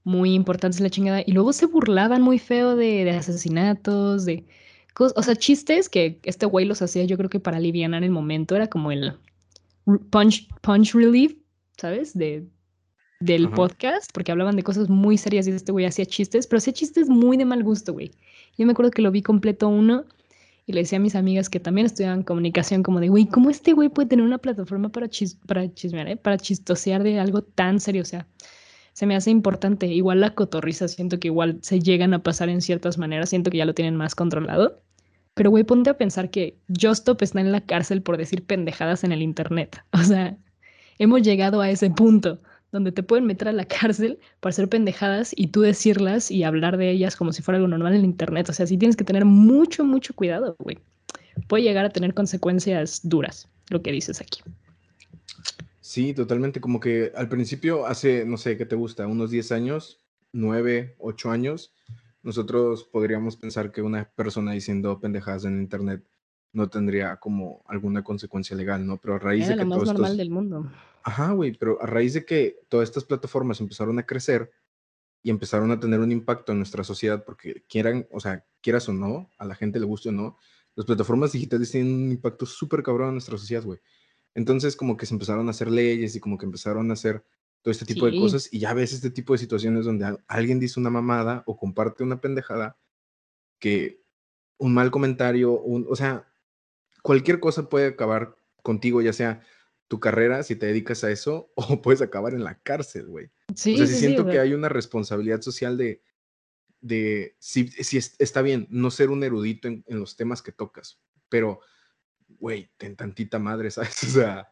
muy 0.03 0.33
importantes 0.33 0.79
la 0.81 0.89
chingada, 0.89 1.21
y 1.25 1.31
luego 1.31 1.53
se 1.53 1.65
burlaban 1.65 2.21
muy 2.21 2.39
feo 2.39 2.75
de, 2.75 3.03
de 3.05 3.11
asesinatos, 3.11 4.25
de 4.25 4.45
cosas, 4.93 5.17
o 5.17 5.23
sea, 5.23 5.35
chistes 5.35 5.89
que 5.89 6.19
este 6.23 6.45
güey 6.45 6.65
los 6.65 6.81
hacía 6.81 7.05
yo 7.05 7.17
creo 7.17 7.29
que 7.29 7.39
para 7.39 7.57
aliviar 7.57 7.93
el 7.93 8.11
momento, 8.11 8.55
era 8.55 8.67
como 8.67 8.91
el 8.91 9.13
punch, 10.09 10.47
punch 10.61 10.93
relief, 10.93 11.35
¿sabes? 11.77 12.17
De, 12.17 12.47
del 13.19 13.49
podcast, 13.49 14.11
porque 14.13 14.31
hablaban 14.31 14.55
de 14.55 14.63
cosas 14.63 14.89
muy 14.89 15.17
serias 15.17 15.47
y 15.47 15.51
este 15.51 15.71
güey 15.71 15.85
hacía 15.85 16.05
chistes, 16.05 16.47
pero 16.47 16.59
hacía 16.59 16.73
chistes 16.73 17.09
muy 17.09 17.35
de 17.35 17.45
mal 17.45 17.63
gusto, 17.63 17.93
güey. 17.93 18.11
Yo 18.57 18.65
me 18.65 18.71
acuerdo 18.71 18.91
que 18.91 19.01
lo 19.01 19.11
vi 19.11 19.21
completo 19.21 19.67
uno 19.67 20.05
y 20.65 20.73
le 20.73 20.81
decía 20.81 20.99
a 20.99 21.01
mis 21.01 21.15
amigas 21.15 21.49
que 21.49 21.59
también 21.59 21.85
estudiaban 21.85 22.23
comunicación, 22.23 22.83
como 22.83 22.99
de, 22.99 23.09
güey, 23.09 23.27
¿cómo 23.27 23.49
este 23.49 23.73
güey 23.73 23.89
puede 23.89 24.07
tener 24.07 24.23
una 24.23 24.37
plataforma 24.37 24.89
para, 24.89 25.09
para 25.47 25.73
chismear, 25.73 26.07
eh? 26.07 26.15
para 26.15 26.37
chistosear 26.37 27.03
de 27.03 27.19
algo 27.19 27.41
tan 27.41 27.79
serio? 27.79 28.03
O 28.03 28.05
sea, 28.05 28.27
se 28.99 29.05
me 29.05 29.15
hace 29.15 29.31
importante. 29.31 29.87
Igual 29.87 30.19
la 30.19 30.35
cotorriza, 30.35 30.89
siento 30.89 31.21
que 31.21 31.29
igual 31.29 31.59
se 31.61 31.79
llegan 31.79 32.13
a 32.13 32.21
pasar 32.21 32.49
en 32.49 32.61
ciertas 32.61 32.97
maneras, 32.97 33.29
siento 33.29 33.49
que 33.49 33.57
ya 33.57 33.63
lo 33.63 33.73
tienen 33.73 33.95
más 33.95 34.13
controlado. 34.13 34.81
Pero, 35.35 35.51
güey, 35.51 35.63
ponte 35.63 35.89
a 35.89 35.97
pensar 35.97 36.29
que 36.29 36.57
Justop 36.67 37.21
está 37.21 37.39
en 37.39 37.53
la 37.53 37.61
cárcel 37.61 38.01
por 38.01 38.17
decir 38.17 38.43
pendejadas 38.43 39.05
en 39.05 39.13
el 39.13 39.21
internet. 39.21 39.81
O 39.93 40.03
sea, 40.03 40.35
hemos 40.97 41.21
llegado 41.21 41.61
a 41.61 41.69
ese 41.69 41.89
punto 41.89 42.41
donde 42.73 42.91
te 42.91 43.01
pueden 43.01 43.25
meter 43.25 43.47
a 43.47 43.53
la 43.53 43.63
cárcel 43.63 44.19
por 44.41 44.49
hacer 44.49 44.67
pendejadas 44.67 45.31
y 45.33 45.47
tú 45.47 45.61
decirlas 45.61 46.29
y 46.29 46.43
hablar 46.43 46.75
de 46.75 46.91
ellas 46.91 47.15
como 47.15 47.31
si 47.31 47.41
fuera 47.41 47.55
algo 47.55 47.69
normal 47.69 47.95
en 47.95 48.03
internet. 48.03 48.49
O 48.49 48.53
sea, 48.53 48.67
sí 48.67 48.77
tienes 48.77 48.97
que 48.97 49.05
tener 49.05 49.23
mucho, 49.23 49.85
mucho 49.85 50.13
cuidado, 50.13 50.57
güey. 50.59 50.77
Puede 51.47 51.63
llegar 51.63 51.85
a 51.85 51.89
tener 51.89 52.13
consecuencias 52.13 52.99
duras, 53.03 53.47
lo 53.69 53.81
que 53.81 53.93
dices 53.93 54.19
aquí. 54.19 54.41
Sí, 55.89 56.13
totalmente. 56.13 56.61
Como 56.61 56.79
que 56.79 57.11
al 57.15 57.29
principio, 57.29 57.87
hace, 57.87 58.23
no 58.23 58.37
sé, 58.37 58.57
¿qué 58.57 58.67
te 58.67 58.75
gusta? 58.75 59.07
Unos 59.07 59.31
10 59.31 59.51
años, 59.51 60.05
9, 60.33 60.95
8 60.99 61.31
años, 61.31 61.73
nosotros 62.21 62.83
podríamos 62.83 63.37
pensar 63.37 63.71
que 63.71 63.81
una 63.81 64.07
persona 64.07 64.51
diciendo 64.51 64.99
pendejadas 64.99 65.45
en 65.45 65.59
internet 65.59 66.07
no 66.53 66.69
tendría 66.69 67.15
como 67.15 67.63
alguna 67.65 68.03
consecuencia 68.03 68.55
legal, 68.55 68.85
¿no? 68.85 68.97
Pero 68.97 69.15
a 69.15 69.17
raíz 69.17 69.47
de 69.47 69.55
que 69.55 69.61
lo 69.61 69.65
más 69.65 69.83
normal 69.83 70.15
del 70.15 70.29
mundo. 70.29 70.71
Ajá, 71.01 71.31
güey, 71.31 71.53
pero 71.53 71.81
a 71.81 71.87
raíz 71.87 72.13
de 72.13 72.23
que 72.23 72.59
todas 72.69 72.87
estas 72.87 73.05
plataformas 73.05 73.59
empezaron 73.59 73.97
a 73.97 74.05
crecer 74.05 74.51
y 75.23 75.31
empezaron 75.31 75.71
a 75.71 75.79
tener 75.79 76.01
un 76.01 76.11
impacto 76.11 76.51
en 76.51 76.59
nuestra 76.59 76.83
sociedad, 76.83 77.25
porque 77.25 77.63
quieran, 77.67 78.07
o 78.11 78.19
sea, 78.19 78.45
quieras 78.61 78.87
o 78.89 78.93
no, 78.93 79.31
a 79.39 79.45
la 79.45 79.55
gente 79.55 79.79
le 79.79 79.87
guste 79.87 80.09
o 80.09 80.11
no, 80.11 80.37
las 80.75 80.85
plataformas 80.85 81.31
digitales 81.31 81.71
tienen 81.71 81.91
un 81.91 82.11
impacto 82.11 82.45
súper 82.45 82.83
cabrón 82.83 83.07
en 83.07 83.13
nuestra 83.15 83.39
sociedad, 83.39 83.63
güey. 83.63 83.79
Entonces, 84.35 84.75
como 84.75 84.97
que 84.97 85.05
se 85.05 85.13
empezaron 85.13 85.47
a 85.47 85.51
hacer 85.51 85.69
leyes 85.69 86.15
y 86.15 86.19
como 86.19 86.37
que 86.37 86.45
empezaron 86.45 86.89
a 86.89 86.93
hacer 86.93 87.23
todo 87.61 87.71
este 87.71 87.85
tipo 87.85 88.05
de 88.05 88.17
cosas 88.17 88.47
y 88.51 88.59
ya 88.59 88.73
ves 88.73 88.93
este 88.93 89.09
tipo 89.09 89.33
de 89.33 89.39
situaciones 89.39 89.85
donde 89.85 90.17
alguien 90.27 90.59
dice 90.59 90.79
una 90.79 90.89
mamada 90.89 91.43
o 91.45 91.57
comparte 91.57 92.03
una 92.03 92.21
pendejada 92.21 92.77
que 93.59 94.01
un 94.57 94.73
mal 94.73 94.91
comentario, 94.91 95.59
un, 95.59 95.85
o 95.89 95.95
sea, 95.95 96.27
cualquier 97.01 97.39
cosa 97.39 97.69
puede 97.69 97.87
acabar 97.87 98.35
contigo, 98.61 99.01
ya 99.01 99.13
sea 99.13 99.41
tu 99.87 99.99
carrera 99.99 100.43
si 100.43 100.55
te 100.55 100.67
dedicas 100.67 101.03
a 101.03 101.11
eso 101.11 101.51
o 101.55 101.81
puedes 101.81 102.01
acabar 102.01 102.33
en 102.33 102.43
la 102.43 102.59
cárcel, 102.61 103.07
güey. 103.07 103.31
Sí, 103.55 103.73
o 103.73 103.77
sea, 103.77 103.87
sí, 103.87 103.95
siento 103.95 104.25
que 104.25 104.39
hay 104.39 104.53
una 104.53 104.69
responsabilidad 104.69 105.41
social 105.41 105.77
de, 105.77 106.01
de 106.79 107.35
si, 107.39 107.67
si 107.67 107.97
está 107.97 108.41
bien 108.41 108.67
no 108.69 108.91
ser 108.91 109.09
un 109.09 109.23
erudito 109.23 109.67
en, 109.67 109.83
los 109.87 110.15
temas 110.15 110.41
que 110.41 110.51
tocas, 110.51 111.01
pero, 111.27 111.59
güey, 112.39 112.69
ten 112.77 112.95
tantita 112.95 113.39
madre, 113.39 113.71
¿sabes? 113.71 114.03
O 114.03 114.07
sea, 114.07 114.49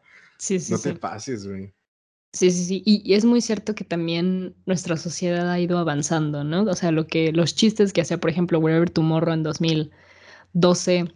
no 0.70 0.78
te 0.78 0.94
pases, 0.94 1.46
güey. 1.46 1.72
Sí, 2.32 2.50
sí, 2.50 2.64
sí. 2.64 2.82
Y, 2.84 3.02
y, 3.10 3.14
es 3.14 3.24
muy 3.24 3.40
cierto 3.40 3.74
que 3.74 3.84
también 3.84 4.54
nuestra 4.66 4.96
sociedad 4.96 5.50
ha 5.50 5.58
ido 5.58 5.78
avanzando, 5.78 6.44
¿no? 6.44 6.62
O 6.64 6.74
sea, 6.74 6.92
lo 6.92 7.06
que 7.06 7.32
los 7.32 7.54
chistes 7.54 7.92
que 7.92 8.02
hacía, 8.02 8.18
por 8.18 8.30
ejemplo, 8.30 8.58
Wherever 8.58 8.90
Tomorrow 8.90 9.32
en 9.32 9.42
2012 9.42 11.06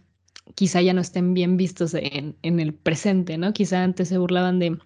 quizá 0.55 0.81
ya 0.81 0.93
no 0.93 1.01
estén 1.01 1.33
bien 1.33 1.57
vistos 1.57 1.93
en, 1.93 2.35
en, 2.41 2.59
el 2.59 2.73
presente, 2.73 3.37
¿no? 3.37 3.53
Quizá 3.53 3.83
antes 3.83 4.09
se 4.09 4.17
burlaban 4.17 4.59
de... 4.59 4.77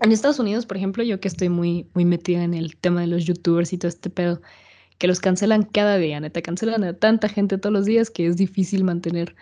En 0.00 0.12
Estados 0.12 0.38
Unidos, 0.38 0.66
por 0.66 0.76
ejemplo, 0.76 1.02
yo 1.02 1.20
que 1.20 1.28
estoy 1.28 1.48
muy, 1.48 1.88
muy 1.94 2.04
metida 2.04 2.44
en 2.44 2.54
el 2.54 2.76
tema 2.76 3.00
de 3.00 3.08
los 3.08 3.24
youtubers 3.24 3.72
y 3.72 3.78
todo 3.78 3.88
este 3.88 4.10
pedo, 4.10 4.40
que 4.98 5.08
los 5.08 5.20
cancelan 5.20 5.64
cada 5.64 5.96
día, 5.98 6.20
neta, 6.20 6.42
cancelan 6.42 6.84
a 6.84 6.92
tanta 6.94 7.28
gente 7.28 7.58
todos 7.58 7.72
los 7.72 7.84
días 7.84 8.10
que 8.10 8.26
es 8.26 8.36
difícil 8.36 8.84
mantener 8.84 9.34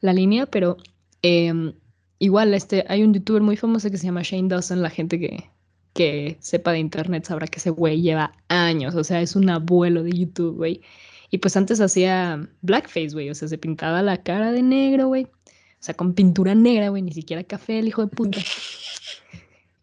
la 0.00 0.12
línea, 0.12 0.46
pero 0.46 0.78
em, 1.22 1.74
igual 2.18 2.54
este, 2.54 2.84
hay 2.88 3.02
un 3.02 3.14
youtuber 3.14 3.42
muy 3.42 3.56
famoso 3.56 3.90
que 3.90 3.98
se 3.98 4.06
llama 4.06 4.22
Shane 4.22 4.48
Dawson, 4.48 4.82
la 4.82 4.90
gente 4.90 5.18
que, 5.18 5.50
que 5.92 6.36
sepa 6.40 6.72
de 6.72 6.78
internet 6.78 7.24
sabrá 7.24 7.46
que 7.46 7.58
ese 7.58 7.70
güey 7.70 8.02
lleva 8.02 8.32
años, 8.48 8.94
o 8.94 9.04
sea, 9.04 9.20
es 9.20 9.36
un 9.36 9.48
abuelo 9.50 10.02
de 10.02 10.12
YouTube, 10.12 10.56
güey. 10.56 10.82
Y 11.30 11.38
pues 11.38 11.56
antes 11.56 11.80
hacía 11.80 12.48
blackface, 12.62 13.10
güey, 13.10 13.30
o 13.30 13.34
sea, 13.34 13.48
se 13.48 13.58
pintaba 13.58 14.02
la 14.02 14.22
cara 14.22 14.52
de 14.52 14.62
negro, 14.62 15.08
güey. 15.08 15.24
O 15.24 15.82
sea, 15.82 15.94
con 15.94 16.12
pintura 16.12 16.54
negra, 16.54 16.90
güey, 16.90 17.02
ni 17.02 17.12
siquiera 17.12 17.42
café, 17.44 17.78
el 17.78 17.88
hijo 17.88 18.04
de 18.04 18.08
puta. 18.08 18.38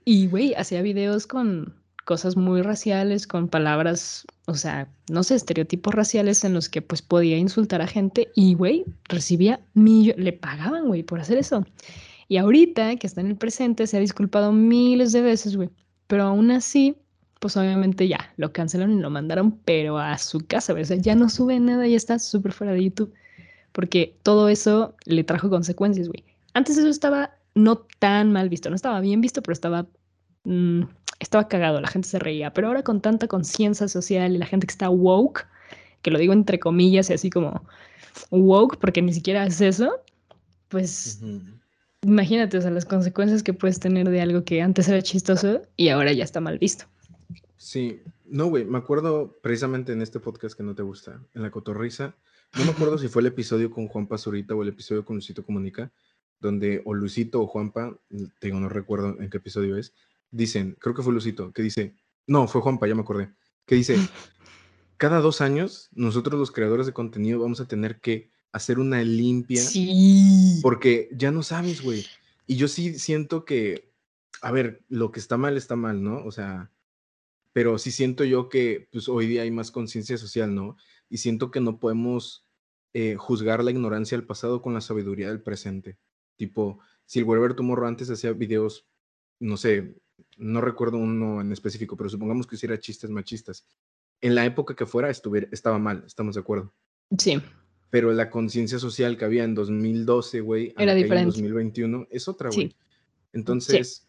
Y, 0.09 0.27
güey, 0.27 0.53
hacía 0.53 0.81
videos 0.81 1.27
con 1.27 1.75
cosas 2.07 2.37
muy 2.37 2.61
raciales, 2.61 3.27
con 3.27 3.49
palabras, 3.49 4.25
o 4.45 4.55
sea, 4.55 4.87
no 5.11 5.23
sé, 5.23 5.35
estereotipos 5.35 5.93
raciales 5.93 6.45
en 6.45 6.53
los 6.53 6.69
que 6.69 6.81
pues 6.81 7.01
podía 7.01 7.37
insultar 7.37 7.81
a 7.81 7.87
gente 7.87 8.29
y, 8.33 8.53
güey, 8.53 8.85
recibía 9.09 9.59
millones, 9.73 10.23
le 10.23 10.31
pagaban, 10.31 10.87
güey, 10.87 11.03
por 11.03 11.19
hacer 11.19 11.37
eso. 11.37 11.65
Y 12.29 12.37
ahorita 12.37 12.95
que 12.95 13.07
está 13.07 13.19
en 13.19 13.27
el 13.27 13.35
presente, 13.35 13.87
se 13.87 13.97
ha 13.97 13.99
disculpado 13.99 14.53
miles 14.53 15.11
de 15.11 15.21
veces, 15.21 15.57
güey. 15.57 15.69
Pero 16.07 16.23
aún 16.23 16.49
así, 16.49 16.95
pues 17.41 17.57
obviamente 17.57 18.07
ya, 18.07 18.33
lo 18.37 18.53
cancelaron 18.53 18.97
y 18.97 19.01
lo 19.01 19.09
mandaron, 19.09 19.59
pero 19.65 19.97
a 19.97 20.17
su 20.17 20.39
casa, 20.39 20.71
güey. 20.71 20.83
O 20.83 20.85
sea, 20.85 20.95
ya 20.95 21.13
no 21.13 21.27
sube 21.27 21.59
nada, 21.59 21.87
y 21.87 21.95
está 21.95 22.19
súper 22.19 22.53
fuera 22.53 22.71
de 22.71 22.85
YouTube. 22.85 23.13
Porque 23.73 24.15
todo 24.23 24.47
eso 24.47 24.95
le 25.03 25.25
trajo 25.25 25.49
consecuencias, 25.49 26.07
güey. 26.07 26.23
Antes 26.53 26.77
eso 26.77 26.87
estaba 26.87 27.31
no 27.53 27.85
tan 27.99 28.31
mal 28.31 28.47
visto, 28.47 28.69
no 28.69 28.77
estaba 28.77 29.01
bien 29.01 29.19
visto, 29.19 29.41
pero 29.41 29.51
estaba 29.51 29.87
mm, 30.45 30.83
estaba 31.19 31.47
cagado, 31.47 31.81
la 31.81 31.87
gente 31.87 32.07
se 32.07 32.19
reía, 32.19 32.53
pero 32.53 32.67
ahora 32.67 32.83
con 32.83 33.01
tanta 33.01 33.27
conciencia 33.27 33.87
social 33.87 34.35
y 34.35 34.37
la 34.37 34.45
gente 34.45 34.67
que 34.67 34.71
está 34.71 34.89
woke, 34.89 35.47
que 36.01 36.11
lo 36.11 36.19
digo 36.19 36.33
entre 36.33 36.59
comillas 36.59 37.09
y 37.09 37.13
así 37.13 37.29
como 37.29 37.65
woke, 38.31 38.77
porque 38.77 39.01
ni 39.01 39.13
siquiera 39.13 39.45
es 39.45 39.61
eso, 39.61 39.91
pues 40.69 41.21
imagínate, 42.01 42.57
o 42.57 42.61
sea, 42.61 42.71
las 42.71 42.85
consecuencias 42.85 43.43
que 43.43 43.53
puedes 43.53 43.79
tener 43.79 44.09
de 44.09 44.21
algo 44.21 44.43
que 44.43 44.61
antes 44.61 44.87
era 44.87 45.01
chistoso 45.01 45.61
y 45.75 45.89
ahora 45.89 46.13
ya 46.13 46.23
está 46.23 46.39
mal 46.39 46.59
visto. 46.59 46.85
Sí, 47.57 48.01
no, 48.25 48.47
güey, 48.47 48.65
me 48.65 48.77
acuerdo 48.77 49.39
precisamente 49.41 49.91
en 49.91 50.01
este 50.01 50.19
podcast 50.19 50.55
que 50.55 50.63
no 50.63 50.75
te 50.75 50.83
gusta, 50.83 51.21
en 51.33 51.41
la 51.41 51.51
cotorriza, 51.51 52.15
no 52.55 52.65
me 52.65 52.71
acuerdo 52.71 52.97
si 52.97 53.07
fue 53.07 53.21
el 53.21 53.27
episodio 53.27 53.71
con 53.71 53.87
Juan 53.87 54.07
Pazurita 54.07 54.55
o 54.55 54.63
el 54.63 54.69
episodio 54.69 55.03
con 55.03 55.15
Luisito 55.15 55.43
Comunica, 55.43 55.91
donde 56.39 56.81
o 56.85 56.93
Luisito 56.93 57.41
o 57.41 57.47
Juanpa, 57.47 57.97
digo, 58.41 58.59
no 58.59 58.69
recuerdo 58.69 59.19
en 59.19 59.29
qué 59.29 59.37
episodio 59.37 59.75
es, 59.75 59.93
dicen, 60.31 60.75
creo 60.79 60.95
que 60.95 61.03
fue 61.03 61.13
Lucito, 61.13 61.51
que 61.51 61.61
dice, 61.61 61.95
no, 62.25 62.47
fue 62.47 62.61
Juanpa, 62.61 62.87
ya 62.87 62.95
me 62.95 63.01
acordé, 63.01 63.33
que 63.65 63.75
dice, 63.75 63.95
cada 64.97 65.19
dos 65.19 65.41
años 65.41 65.89
nosotros 65.93 66.39
los 66.39 66.51
creadores 66.51 66.85
de 66.85 66.93
contenido 66.93 67.39
vamos 67.39 67.59
a 67.61 67.67
tener 67.67 67.99
que 67.99 68.31
hacer 68.51 68.79
una 68.79 69.01
limpia. 69.03 69.61
Sí. 69.61 70.59
Porque 70.61 71.09
ya 71.11 71.31
no 71.31 71.43
sabes, 71.43 71.81
güey. 71.81 72.05
Y 72.45 72.55
yo 72.55 72.67
sí 72.67 72.97
siento 72.97 73.45
que, 73.45 73.91
a 74.41 74.51
ver, 74.51 74.83
lo 74.89 75.11
que 75.11 75.19
está 75.19 75.37
mal 75.37 75.57
está 75.57 75.75
mal, 75.75 76.03
¿no? 76.03 76.23
O 76.25 76.31
sea, 76.31 76.71
pero 77.53 77.77
sí 77.77 77.91
siento 77.91 78.23
yo 78.23 78.49
que 78.49 78.87
pues 78.91 79.09
hoy 79.09 79.27
día 79.27 79.43
hay 79.43 79.51
más 79.51 79.71
conciencia 79.71 80.17
social, 80.17 80.53
¿no? 80.53 80.77
Y 81.09 81.17
siento 81.17 81.51
que 81.51 81.61
no 81.61 81.79
podemos 81.79 82.45
eh, 82.93 83.15
juzgar 83.15 83.63
la 83.63 83.71
ignorancia 83.71 84.17
del 84.17 84.27
pasado 84.27 84.61
con 84.61 84.73
la 84.73 84.81
sabiduría 84.81 85.27
del 85.27 85.41
presente. 85.41 85.97
Tipo, 86.35 86.79
si 87.05 87.19
el 87.19 87.25
Werber 87.25 87.59
Morro 87.61 87.87
antes 87.87 88.09
hacía 88.09 88.31
videos, 88.33 88.87
no 89.39 89.57
sé, 89.57 89.95
no 90.37 90.61
recuerdo 90.61 90.97
uno 90.97 91.41
en 91.41 91.51
específico, 91.51 91.97
pero 91.97 92.09
supongamos 92.09 92.47
que 92.47 92.55
hiciera 92.55 92.79
chistes 92.79 93.09
machistas. 93.09 93.65
En 94.21 94.35
la 94.35 94.45
época 94.45 94.75
que 94.75 94.85
fuera 94.85 95.09
estuviera, 95.09 95.47
estaba 95.51 95.77
mal, 95.79 96.03
estamos 96.05 96.35
de 96.35 96.41
acuerdo. 96.41 96.73
Sí. 97.17 97.41
Pero 97.89 98.11
la 98.13 98.29
conciencia 98.29 98.79
social 98.79 99.17
que 99.17 99.25
había 99.25 99.43
en 99.43 99.55
2012, 99.55 100.41
güey, 100.41 100.73
era 100.77 100.93
diferente. 100.93 101.37
En 101.37 101.43
2021 101.43 102.07
es 102.11 102.27
otra, 102.27 102.49
güey. 102.49 102.75
Entonces, 103.33 104.07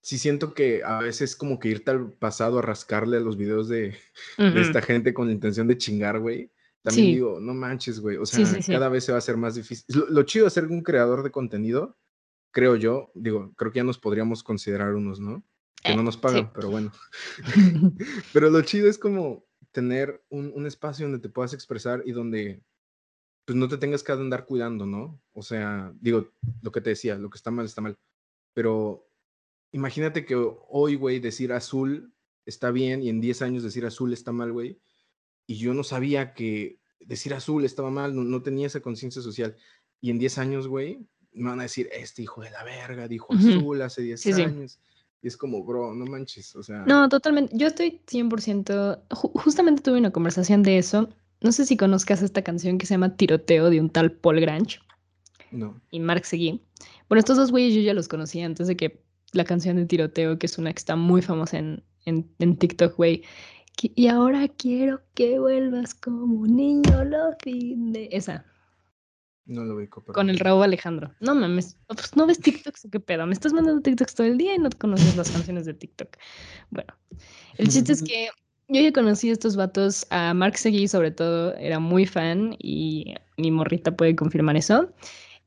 sí. 0.00 0.18
siento 0.18 0.54
que 0.54 0.82
a 0.84 1.00
veces 1.00 1.36
como 1.36 1.58
que 1.58 1.68
irte 1.68 1.90
al 1.90 2.12
pasado 2.12 2.58
a 2.58 2.62
rascarle 2.62 3.16
a 3.16 3.20
los 3.20 3.36
videos 3.36 3.68
de, 3.68 3.94
esta 4.38 4.82
gente 4.82 5.14
con 5.14 5.26
la 5.26 5.32
intención 5.32 5.66
de 5.66 5.78
chingar, 5.78 6.20
güey. 6.20 6.50
También 6.82 7.14
digo, 7.14 7.40
no 7.40 7.54
manches, 7.54 7.98
güey. 7.98 8.18
O 8.18 8.26
sea, 8.26 8.46
cada 8.66 8.90
vez 8.90 9.04
se 9.04 9.12
va 9.12 9.16
a 9.16 9.20
hacer 9.20 9.38
más 9.38 9.54
difícil. 9.54 9.86
Lo, 9.88 10.06
lo 10.10 10.22
chido 10.24 10.44
de 10.44 10.50
ser 10.50 10.66
un 10.66 10.82
creador 10.82 11.22
de 11.22 11.30
contenido, 11.30 11.96
creo 12.50 12.76
yo, 12.76 13.10
digo, 13.14 13.54
creo 13.56 13.72
que 13.72 13.78
ya 13.78 13.84
nos 13.84 13.98
podríamos 13.98 14.42
considerar 14.42 14.94
unos, 14.94 15.18
¿no? 15.18 15.42
Que 15.84 15.94
no 15.94 16.02
nos 16.02 16.16
pagan, 16.16 16.50
pero 16.52 16.70
bueno. 16.70 16.92
pero 18.32 18.50
lo 18.50 18.62
chido 18.62 18.88
es 18.88 18.98
como 18.98 19.44
tener 19.70 20.24
un, 20.30 20.66
espacio 20.66 21.04
donde 21.04 21.20
te 21.20 21.28
puedas 21.28 21.52
expresar 21.52 22.02
y 22.06 22.12
donde 22.12 22.62
pues 23.44 23.56
no 23.56 23.68
te 23.68 23.76
tengas 23.76 24.02
que 24.02 24.12
andar 24.12 24.46
cuidando, 24.46 24.86
¿no? 24.86 25.20
O 25.32 25.42
sea, 25.42 25.92
digo, 26.00 26.30
lo 26.62 26.72
que 26.72 26.80
te 26.80 26.90
decía, 26.90 27.16
lo 27.16 27.28
que 27.28 27.36
está 27.36 27.50
mal 27.50 27.66
está 27.66 27.82
mal. 27.82 27.98
Pero 28.54 29.06
imagínate 29.72 30.24
que 30.24 30.34
hoy, 30.36 30.94
güey, 30.94 31.20
decir 31.20 31.52
azul 31.52 32.14
está 32.46 32.70
bien 32.70 33.02
y 33.02 33.10
en 33.10 33.20
10 33.20 33.42
años 33.42 33.62
decir 33.62 33.84
azul 33.84 34.12
está 34.14 34.32
mal, 34.32 34.52
güey. 34.52 34.80
Y 35.46 35.56
yo 35.56 35.74
no 35.74 35.84
sabía 35.84 36.32
que 36.32 36.78
decir 37.00 37.34
azul 37.34 37.64
estaba 37.64 37.90
mal, 37.90 38.14
no, 38.14 38.42
tenía 38.42 38.68
esa 38.68 38.80
conciencia 38.80 39.20
social. 39.20 39.56
Y 40.00 40.10
en 40.10 40.18
10 40.18 40.38
años, 40.38 40.68
güey, 40.68 41.06
me 41.32 41.50
van 41.50 41.60
a 41.60 41.64
decir, 41.64 41.90
este 41.92 42.22
hijo 42.22 42.40
de 42.40 42.50
la 42.50 42.64
verga 42.64 43.08
dijo 43.08 43.34
azul 43.34 43.82
hace 43.82 44.00
10 44.02 44.26
años. 44.38 44.80
Y 45.24 45.28
es 45.28 45.38
como, 45.38 45.64
bro, 45.64 45.94
no 45.94 46.04
manches, 46.04 46.54
o 46.54 46.62
sea. 46.62 46.84
No, 46.86 47.08
totalmente. 47.08 47.56
Yo 47.56 47.66
estoy 47.66 48.02
100%. 48.06 49.04
justamente 49.10 49.80
tuve 49.80 49.96
una 49.96 50.10
conversación 50.10 50.62
de 50.62 50.76
eso. 50.76 51.08
No 51.40 51.50
sé 51.50 51.64
si 51.64 51.78
conozcas 51.78 52.20
esta 52.20 52.42
canción 52.42 52.76
que 52.76 52.84
se 52.84 52.92
llama 52.92 53.16
Tiroteo 53.16 53.70
de 53.70 53.80
un 53.80 53.88
tal 53.88 54.12
Paul 54.12 54.38
Grange. 54.38 54.80
No. 55.50 55.80
Y 55.90 56.00
Mark 56.00 56.26
Seguí. 56.26 56.60
Bueno, 57.08 57.20
estos 57.20 57.38
dos 57.38 57.52
güeyes 57.52 57.74
yo 57.74 57.80
ya 57.80 57.94
los 57.94 58.06
conocí 58.06 58.42
antes 58.42 58.66
de 58.66 58.76
que 58.76 59.00
la 59.32 59.44
canción 59.44 59.76
de 59.76 59.86
Tiroteo, 59.86 60.38
que 60.38 60.44
es 60.44 60.58
una 60.58 60.74
que 60.74 60.80
está 60.80 60.94
muy 60.94 61.22
famosa 61.22 61.56
en, 61.56 61.82
en, 62.04 62.30
en 62.38 62.58
TikTok, 62.58 62.94
güey. 62.94 63.22
Y 63.80 64.08
ahora 64.08 64.46
quiero 64.48 65.00
que 65.14 65.38
vuelvas 65.38 65.94
como 65.94 66.40
un 66.40 66.54
niño 66.54 67.02
lo 67.02 67.30
de 67.30 68.10
Esa. 68.12 68.44
No 69.46 69.64
lo 69.64 69.76
ubico. 69.76 70.02
Con 70.04 70.30
el 70.30 70.38
Raúl 70.38 70.62
Alejandro. 70.62 71.12
No 71.20 71.34
mames, 71.34 71.76
pues 71.86 72.16
no 72.16 72.26
ves 72.26 72.40
TikToks, 72.40 72.88
qué 72.90 73.00
pedo. 73.00 73.26
Me 73.26 73.34
estás 73.34 73.52
mandando 73.52 73.82
TikToks 73.82 74.14
todo 74.14 74.26
el 74.26 74.38
día 74.38 74.54
y 74.54 74.58
no 74.58 74.70
conoces 74.78 75.16
las 75.16 75.30
canciones 75.30 75.66
de 75.66 75.74
TikTok. 75.74 76.16
Bueno, 76.70 76.94
el 77.58 77.68
chiste 77.68 77.92
es 77.92 78.02
que 78.02 78.28
yo 78.68 78.80
ya 78.80 78.92
conocí 78.92 79.28
a 79.28 79.32
estos 79.32 79.56
vatos, 79.56 80.06
a 80.10 80.32
Mark 80.32 80.56
Seguí 80.56 80.88
sobre 80.88 81.10
todo, 81.10 81.54
era 81.56 81.78
muy 81.78 82.06
fan 82.06 82.56
y 82.58 83.14
mi 83.36 83.50
morrita 83.50 83.94
puede 83.94 84.16
confirmar 84.16 84.56
eso. 84.56 84.90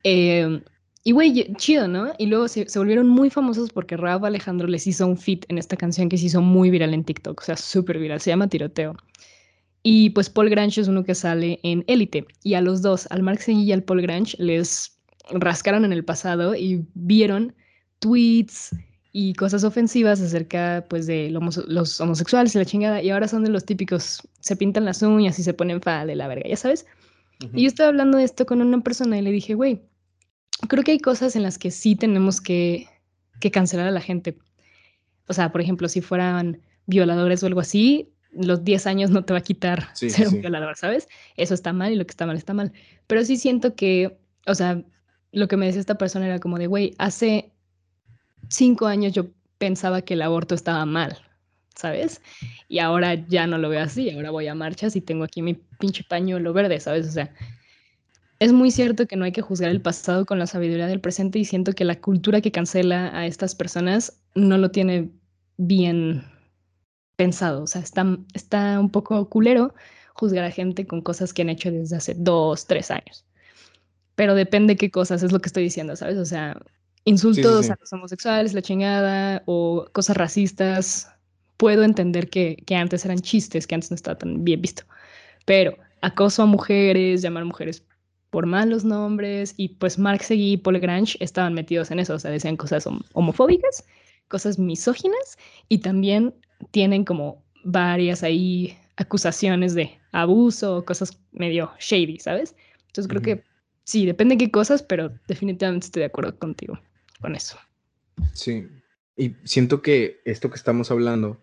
Em, 0.03 0.61
y 1.03 1.13
güey, 1.13 1.53
chido, 1.55 1.87
¿no? 1.87 2.13
Y 2.19 2.27
luego 2.27 2.47
se, 2.47 2.69
se, 2.69 2.77
volvieron 2.77 3.09
muy 3.09 3.31
famosos 3.31 3.71
porque 3.71 3.97
Raúl 3.97 4.25
Alejandro 4.25 4.67
les 4.67 4.85
hizo 4.85 5.07
un 5.07 5.17
fit 5.17 5.45
en 5.47 5.57
esta 5.57 5.75
canción 5.75 6.09
que 6.09 6.17
se 6.17 6.25
hizo 6.25 6.41
muy 6.41 6.69
viral 6.69 6.93
en 6.93 7.03
TikTok, 7.03 7.41
o 7.41 7.43
sea, 7.43 7.57
súper 7.57 7.97
viral, 7.97 8.21
se 8.21 8.29
llama 8.29 8.47
Tiroteo. 8.47 8.95
Y 9.83 10.09
pues 10.09 10.29
Paul 10.29 10.49
Grange 10.49 10.81
es 10.81 10.87
uno 10.87 11.03
que 11.03 11.15
sale 11.15 11.59
en 11.63 11.83
Élite. 11.87 12.25
Y 12.43 12.55
a 12.55 12.61
los 12.61 12.81
dos, 12.81 13.07
al 13.09 13.23
Mark 13.23 13.39
y 13.47 13.71
al 13.71 13.83
Paul 13.83 14.01
Grange, 14.01 14.35
les 14.39 14.99
rascaron 15.31 15.85
en 15.85 15.93
el 15.93 16.03
pasado 16.03 16.55
y 16.55 16.85
vieron 16.93 17.55
tweets 17.99 18.75
y 19.11 19.33
cosas 19.33 19.63
ofensivas 19.63 20.21
acerca 20.21 20.85
pues 20.89 21.07
de 21.07 21.29
los 21.31 22.01
homosexuales 22.01 22.53
y 22.53 22.57
la 22.57 22.65
chingada. 22.65 23.01
Y 23.01 23.09
ahora 23.09 23.27
son 23.27 23.43
de 23.43 23.49
los 23.49 23.65
típicos, 23.65 24.21
se 24.39 24.55
pintan 24.55 24.85
las 24.85 25.01
uñas 25.01 25.39
y 25.39 25.43
se 25.43 25.53
ponen 25.53 25.81
fa 25.81 26.05
de 26.05 26.15
la 26.15 26.27
verga, 26.27 26.49
ya 26.49 26.55
sabes. 26.55 26.85
Y 27.53 27.63
yo 27.63 27.67
estaba 27.67 27.89
hablando 27.89 28.17
de 28.17 28.23
esto 28.23 28.45
con 28.45 28.61
una 28.61 28.81
persona 28.81 29.17
y 29.17 29.21
le 29.21 29.31
dije, 29.31 29.53
güey, 29.53 29.81
creo 30.67 30.83
que 30.83 30.91
hay 30.91 30.99
cosas 30.99 31.35
en 31.35 31.43
las 31.43 31.57
que 31.57 31.71
sí 31.71 31.95
tenemos 31.95 32.41
que, 32.41 32.87
que 33.39 33.51
cancelar 33.51 33.87
a 33.87 33.91
la 33.91 34.01
gente. 34.01 34.37
O 35.27 35.33
sea, 35.33 35.51
por 35.51 35.61
ejemplo, 35.61 35.87
si 35.87 36.01
fueran 36.01 36.61
violadores 36.87 37.43
o 37.43 37.47
algo 37.47 37.59
así, 37.59 38.13
los 38.37 38.63
10 38.63 38.87
años 38.87 39.09
no 39.09 39.23
te 39.25 39.33
va 39.33 39.39
a 39.39 39.43
quitar 39.43 39.89
ser 39.95 40.27
un 40.27 40.41
violador, 40.41 40.75
¿sabes? 40.77 41.07
Eso 41.35 41.53
está 41.53 41.73
mal 41.73 41.91
y 41.91 41.95
lo 41.95 42.05
que 42.05 42.11
está 42.11 42.25
mal 42.25 42.37
está 42.37 42.53
mal. 42.53 42.71
Pero 43.07 43.23
sí 43.23 43.37
siento 43.37 43.75
que, 43.75 44.17
o 44.45 44.55
sea, 44.55 44.83
lo 45.31 45.47
que 45.47 45.57
me 45.57 45.65
decía 45.65 45.81
esta 45.81 45.97
persona 45.97 46.25
era 46.25 46.39
como 46.39 46.57
de, 46.57 46.67
güey, 46.67 46.93
hace 46.97 47.51
cinco 48.49 48.87
años 48.87 49.13
yo 49.13 49.27
pensaba 49.57 50.01
que 50.01 50.13
el 50.13 50.21
aborto 50.21 50.55
estaba 50.55 50.85
mal, 50.85 51.17
¿sabes? 51.75 52.21
Y 52.67 52.79
ahora 52.79 53.15
ya 53.27 53.47
no 53.47 53.57
lo 53.57 53.69
veo 53.69 53.81
así, 53.81 54.09
ahora 54.11 54.31
voy 54.31 54.47
a 54.47 54.55
marchas 54.55 54.95
y 54.95 55.01
tengo 55.01 55.23
aquí 55.23 55.41
mi 55.41 55.55
pinche 55.79 56.03
pañuelo 56.03 56.53
verde, 56.53 56.79
¿sabes? 56.79 57.07
O 57.07 57.11
sea, 57.11 57.33
es 58.39 58.53
muy 58.53 58.71
cierto 58.71 59.07
que 59.07 59.15
no 59.15 59.25
hay 59.25 59.31
que 59.31 59.41
juzgar 59.41 59.71
el 59.71 59.81
pasado 59.81 60.25
con 60.25 60.37
la 60.37 60.47
sabiduría 60.47 60.87
del 60.87 61.01
presente 61.01 61.39
y 61.39 61.45
siento 61.45 61.73
que 61.73 61.85
la 61.85 61.99
cultura 61.99 62.41
que 62.41 62.51
cancela 62.51 63.17
a 63.17 63.25
estas 63.25 63.55
personas 63.55 64.21
no 64.35 64.57
lo 64.57 64.69
tiene 64.69 65.09
bien 65.57 66.23
pensado. 67.17 67.63
O 67.63 67.67
sea, 67.67 67.81
está, 67.81 68.05
está 68.33 68.79
un 68.79 68.89
poco 68.89 69.27
culero 69.29 69.73
juzgar 70.13 70.45
a 70.45 70.51
gente 70.51 70.87
con 70.87 71.01
cosas 71.01 71.33
que 71.33 71.41
han 71.41 71.49
hecho 71.49 71.71
desde 71.71 71.97
hace 71.97 72.13
dos, 72.15 72.65
tres 72.65 72.89
años. 72.91 73.25
pero 74.15 74.33
depende 74.33 74.77
qué 74.77 74.89
cosas, 74.89 75.21
es 75.21 75.31
lo 75.31 75.39
que 75.39 75.47
estoy 75.47 75.63
diciendo, 75.63 75.95
¿sabes? 75.95 76.17
O 76.17 76.25
sea, 76.25 76.59
insultos 77.05 77.69
a 77.69 77.77
los 77.79 77.93
homosexuales, 77.93 78.53
la 78.53 78.63
chingada, 78.63 79.43
o 79.45 79.85
cosas 79.93 80.17
racistas, 80.17 81.07
puedo 81.57 81.83
entender 81.83 82.29
que, 82.29 82.57
que, 82.65 82.75
antes 82.75 83.05
eran 83.05 83.19
chistes, 83.19 83.67
que 83.67 83.75
antes 83.75 83.91
no 83.91 83.95
estaba 83.95 84.17
tan 84.17 84.43
bien 84.43 84.61
visto, 84.61 84.83
pero 85.45 85.77
acoso 86.01 86.43
a 86.43 86.45
mujeres, 86.47 87.21
llamar 87.21 87.43
a 87.43 87.45
mujeres 87.45 87.83
por 88.31 88.47
malos 88.47 88.83
nombres, 88.83 89.53
y 89.55 89.69
pues 89.69 89.99
Marx 89.99 90.31
y 90.31 90.57
Paul 90.57 90.79
Grange 90.79 91.17
estaban 91.19 91.53
metidos 91.53 91.91
en 91.91 91.99
eso, 91.99 92.15
o 92.15 92.19
sea, 92.19 92.31
decían 92.31 92.57
cosas 92.57 92.87
homofóbicas, 93.13 93.85
cosas 94.29 94.57
misóginas, 94.57 95.37
y 95.69 95.77
también 95.79 96.33
tienen 96.71 97.03
como 97.05 97.43
varias 97.63 98.23
ahí 98.23 98.77
acusaciones 98.95 99.75
de 99.75 99.97
abuso, 100.11 100.83
cosas 100.85 101.19
medio 101.31 101.71
shady, 101.79 102.19
¿sabes? 102.19 102.55
Entonces 102.87 103.07
creo 103.07 103.21
que 103.21 103.43
sí, 103.83 104.05
depende 104.05 104.35
de 104.35 104.45
qué 104.45 104.51
cosas, 104.51 104.83
pero 104.83 105.11
definitivamente 105.27 105.85
estoy 105.85 106.01
de 106.01 106.07
acuerdo 106.07 106.37
contigo 106.37 106.79
con 107.21 107.35
eso. 107.35 107.57
Sí, 108.33 108.67
y 109.15 109.35
siento 109.43 109.81
que 109.81 110.21
esto 110.25 110.49
que 110.49 110.55
estamos 110.55 110.91
hablando, 110.91 111.41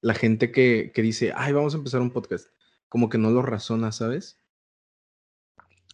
la 0.00 0.14
gente 0.14 0.50
que, 0.50 0.92
que 0.94 1.02
dice, 1.02 1.32
ay, 1.36 1.52
vamos 1.52 1.74
a 1.74 1.78
empezar 1.78 2.00
un 2.00 2.10
podcast, 2.10 2.48
como 2.88 3.08
que 3.08 3.18
no 3.18 3.30
lo 3.30 3.42
razona, 3.42 3.92
¿sabes? 3.92 4.38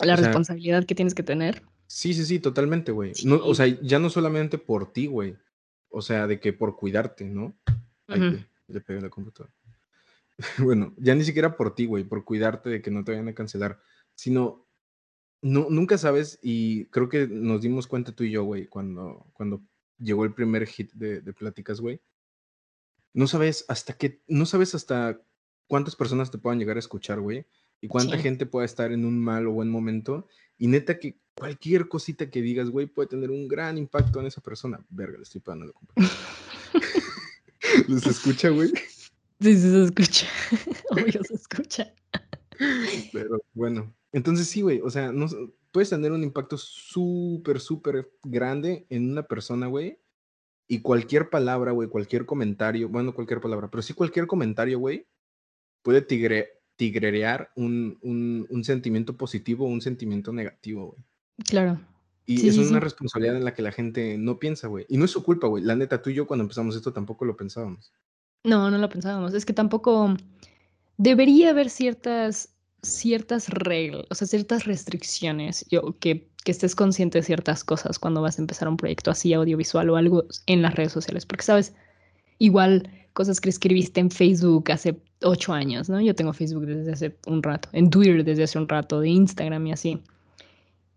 La 0.00 0.16
responsabilidad 0.16 0.86
que 0.86 0.94
tienes 0.94 1.14
que 1.14 1.22
tener. 1.22 1.62
Sí, 1.86 2.14
sí, 2.14 2.24
sí, 2.24 2.38
totalmente, 2.38 2.92
güey. 2.92 3.12
No, 3.24 3.36
o 3.36 3.54
sea, 3.54 3.66
ya 3.66 3.98
no 3.98 4.10
solamente 4.10 4.58
por 4.58 4.92
ti, 4.92 5.06
güey. 5.06 5.36
O 5.90 6.02
sea, 6.02 6.26
de 6.26 6.40
que 6.40 6.52
por 6.52 6.76
cuidarte, 6.76 7.24
¿no? 7.24 7.54
Le 8.70 8.80
pegué 8.80 9.00
la 9.00 9.10
computadora. 9.10 9.52
bueno, 10.58 10.94
ya 10.96 11.14
ni 11.14 11.24
siquiera 11.24 11.56
por 11.56 11.74
ti, 11.74 11.86
güey, 11.86 12.04
por 12.04 12.24
cuidarte 12.24 12.70
de 12.70 12.82
que 12.82 12.90
no 12.90 13.04
te 13.04 13.12
vayan 13.12 13.28
a 13.28 13.34
cancelar, 13.34 13.80
sino 14.14 14.66
no, 15.42 15.68
nunca 15.70 15.96
sabes, 15.96 16.38
y 16.42 16.86
creo 16.86 17.08
que 17.08 17.26
nos 17.26 17.62
dimos 17.62 17.86
cuenta 17.86 18.12
tú 18.12 18.24
y 18.24 18.30
yo, 18.30 18.44
güey, 18.44 18.66
cuando, 18.66 19.26
cuando 19.32 19.62
llegó 19.98 20.24
el 20.24 20.34
primer 20.34 20.66
hit 20.66 20.92
de, 20.92 21.20
de 21.20 21.32
pláticas, 21.32 21.80
güey. 21.80 22.00
No 23.12 23.26
sabes 23.26 23.64
hasta 23.68 23.94
qué, 23.94 24.22
no 24.28 24.46
sabes 24.46 24.74
hasta 24.74 25.20
cuántas 25.66 25.96
personas 25.96 26.30
te 26.30 26.38
puedan 26.38 26.58
llegar 26.58 26.76
a 26.76 26.80
escuchar, 26.80 27.20
güey, 27.20 27.46
y 27.80 27.88
cuánta 27.88 28.18
gente 28.18 28.44
pueda 28.44 28.66
estar 28.66 28.92
en 28.92 29.04
un 29.04 29.18
mal 29.18 29.46
o 29.46 29.52
buen 29.52 29.70
momento, 29.70 30.28
y 30.58 30.66
neta 30.66 30.98
que 30.98 31.18
cualquier 31.34 31.88
cosita 31.88 32.30
que 32.30 32.42
digas, 32.42 32.68
güey, 32.68 32.86
puede 32.86 33.08
tener 33.08 33.30
un 33.30 33.48
gran 33.48 33.78
impacto 33.78 34.20
en 34.20 34.26
esa 34.26 34.42
persona. 34.42 34.84
Verga, 34.90 35.16
le 35.16 35.22
estoy 35.22 35.40
pagando 35.40 35.66
la 35.66 35.72
¿Los 37.88 38.06
escucha, 38.06 38.50
güey? 38.50 38.68
Sí, 39.40 39.54
sí 39.54 39.70
se 39.70 39.84
escucha. 39.84 40.26
Obvio 40.90 41.24
se 41.24 41.34
escucha. 41.34 41.94
Pero 43.12 43.42
bueno, 43.54 43.94
entonces 44.12 44.48
sí, 44.48 44.60
güey, 44.60 44.80
o 44.82 44.90
sea, 44.90 45.12
no, 45.12 45.26
puedes 45.72 45.90
tener 45.90 46.12
un 46.12 46.22
impacto 46.22 46.58
súper, 46.58 47.60
súper 47.60 48.10
grande 48.22 48.86
en 48.90 49.10
una 49.10 49.22
persona, 49.22 49.66
güey. 49.66 49.98
Y 50.68 50.82
cualquier 50.82 51.30
palabra, 51.30 51.72
güey, 51.72 51.88
cualquier 51.88 52.26
comentario, 52.26 52.88
bueno, 52.88 53.14
cualquier 53.14 53.40
palabra, 53.40 53.70
pero 53.70 53.82
sí 53.82 53.92
cualquier 53.92 54.26
comentario, 54.26 54.78
güey, 54.78 55.06
puede 55.82 56.02
tigre, 56.02 56.60
tigrerear 56.76 57.50
un, 57.56 57.98
un, 58.02 58.46
un, 58.48 58.64
sentimiento 58.64 59.16
positivo 59.16 59.66
o 59.66 59.68
un 59.68 59.80
sentimiento 59.80 60.32
negativo, 60.32 60.92
güey. 60.92 61.04
Claro. 61.44 61.80
Y 62.30 62.48
es 62.48 62.58
una 62.58 62.78
responsabilidad 62.78 63.36
en 63.36 63.44
la 63.44 63.54
que 63.54 63.62
la 63.62 63.72
gente 63.72 64.16
no 64.16 64.38
piensa, 64.38 64.68
güey. 64.68 64.86
Y 64.88 64.96
no 64.98 65.04
es 65.04 65.10
su 65.10 65.24
culpa, 65.24 65.48
güey. 65.48 65.64
La 65.64 65.74
neta, 65.74 66.00
tú 66.00 66.10
y 66.10 66.14
yo 66.14 66.28
cuando 66.28 66.44
empezamos 66.44 66.76
esto 66.76 66.92
tampoco 66.92 67.24
lo 67.24 67.36
pensábamos. 67.36 67.92
No, 68.44 68.70
no 68.70 68.78
lo 68.78 68.88
pensábamos. 68.88 69.34
Es 69.34 69.44
que 69.44 69.52
tampoco 69.52 70.14
debería 70.96 71.50
haber 71.50 71.70
ciertas, 71.70 72.54
ciertas 72.82 73.48
reglas, 73.48 74.06
o 74.10 74.14
sea, 74.14 74.28
ciertas 74.28 74.64
restricciones, 74.64 75.66
yo, 75.70 75.98
que, 75.98 76.30
que 76.44 76.52
estés 76.52 76.76
consciente 76.76 77.18
de 77.18 77.24
ciertas 77.24 77.64
cosas 77.64 77.98
cuando 77.98 78.22
vas 78.22 78.38
a 78.38 78.42
empezar 78.42 78.68
un 78.68 78.76
proyecto 78.76 79.10
así 79.10 79.34
audiovisual 79.34 79.90
o 79.90 79.96
algo 79.96 80.24
en 80.46 80.62
las 80.62 80.76
redes 80.76 80.92
sociales. 80.92 81.26
Porque, 81.26 81.44
sabes, 81.44 81.74
igual 82.38 82.88
cosas 83.12 83.40
que 83.40 83.48
escribiste 83.48 83.98
en 83.98 84.10
Facebook 84.10 84.70
hace 84.70 85.02
ocho 85.22 85.52
años, 85.52 85.88
¿no? 85.88 86.00
Yo 86.00 86.14
tengo 86.14 86.32
Facebook 86.32 86.66
desde 86.66 86.92
hace 86.92 87.16
un 87.26 87.42
rato, 87.42 87.68
en 87.72 87.90
Twitter 87.90 88.24
desde 88.24 88.44
hace 88.44 88.56
un 88.56 88.68
rato, 88.68 89.00
de 89.00 89.08
Instagram 89.08 89.66
y 89.66 89.72
así. 89.72 90.00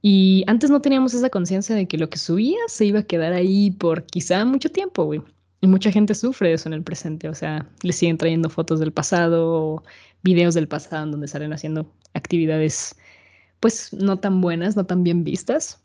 Y 0.05 0.43
antes 0.47 0.69
no 0.69 0.81
teníamos 0.81 1.13
esa 1.13 1.29
conciencia 1.29 1.75
de 1.75 1.87
que 1.87 1.97
lo 1.97 2.09
que 2.09 2.17
subías 2.17 2.73
se 2.73 2.85
iba 2.85 2.99
a 2.99 3.03
quedar 3.03 3.31
ahí 3.31 3.71
por 3.71 4.05
quizá 4.05 4.43
mucho 4.43 4.69
tiempo, 4.69 5.05
güey. 5.05 5.21
Y 5.61 5.67
mucha 5.67 5.93
gente 5.93 6.13
sufre 6.13 6.51
eso 6.51 6.67
en 6.67 6.73
el 6.73 6.83
presente, 6.83 7.29
o 7.29 7.33
sea, 7.33 7.65
le 7.83 7.93
siguen 7.93 8.17
trayendo 8.17 8.49
fotos 8.49 8.81
del 8.81 8.91
pasado, 8.91 9.81
videos 10.21 10.55
del 10.55 10.67
pasado 10.67 11.05
en 11.05 11.11
donde 11.11 11.29
salen 11.29 11.53
haciendo 11.53 11.89
actividades 12.13 12.97
pues 13.61 13.93
no 13.93 14.19
tan 14.19 14.41
buenas, 14.41 14.75
no 14.75 14.85
tan 14.85 15.03
bien 15.03 15.23
vistas. 15.23 15.79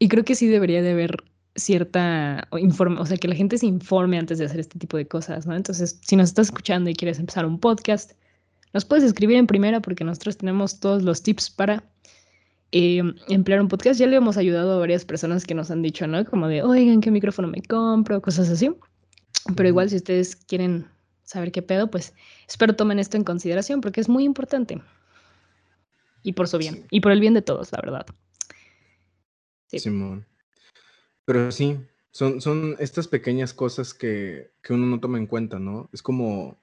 Y 0.00 0.08
creo 0.08 0.24
que 0.24 0.34
sí 0.34 0.48
debería 0.48 0.82
de 0.82 0.90
haber 0.90 1.22
cierta 1.54 2.48
informe, 2.58 3.00
o 3.00 3.06
sea, 3.06 3.16
que 3.18 3.28
la 3.28 3.36
gente 3.36 3.56
se 3.56 3.66
informe 3.66 4.18
antes 4.18 4.38
de 4.38 4.46
hacer 4.46 4.58
este 4.58 4.80
tipo 4.80 4.96
de 4.96 5.06
cosas, 5.06 5.46
¿no? 5.46 5.54
Entonces, 5.54 6.00
si 6.02 6.16
nos 6.16 6.30
estás 6.30 6.48
escuchando 6.48 6.90
y 6.90 6.94
quieres 6.94 7.20
empezar 7.20 7.46
un 7.46 7.60
podcast, 7.60 8.14
nos 8.72 8.84
puedes 8.84 9.04
escribir 9.04 9.36
en 9.36 9.46
primera 9.46 9.80
porque 9.80 10.02
nosotros 10.02 10.38
tenemos 10.38 10.80
todos 10.80 11.04
los 11.04 11.22
tips 11.22 11.50
para 11.50 11.84
eh, 12.76 13.00
emplear 13.28 13.60
un 13.60 13.68
podcast. 13.68 14.00
Ya 14.00 14.08
le 14.08 14.16
hemos 14.16 14.36
ayudado 14.36 14.72
a 14.72 14.78
varias 14.78 15.04
personas 15.04 15.46
que 15.46 15.54
nos 15.54 15.70
han 15.70 15.80
dicho, 15.80 16.08
¿no? 16.08 16.24
Como 16.24 16.48
de, 16.48 16.64
oigan, 16.64 17.00
¿qué 17.00 17.12
micrófono 17.12 17.46
me 17.46 17.62
compro? 17.62 18.20
Cosas 18.20 18.50
así. 18.50 18.68
Pero 19.54 19.68
igual 19.68 19.90
si 19.90 19.96
ustedes 19.96 20.34
quieren 20.34 20.88
saber 21.22 21.52
qué 21.52 21.62
pedo, 21.62 21.88
pues 21.88 22.14
espero 22.48 22.74
tomen 22.74 22.98
esto 22.98 23.16
en 23.16 23.22
consideración 23.22 23.80
porque 23.80 24.00
es 24.00 24.08
muy 24.08 24.24
importante. 24.24 24.82
Y 26.24 26.32
por 26.32 26.48
su 26.48 26.58
bien. 26.58 26.84
Y 26.90 27.00
por 27.00 27.12
el 27.12 27.20
bien 27.20 27.34
de 27.34 27.42
todos, 27.42 27.70
la 27.70 27.80
verdad. 27.80 28.06
Sí. 29.68 29.78
Simón. 29.78 30.26
Pero 31.26 31.52
sí, 31.52 31.78
son, 32.10 32.40
son 32.40 32.74
estas 32.80 33.06
pequeñas 33.06 33.54
cosas 33.54 33.94
que, 33.94 34.50
que 34.62 34.72
uno 34.72 34.86
no 34.86 34.98
toma 34.98 35.18
en 35.18 35.28
cuenta, 35.28 35.60
¿no? 35.60 35.88
Es 35.92 36.02
como, 36.02 36.58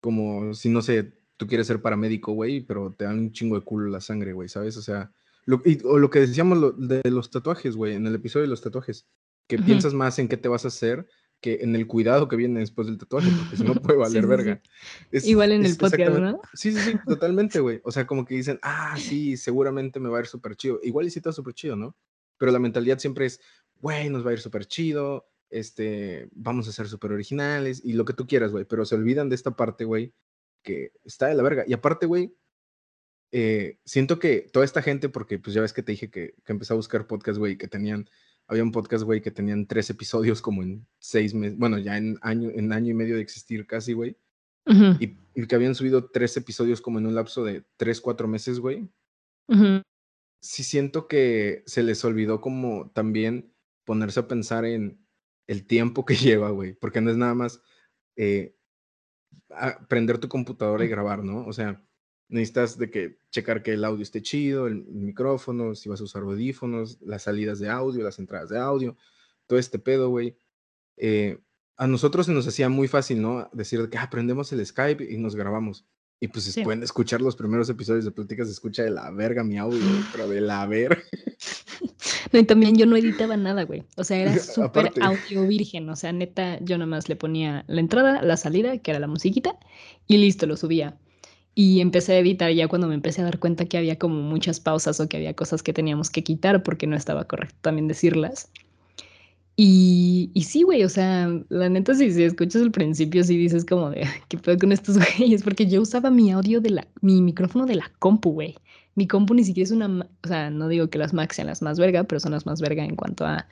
como 0.00 0.52
si, 0.54 0.68
no 0.68 0.82
sé, 0.82 1.12
tú 1.42 1.48
quieres 1.48 1.66
ser 1.66 1.82
paramédico, 1.82 2.32
güey, 2.34 2.60
pero 2.60 2.94
te 2.96 3.04
dan 3.04 3.18
un 3.18 3.32
chingo 3.32 3.58
de 3.58 3.64
culo 3.64 3.90
la 3.90 4.00
sangre, 4.00 4.32
güey, 4.32 4.48
¿sabes? 4.48 4.76
O 4.76 4.82
sea, 4.82 5.10
lo, 5.44 5.60
o 5.84 5.98
lo 5.98 6.08
que 6.08 6.20
decíamos 6.20 6.74
de 6.78 7.02
los 7.10 7.32
tatuajes, 7.32 7.74
güey, 7.74 7.94
en 7.94 8.06
el 8.06 8.14
episodio 8.14 8.42
de 8.44 8.50
los 8.50 8.60
tatuajes, 8.60 9.08
que 9.48 9.58
piensas 9.58 9.92
más 9.92 10.20
en 10.20 10.28
qué 10.28 10.36
te 10.36 10.48
vas 10.48 10.64
a 10.64 10.68
hacer 10.68 11.04
que 11.40 11.58
en 11.62 11.74
el 11.74 11.88
cuidado 11.88 12.28
que 12.28 12.36
viene 12.36 12.60
después 12.60 12.86
del 12.86 12.96
tatuaje, 12.96 13.28
porque 13.36 13.56
si 13.56 13.64
no 13.64 13.74
puede 13.74 13.98
valer 13.98 14.28
verga. 14.28 14.62
Igual 15.10 15.50
en 15.50 15.66
el 15.66 15.76
podcast, 15.76 16.16
¿no? 16.16 16.40
Sí, 16.54 16.70
sí, 16.70 16.78
sí, 16.78 16.94
totalmente, 17.04 17.58
güey. 17.58 17.80
O 17.82 17.90
sea, 17.90 18.06
como 18.06 18.24
que 18.24 18.36
dicen, 18.36 18.60
ah, 18.62 18.94
sí, 18.96 19.36
seguramente 19.36 19.98
me 19.98 20.10
va 20.10 20.18
a 20.18 20.20
ir 20.20 20.28
súper 20.28 20.54
chido. 20.54 20.78
Igual 20.84 21.06
y 21.06 21.10
sí 21.10 21.18
está 21.18 21.32
súper 21.32 21.54
chido, 21.54 21.74
¿no? 21.74 21.96
Pero 22.38 22.52
la 22.52 22.60
mentalidad 22.60 23.00
siempre 23.00 23.26
es, 23.26 23.40
güey, 23.80 24.08
nos 24.10 24.24
va 24.24 24.30
a 24.30 24.34
ir 24.34 24.38
súper 24.38 24.66
chido, 24.66 25.26
este, 25.50 26.28
vamos 26.30 26.68
a 26.68 26.72
ser 26.72 26.86
súper 26.86 27.10
originales 27.10 27.84
y 27.84 27.94
lo 27.94 28.04
que 28.04 28.12
tú 28.12 28.28
quieras, 28.28 28.52
güey. 28.52 28.64
Pero 28.64 28.84
se 28.84 28.94
olvidan 28.94 29.28
de 29.28 29.34
esta 29.34 29.56
parte, 29.56 29.84
güey, 29.84 30.14
que 30.62 30.92
está 31.04 31.28
de 31.28 31.34
la 31.34 31.42
verga. 31.42 31.64
Y 31.66 31.72
aparte, 31.72 32.06
güey, 32.06 32.34
eh, 33.32 33.78
siento 33.84 34.18
que 34.18 34.48
toda 34.52 34.64
esta 34.64 34.82
gente, 34.82 35.08
porque 35.08 35.38
pues 35.38 35.54
ya 35.54 35.62
ves 35.62 35.72
que 35.72 35.82
te 35.82 35.92
dije 35.92 36.10
que, 36.10 36.34
que 36.44 36.52
empecé 36.52 36.72
a 36.72 36.76
buscar 36.76 37.06
podcast, 37.06 37.38
güey, 37.38 37.56
que 37.56 37.68
tenían 37.68 38.08
había 38.46 38.62
un 38.62 38.72
podcast, 38.72 39.04
güey, 39.04 39.20
que 39.20 39.30
tenían 39.30 39.66
tres 39.66 39.88
episodios 39.90 40.42
como 40.42 40.62
en 40.62 40.86
seis 40.98 41.34
meses, 41.34 41.58
bueno, 41.58 41.78
ya 41.78 41.96
en 41.96 42.18
año, 42.22 42.50
en 42.50 42.72
año 42.72 42.90
y 42.90 42.94
medio 42.94 43.16
de 43.16 43.22
existir 43.22 43.66
casi, 43.66 43.92
güey. 43.92 44.16
y, 45.00 45.46
que 45.46 45.54
habían 45.54 45.74
subido 45.74 46.10
tres 46.10 46.36
episodios 46.36 46.80
como 46.80 46.98
en 46.98 47.06
un 47.06 47.14
lapso 47.14 47.44
de 47.44 47.64
tres, 47.76 48.00
cuatro 48.00 48.28
meses, 48.28 48.60
güey. 48.60 48.88
Sí 50.40 50.64
siento 50.64 51.08
que 51.08 51.62
se 51.66 51.82
les 51.82 52.04
olvidó 52.04 52.40
como 52.40 52.90
también 52.90 53.52
ponerse 53.84 54.20
a 54.20 54.28
pensar 54.28 54.64
en 54.64 55.04
el 55.46 55.66
tiempo 55.66 56.04
que 56.04 56.14
lleva, 56.16 56.50
güey, 56.50 56.74
porque 56.74 57.00
no 57.00 57.10
es 57.10 57.16
nada 57.16 57.34
más 57.34 57.62
eh, 58.16 58.54
prender 59.88 60.18
tu 60.18 60.28
computadora 60.28 60.84
y 60.84 60.88
grabar, 60.88 61.24
¿no? 61.24 61.46
O 61.46 61.52
sea, 61.52 61.82
necesitas 62.28 62.78
de 62.78 62.90
que 62.90 63.18
checar 63.30 63.62
que 63.62 63.72
el 63.72 63.84
audio 63.84 64.02
esté 64.02 64.22
chido, 64.22 64.66
el, 64.66 64.84
micrófono, 64.86 65.74
si 65.74 65.88
vas 65.88 66.00
a 66.00 66.04
usar 66.04 66.22
audífonos, 66.22 66.98
las 67.02 67.22
salidas 67.22 67.58
de 67.58 67.68
audio, 67.68 68.02
las 68.02 68.18
entradas 68.18 68.48
de 68.48 68.58
audio, 68.58 68.96
todo 69.46 69.58
este 69.58 69.78
pedo, 69.78 70.08
güey. 70.08 70.36
Eh, 70.96 71.38
a 71.76 71.86
nosotros 71.86 72.26
se 72.26 72.32
nos 72.32 72.46
hacía 72.46 72.68
muy 72.68 72.88
fácil, 72.88 73.20
¿no? 73.20 73.48
Decir 73.52 73.88
que 73.90 73.98
aprendemos 73.98 74.52
ah, 74.52 74.56
el 74.56 74.66
Skype 74.66 75.12
y 75.12 75.18
nos 75.18 75.36
grabamos. 75.36 75.84
Y 76.20 76.28
pues 76.28 76.56
pueden 76.62 76.84
escuchar 76.84 77.20
los 77.20 77.34
primeros 77.34 77.68
episodios 77.68 78.04
de 78.04 78.12
Pláticas, 78.12 78.46
se 78.46 78.52
escucha 78.52 78.84
de 78.84 78.90
la 78.90 79.10
verga 79.10 79.42
mi 79.42 79.58
audio, 79.58 79.80
pero 80.12 80.28
de 80.28 80.40
la 80.40 80.64
verga. 80.66 81.02
No, 82.32 82.38
y 82.40 82.44
también 82.44 82.76
yo 82.76 82.86
no 82.86 82.96
editaba 82.96 83.36
nada, 83.36 83.64
güey. 83.64 83.84
O 83.96 84.04
sea, 84.04 84.18
era 84.18 84.38
súper 84.38 84.92
audio 85.00 85.46
virgen. 85.46 85.88
O 85.88 85.96
sea, 85.96 86.12
neta, 86.12 86.58
yo 86.60 86.78
nomás 86.78 87.08
le 87.08 87.16
ponía 87.16 87.64
la 87.68 87.80
entrada, 87.80 88.22
la 88.22 88.36
salida, 88.36 88.78
que 88.78 88.90
era 88.90 89.00
la 89.00 89.06
musiquita, 89.06 89.58
y 90.06 90.18
listo, 90.18 90.46
lo 90.46 90.56
subía. 90.56 90.96
Y 91.54 91.80
empecé 91.80 92.14
a 92.14 92.18
editar 92.18 92.50
ya 92.52 92.68
cuando 92.68 92.88
me 92.88 92.94
empecé 92.94 93.20
a 93.20 93.24
dar 93.24 93.38
cuenta 93.38 93.66
que 93.66 93.76
había 93.76 93.98
como 93.98 94.22
muchas 94.22 94.58
pausas 94.60 95.00
o 95.00 95.08
que 95.08 95.18
había 95.18 95.34
cosas 95.34 95.62
que 95.62 95.72
teníamos 95.74 96.10
que 96.10 96.24
quitar 96.24 96.62
porque 96.62 96.86
no 96.86 96.96
estaba 96.96 97.24
correcto 97.24 97.58
también 97.60 97.88
decirlas. 97.88 98.50
Y, 99.56 100.30
y 100.32 100.44
sí, 100.44 100.62
güey, 100.62 100.82
o 100.82 100.88
sea, 100.88 101.28
la 101.50 101.68
neta, 101.68 101.94
si, 101.94 102.10
si 102.10 102.22
escuchas 102.24 102.62
el 102.62 102.72
principio, 102.72 103.22
sí 103.22 103.36
dices 103.36 103.64
como 103.66 103.90
de, 103.90 104.06
¿qué 104.28 104.38
pedo 104.38 104.56
con 104.58 104.72
estos 104.72 104.96
güeyes? 105.18 105.42
Porque 105.42 105.66
yo 105.66 105.82
usaba 105.82 106.10
mi 106.10 106.30
audio 106.30 106.60
de 106.60 106.70
la, 106.70 106.88
mi 107.02 107.20
micrófono 107.20 107.66
de 107.66 107.76
la 107.76 107.92
compu, 107.98 108.32
güey. 108.32 108.56
Mi 108.94 109.06
compu 109.06 109.34
ni 109.34 109.44
siquiera 109.44 109.64
es 109.64 109.70
una, 109.72 110.08
o 110.24 110.28
sea, 110.28 110.50
no 110.50 110.68
digo 110.68 110.88
que 110.90 110.98
las 110.98 111.12
Macs 111.14 111.36
sean 111.36 111.48
las 111.48 111.62
más 111.62 111.78
verga, 111.78 112.04
pero 112.04 112.20
son 112.20 112.32
las 112.32 112.46
más 112.46 112.60
verga 112.60 112.84
en 112.84 112.96
cuanto 112.96 113.24
a 113.24 113.46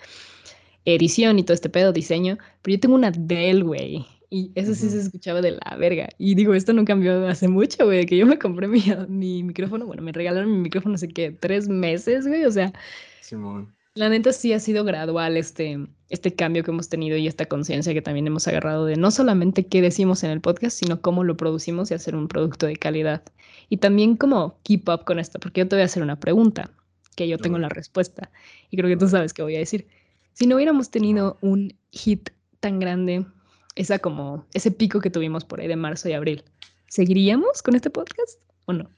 edición 0.84 1.38
y 1.38 1.42
todo 1.42 1.54
este 1.54 1.68
pedo, 1.68 1.92
diseño, 1.92 2.38
pero 2.62 2.76
yo 2.76 2.80
tengo 2.80 2.94
una 2.94 3.10
Dell, 3.10 3.64
güey, 3.64 4.06
y 4.30 4.52
eso 4.54 4.74
sí 4.74 4.88
se 4.88 5.00
escuchaba 5.00 5.42
de 5.42 5.52
la 5.52 5.76
verga. 5.76 6.08
Y 6.16 6.34
digo, 6.36 6.54
esto 6.54 6.72
no 6.72 6.84
cambió 6.84 7.26
hace 7.26 7.48
mucho, 7.48 7.84
güey, 7.84 8.06
que 8.06 8.16
yo 8.16 8.26
me 8.26 8.38
compré 8.38 8.68
mi, 8.68 8.82
mi 9.08 9.42
micrófono, 9.42 9.86
bueno, 9.86 10.02
me 10.02 10.12
regalaron 10.12 10.52
mi 10.52 10.58
micrófono 10.58 10.94
hace 10.94 11.08
que 11.08 11.32
tres 11.32 11.68
meses, 11.68 12.26
güey, 12.26 12.44
o 12.44 12.50
sea... 12.50 12.72
Simón. 13.20 13.74
La 13.94 14.08
neta 14.08 14.32
sí 14.32 14.52
ha 14.52 14.60
sido 14.60 14.84
gradual 14.84 15.36
este, 15.36 15.78
este 16.10 16.34
cambio 16.34 16.62
que 16.62 16.70
hemos 16.70 16.88
tenido 16.88 17.16
y 17.16 17.26
esta 17.26 17.46
conciencia 17.46 17.92
que 17.92 18.02
también 18.02 18.26
hemos 18.26 18.46
agarrado 18.46 18.86
de 18.86 18.96
no 18.96 19.10
solamente 19.10 19.66
qué 19.66 19.82
decimos 19.82 20.22
en 20.22 20.30
el 20.30 20.40
podcast, 20.40 20.78
sino 20.78 21.00
cómo 21.00 21.24
lo 21.24 21.36
producimos 21.36 21.90
y 21.90 21.94
hacer 21.94 22.14
un 22.14 22.28
producto 22.28 22.66
de 22.66 22.76
calidad. 22.76 23.22
Y 23.68 23.78
también 23.78 24.16
como 24.16 24.60
keep 24.62 24.88
up 24.88 25.04
con 25.04 25.18
esto, 25.18 25.40
porque 25.40 25.62
yo 25.62 25.68
te 25.68 25.74
voy 25.74 25.82
a 25.82 25.86
hacer 25.86 26.04
una 26.04 26.20
pregunta, 26.20 26.70
que 27.16 27.26
yo 27.26 27.36
tengo 27.36 27.58
la 27.58 27.68
respuesta 27.68 28.30
y 28.70 28.76
creo 28.76 28.88
que 28.88 28.96
tú 28.96 29.08
sabes 29.08 29.34
qué 29.34 29.42
voy 29.42 29.56
a 29.56 29.58
decir. 29.58 29.88
Si 30.32 30.46
no 30.46 30.56
hubiéramos 30.56 30.90
tenido 30.90 31.36
un 31.40 31.76
hit 31.90 32.30
tan 32.60 32.78
grande, 32.78 33.26
esa 33.74 33.98
como 33.98 34.46
ese 34.54 34.70
pico 34.70 35.00
que 35.00 35.10
tuvimos 35.10 35.44
por 35.44 35.60
ahí 35.60 35.66
de 35.66 35.76
marzo 35.76 36.08
y 36.08 36.12
abril, 36.12 36.44
¿seguiríamos 36.88 37.62
con 37.62 37.74
este 37.74 37.90
podcast 37.90 38.38
o 38.66 38.72
no? 38.72 38.88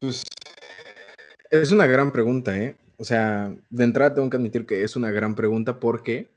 Pues 0.00 0.24
es 1.50 1.72
una 1.72 1.86
gran 1.86 2.12
pregunta, 2.12 2.56
¿eh? 2.56 2.76
O 2.98 3.04
sea, 3.04 3.54
de 3.70 3.84
entrada 3.84 4.14
tengo 4.14 4.30
que 4.30 4.36
admitir 4.36 4.66
que 4.66 4.82
es 4.82 4.96
una 4.96 5.10
gran 5.10 5.34
pregunta 5.34 5.78
porque, 5.80 6.30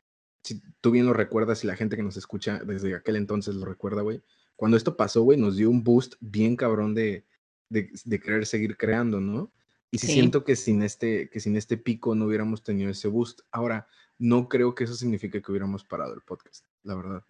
si 0.44 0.62
tú 0.82 0.92
bien 0.92 1.06
lo 1.06 1.14
recuerdas 1.14 1.64
y 1.64 1.68
la 1.68 1.76
gente 1.76 1.96
que 1.96 2.04
nos 2.04 2.18
escucha 2.18 2.60
desde 2.60 2.96
aquel 2.96 3.16
entonces 3.16 3.56
lo 3.56 3.66
recuerda, 3.66 4.02
güey, 4.02 4.22
cuando 4.56 4.76
esto 4.76 4.98
pasó, 4.98 5.24
güey, 5.24 5.38
nos 5.38 5.56
dio 5.56 5.70
un 5.70 5.84
boost 5.84 6.16
bien 6.20 6.56
cabrón 6.56 6.94
de, 6.94 7.26
de, 7.70 8.20
querer 8.20 8.46
seguir 8.46 8.76
creando, 8.78 9.22
¿no? 9.22 9.52
Y 9.92 10.00
sí, 10.00 10.08
siento 10.08 10.44
que 10.44 10.56
sin, 10.56 10.84
este, 10.84 11.30
que 11.30 11.40
sin 11.40 11.56
este 11.56 11.78
pico 11.78 12.14
no 12.14 12.26
hubiéramos 12.26 12.62
tenido 12.64 12.92
ese 12.92 13.08
boost. 13.08 13.42
Ahora, 13.52 13.88
no 14.18 14.50
creo 14.50 14.76
que 14.76 14.84
eso 14.84 14.96
signifique 14.96 15.42
que 15.42 15.52
hubiéramos 15.52 15.84
parado 15.86 16.14
el 16.14 16.22
podcast, 16.22 16.66
la 16.84 16.96
verdad. 16.96 17.24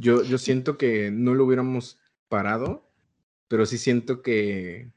yo, 0.00 0.24
yo 0.24 0.38
siento 0.38 0.78
que 0.78 1.10
no 1.10 1.34
lo 1.34 1.44
hubiéramos 1.44 1.98
parado, 2.28 2.90
pero 3.48 3.66
sí 3.66 3.78
siento 3.78 4.22
que, 4.22 4.90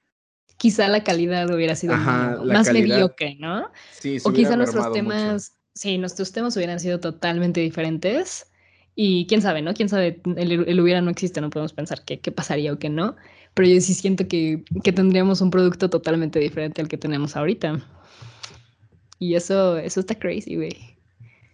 quizá 0.57 0.87
la 0.87 1.03
calidad 1.03 1.49
hubiera 1.53 1.75
sido 1.75 1.95
más 1.95 2.71
mediocre, 2.71 3.35
¿no? 3.39 3.71
Sí, 3.91 4.17
o 4.23 4.33
quizá 4.33 4.55
nuestros 4.55 4.91
temas, 4.91 5.57
sí, 5.73 5.97
nuestros 5.97 6.31
temas 6.31 6.55
hubieran 6.57 6.79
sido 6.79 6.99
totalmente 6.99 7.61
diferentes. 7.61 8.51
Y 8.99 9.27
quién 9.27 9.43
sabe, 9.43 9.61
¿no? 9.61 9.75
Quién 9.75 9.89
sabe, 9.89 10.21
el, 10.37 10.79
hubiera 10.79 11.01
no 11.01 11.11
existe, 11.11 11.39
no 11.39 11.51
podemos 11.51 11.71
pensar 11.71 12.03
qué, 12.03 12.19
qué 12.19 12.31
pasaría 12.31 12.73
o 12.73 12.79
qué 12.79 12.89
no. 12.89 13.15
Pero 13.53 13.69
yo 13.69 13.79
sí 13.79 13.93
siento 13.93 14.27
que, 14.27 14.63
que 14.83 14.91
tendríamos 14.91 15.39
un 15.41 15.51
producto 15.51 15.89
totalmente 15.89 16.39
diferente 16.39 16.81
al 16.81 16.87
que 16.87 16.97
tenemos 16.97 17.35
ahorita. 17.35 17.79
Y 19.19 19.35
eso, 19.35 19.77
eso 19.77 19.99
está 19.99 20.15
crazy, 20.15 20.55
güey. 20.55 20.97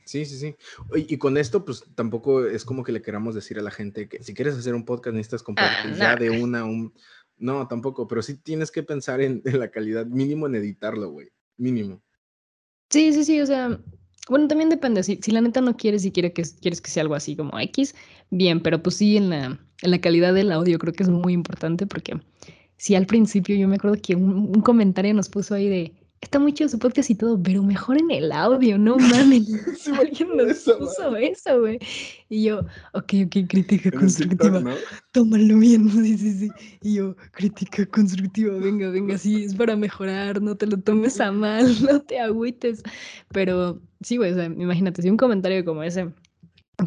Sí, 0.05 0.25
sí, 0.25 0.37
sí. 0.37 0.55
Y, 0.95 1.17
con 1.17 1.37
esto, 1.37 1.63
pues 1.63 1.85
tampoco 1.95 2.45
es 2.45 2.65
como 2.65 2.83
que 2.83 2.91
le 2.91 3.01
queramos 3.01 3.35
decir 3.35 3.57
a 3.57 3.61
la 3.61 3.71
gente 3.71 4.09
que 4.09 4.21
si 4.21 4.33
quieres 4.33 4.55
hacer 4.55 4.75
un 4.75 4.85
podcast 4.85 5.15
necesitas 5.15 5.43
comprar 5.43 5.69
ah, 5.71 5.93
ya 5.97 6.15
de 6.15 6.29
una 6.29 6.65
un, 6.65 6.93
no, 7.43 7.67
tampoco, 7.67 8.08
pero 8.08 8.21
sí 8.21 8.38
tienes 8.38 8.71
que 8.71 8.84
pensar 8.84 9.19
en, 9.19 9.41
la 9.43 9.69
calidad, 9.69 10.06
mínimo 10.06 10.47
en 10.47 10.56
editarlo, 10.56 11.12
güey, 11.12 11.27
mínimo. 11.58 12.01
Sí, 12.89 13.12
sí, 13.12 13.25
sí, 13.25 13.41
o 13.41 13.45
sea, 13.45 13.79
bueno, 14.29 14.47
también 14.47 14.69
depende, 14.69 15.03
si, 15.03 15.19
si 15.21 15.32
la 15.32 15.41
neta 15.41 15.60
no 15.60 15.75
quieres 15.75 16.06
y 16.06 16.12
quiere 16.12 16.32
que, 16.32 16.43
quieres 16.62 16.79
que 16.79 16.89
sea 16.89 17.01
algo 17.01 17.15
así 17.15 17.36
como 17.36 17.60
X, 17.60 17.95
bien, 18.29 18.62
pero 18.62 18.82
pues 18.82 18.95
sí, 18.95 19.17
en 19.17 19.29
la, 19.29 19.60
en 19.82 19.91
la 19.91 19.99
calidad 19.99 20.34
del 20.34 20.53
audio 20.53 20.79
creo 20.79 20.93
que 20.93 21.03
es 21.03 21.10
muy 21.10 21.34
importante 21.34 21.86
porque 21.86 22.13
si 22.77 22.95
al 22.95 23.08
principio 23.08 23.58
yo 23.58 23.67
me 23.67 23.75
acuerdo 23.75 24.01
que 24.01 24.15
un 24.15 24.62
comentario 24.62 25.13
nos 25.13 25.27
puso 25.27 25.53
ahí 25.53 25.67
de, 25.67 25.93
está 26.33 26.41
muy 26.41 26.51
chido 26.51 26.67
su 26.67 26.79
podcast 26.79 27.11
y 27.11 27.15
todo, 27.15 27.39
pero 27.43 27.61
mejor 27.61 27.95
en 28.01 28.09
el 28.09 28.31
audio, 28.31 28.75
no 28.79 28.97
mames. 28.97 29.43
Alguien 29.99 30.35
nos 30.35 30.63
puso 30.63 31.15
eso, 31.15 31.59
güey. 31.59 31.77
Y 32.27 32.45
yo, 32.45 32.61
ok, 32.93 33.13
ok, 33.27 33.47
crítica 33.47 33.91
constructiva. 33.91 34.63
Tómalo 35.11 35.59
bien, 35.59 35.87
sí, 35.91 36.17
sí, 36.17 36.33
sí. 36.33 36.49
Y 36.81 36.95
yo, 36.95 37.15
crítica 37.33 37.85
constructiva, 37.85 38.57
venga, 38.57 38.89
venga, 38.89 39.15
sí, 39.15 39.43
es 39.43 39.53
para 39.53 39.75
mejorar, 39.75 40.41
no 40.41 40.55
te 40.55 40.65
lo 40.65 40.79
tomes 40.79 41.21
a 41.21 41.31
mal, 41.31 41.71
no 41.83 42.01
te 42.01 42.19
agüites. 42.19 42.81
Pero 43.31 43.79
sí, 44.01 44.17
güey, 44.17 44.31
o 44.31 44.35
sea, 44.35 44.45
imagínate, 44.45 45.03
si 45.03 45.11
un 45.11 45.17
comentario 45.17 45.63
como 45.63 45.83
ese 45.83 46.11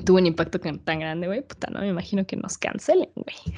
tuvo 0.05 0.17
un 0.17 0.27
impacto 0.27 0.59
tan 0.59 0.99
grande, 0.99 1.29
güey, 1.29 1.47
puta, 1.47 1.69
no 1.71 1.79
me 1.79 1.89
imagino 1.89 2.27
que 2.27 2.35
nos 2.35 2.59
cancelen, 2.59 3.11
güey. 3.15 3.57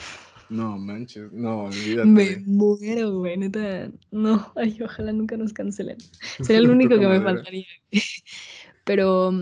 No, 0.50 0.78
manches, 0.78 1.30
no, 1.32 1.64
olvídate. 1.64 2.08
Me 2.08 2.36
muero, 2.46 3.18
güey, 3.18 3.36
neta. 3.36 3.90
No, 4.10 4.52
ay, 4.56 4.78
ojalá 4.82 5.12
nunca 5.12 5.36
nos 5.36 5.52
cancelen. 5.52 5.98
Sería 6.40 6.62
lo 6.62 6.72
único 6.72 6.98
que 6.98 7.06
me 7.06 7.20
faltaría. 7.20 7.66
Pero, 8.84 9.32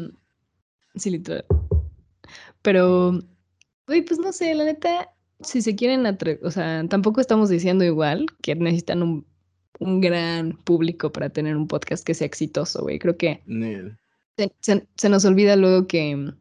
sí, 0.95 1.11
literal. 1.11 1.45
Pero, 2.62 3.21
güey, 3.87 4.03
pues 4.03 4.19
no 4.19 4.33
sé, 4.33 4.55
la 4.55 4.64
neta, 4.64 5.11
si 5.40 5.62
se 5.62 5.77
quieren 5.77 6.05
o 6.42 6.51
sea, 6.51 6.85
tampoco 6.88 7.21
estamos 7.21 7.49
diciendo 7.49 7.85
igual 7.85 8.27
que 8.42 8.57
necesitan 8.57 9.03
un, 9.03 9.27
un 9.79 10.01
gran 10.01 10.53
público 10.64 11.12
para 11.12 11.31
tener 11.31 11.57
un 11.57 11.69
podcast 11.69 12.05
que 12.05 12.14
sea 12.14 12.27
exitoso, 12.27 12.83
güey. 12.83 12.99
Creo 12.99 13.16
que 13.16 13.42
se, 14.61 14.88
se 14.97 15.09
nos 15.09 15.25
olvida 15.25 15.55
luego 15.55 15.87
que 15.87 16.33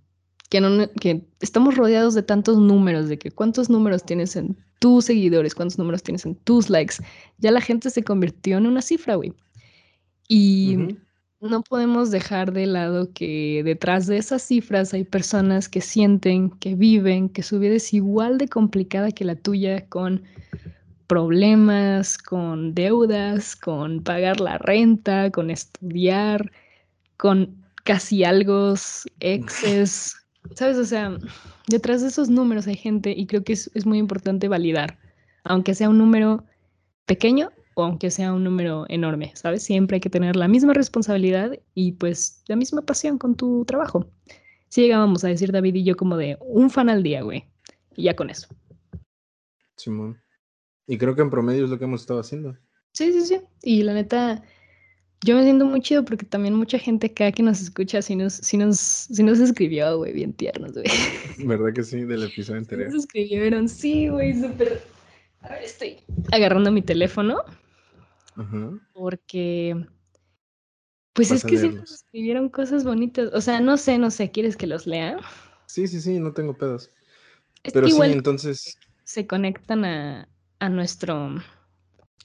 que, 0.50 1.24
estamos 1.40 1.76
rodeados 1.76 2.14
de 2.14 2.24
tantos 2.24 2.58
números, 2.60 3.10
de 3.10 3.18
que 3.18 3.32
cuántos 3.32 3.70
números 3.70 4.04
tienes 4.04 4.36
en 4.36 4.58
tus 4.80 5.06
seguidores, 5.06 5.56
cuántos 5.56 5.78
números 5.78 6.04
tienes 6.04 6.26
en 6.26 6.36
tus 6.36 6.70
likes. 6.70 6.96
Ya 7.40 7.52
la 7.52 7.62
gente 7.62 7.90
se 7.90 8.04
convirtió 8.04 8.58
en 8.58 8.68
una 8.68 8.82
cifra, 8.82 9.16
güey. 9.16 9.34
Y 10.28 10.78
no 11.42 11.62
podemos 11.62 12.12
dejar 12.12 12.52
de 12.52 12.66
lado 12.66 13.12
que 13.14 13.62
detrás 13.64 14.08
de 14.08 14.18
esas 14.18 14.42
cifras 14.42 14.94
hay 14.94 15.04
personas 15.04 15.70
que 15.70 15.82
sienten, 15.82 16.50
que 16.52 16.76
viven, 16.76 17.30
que 17.30 17.44
su 17.44 17.60
vida 17.60 17.76
es 17.76 17.94
igual 17.94 18.38
de 18.38 18.48
complicada 18.48 19.12
que 19.12 19.26
la 19.26 19.36
tuya, 19.36 19.88
con 19.88 20.24
problemas, 21.08 22.18
con 22.18 22.74
deudas, 22.74 23.56
con 23.56 24.02
pagar 24.04 24.40
la 24.40 24.58
renta, 24.58 25.30
con 25.32 25.52
estudiar, 25.52 26.52
con 27.18 27.64
casi 27.84 28.24
algo, 28.24 28.74
exes, 29.20 30.16
¿Sabes? 30.54 30.78
O 30.78 30.86
sea, 30.86 31.18
detrás 31.68 32.02
de 32.02 32.10
esos 32.10 32.30
números 32.30 32.68
hay 32.68 32.76
gente 32.76 33.14
y 33.16 33.26
creo 33.26 33.44
que 33.44 33.54
es, 33.54 33.86
muy 33.86 33.98
importante 33.98 34.48
validar, 34.48 35.00
aunque 35.44 35.74
sea 35.74 35.90
un 35.90 35.98
número 35.98 36.44
pequeño 37.06 37.52
o 37.74 37.84
aunque 37.84 38.12
sea 38.12 38.34
un 38.34 38.44
número 38.44 38.86
enorme, 38.88 39.32
¿sabes? 39.36 39.64
Siempre 39.64 39.96
hay 39.96 40.02
que 40.02 40.10
tener 40.10 40.36
la 40.36 40.48
misma 40.48 40.74
responsabilidad 40.74 41.52
y 41.74 41.94
pues 41.94 42.44
la 42.48 42.56
misma 42.56 42.84
pasión 42.84 43.18
con 43.18 43.36
tu 43.36 43.66
trabajo. 43.66 44.10
Si 44.70 44.82
llegábamos 44.82 45.24
a 45.24 45.28
decir 45.28 45.52
David 45.52 45.76
y 45.76 45.84
yo 45.84 45.96
como 45.96 46.18
de 46.18 46.38
un 46.42 46.70
fan 46.70 46.90
al 46.90 47.04
día, 47.04 47.22
güey. 47.22 47.46
Y 47.96 48.04
ya 48.04 48.16
con 48.16 48.30
eso. 48.30 48.48
Simón. 49.78 50.20
Y 50.88 50.98
creo 50.98 51.16
que 51.16 51.22
en 51.22 51.30
promedio 51.30 51.66
es 51.66 51.70
lo 51.70 51.80
que 51.80 51.86
hemos 51.86 52.02
estado 52.02 52.20
haciendo. 52.20 52.58
Sí, 52.94 53.12
sí, 53.12 53.22
sí. 53.22 53.42
Y 53.62 53.84
la 53.84 53.94
neta, 53.94 54.44
yo 55.26 55.36
me 55.36 55.44
siento 55.44 55.66
muy 55.66 55.82
chido 55.82 56.06
porque 56.06 56.24
también 56.24 56.54
mucha 56.54 56.78
gente 56.78 57.08
acá 57.08 57.32
que 57.32 57.42
nos 57.42 57.60
escucha 57.60 58.00
sí 58.04 58.16
nos, 58.16 58.34
sí 58.34 58.58
nos, 58.58 58.78
sí 58.78 59.24
nos 59.24 59.40
escribió, 59.40 59.98
güey, 59.98 60.14
bien 60.14 60.34
tiernos, 60.34 60.74
güey. 60.74 60.86
¿Verdad 61.40 61.74
que 61.74 61.84
sí? 61.84 62.04
Del 62.04 62.24
episodio 62.24 62.60
anterior. 62.60 62.94
Nos 62.94 63.06
escribieron, 63.06 63.68
sí, 63.68 64.08
güey, 64.08 64.40
súper... 64.40 64.84
A 65.42 65.50
ver, 65.50 65.64
estoy 65.64 65.98
agarrando 66.32 66.72
mi 66.72 66.84
teléfono. 66.84 67.42
Ajá. 68.36 68.80
Porque... 68.94 69.88
Pues 71.14 71.32
es 71.32 71.44
que 71.44 71.58
sí 71.58 71.70
nos 71.70 71.92
escribieron 71.92 72.50
cosas 72.50 72.84
bonitas. 72.84 73.32
O 73.34 73.42
sea, 73.42 73.60
no 73.62 73.78
sé, 73.78 73.98
no 73.98 74.12
sé, 74.12 74.30
¿quieres 74.30 74.56
que 74.56 74.68
los 74.68 74.86
lea? 74.86 75.18
Sí, 75.66 75.88
sí, 75.88 76.02
sí, 76.02 76.20
no 76.20 76.34
tengo 76.34 76.56
pedos. 76.56 76.92
Pero 77.74 77.88
sí, 77.88 77.98
entonces... 78.04 78.78
Se 79.06 79.26
conectan 79.26 79.86
a, 79.86 80.30
a 80.60 80.70
nuestro 80.70 81.42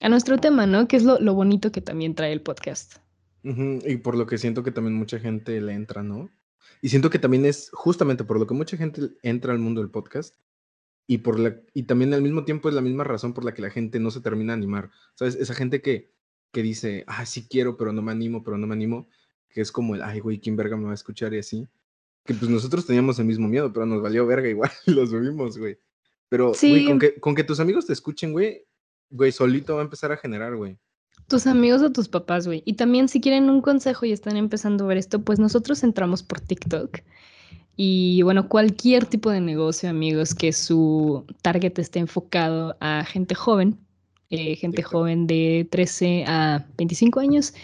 a 0.01 0.09
nuestro 0.09 0.39
tema, 0.39 0.67
¿no? 0.67 0.89
Que 0.89 0.97
es 0.97 1.05
lo, 1.05 1.35
bonito 1.35 1.71
que 1.71 1.81
también 1.81 2.15
trae 2.15 2.33
el 2.33 2.41
podcast. 2.41 2.97
Y 3.43 3.97
por 3.99 4.17
lo 4.17 4.27
que 4.27 4.39
siento 4.39 4.63
que 4.63 4.71
también 4.71 4.95
mucha 4.95 5.19
gente 5.19 5.61
le 5.61 5.73
entra, 5.73 6.03
¿no? 6.03 6.31
Y 6.83 6.89
siento 6.89 7.11
que 7.11 7.19
también 7.19 7.45
es 7.47 7.71
justamente 7.73 8.25
por 8.25 8.39
lo 8.39 8.47
que 8.47 8.55
mucha 8.55 8.77
gente 8.77 9.11
entra 9.23 9.53
al 9.53 9.59
mundo 9.59 9.81
del 9.81 9.91
podcast 9.91 10.35
y, 11.07 11.19
por 11.19 11.39
la, 11.39 11.61
y 11.75 11.85
también 11.85 12.15
al 12.15 12.23
mismo 12.23 12.45
tiempo 12.45 12.69
es 12.69 12.75
la 12.75 12.81
misma 12.81 13.05
razón 13.05 13.35
por 13.35 13.45
la 13.45 13.53
que 13.53 13.63
la 13.63 13.71
gente 13.71 13.99
no 14.01 14.11
se 14.11 14.21
termina 14.21 14.53
de 14.53 14.59
animar. 14.59 14.91
¿Sabes? 15.15 15.37
Esa 15.37 15.55
gente 15.55 15.83
que, 15.83 16.11
que 16.53 16.63
dice, 16.63 17.05
ah, 17.07 17.27
sí 17.27 17.47
quiero, 17.49 17.77
pero 17.77 17.93
no 17.93 18.03
me 18.03 18.13
animo, 18.13 18.43
pero 18.43 18.57
no 18.59 18.67
me 18.67 18.75
animo, 18.75 19.09
que 19.49 19.61
es 19.61 19.73
como 19.73 19.95
el, 19.95 20.03
ay, 20.03 20.21
güey, 20.21 20.39
¿quién 20.39 20.57
verga 20.57 20.77
me 20.77 20.85
va 20.85 20.93
a 20.93 20.95
escuchar? 20.95 21.35
Y 21.35 21.39
así. 21.39 21.69
Que 22.25 22.35
pues 22.35 22.51
nosotros 22.51 22.87
teníamos 22.87 23.19
el 23.19 23.27
mismo 23.27 23.49
miedo, 23.49 23.73
pero 23.73 23.87
nos 23.87 24.03
valió 24.03 24.27
verga 24.27 24.49
igual 24.51 24.71
y 24.87 24.93
lo 24.93 25.07
subimos, 25.07 25.59
güey. 25.59 25.79
Pero, 26.29 26.53
güey, 26.53 26.87
con 26.87 26.99
que, 26.99 27.19
con 27.19 27.35
que 27.35 27.45
tus 27.45 27.59
amigos 27.59 27.87
te 27.87 27.93
escuchen, 27.93 28.33
güey, 28.33 28.65
Güey, 29.11 29.33
solito 29.33 29.75
va 29.75 29.81
a 29.81 29.85
empezar 29.85 30.13
a 30.13 30.17
generar, 30.17 30.57
güey. 30.57 30.79
Tus 31.27 31.47
amigos 31.47 31.83
o 31.83 31.93
tus 31.93 32.09
papás, 32.09 32.47
güey. 32.47 32.63
Y 32.65 32.75
también 32.75 33.09
si 33.09 33.21
quieren 33.21 33.51
un 33.51 33.61
consejo 33.61 34.07
y 34.07 34.13
están 34.13 34.37
empezando 34.37 34.85
a 34.85 34.89
ver 34.89 34.97
esto, 34.97 35.23
pues 35.23 35.39
nosotros 35.39 35.83
entramos 35.83 36.23
por 36.23 36.41
TikTok. 36.41 36.99
Y 37.77 38.23
bueno, 38.23 38.49
cualquier 38.49 39.07
tipo 39.07 39.31
de 39.31 39.41
negocio, 39.41 39.89
amigos, 39.89 40.35
que 40.35 40.53
su 40.53 41.25
target 41.43 41.79
esté 41.79 41.99
enfocado 41.99 42.77
a 42.81 43.05
gente 43.05 43.35
joven, 43.35 43.79
eh, 44.31 44.57
gente 44.57 44.83
joven 44.83 45.27
de 45.27 45.67
13 45.71 46.25
a 46.27 46.67
25 46.77 47.21
años. 47.21 47.55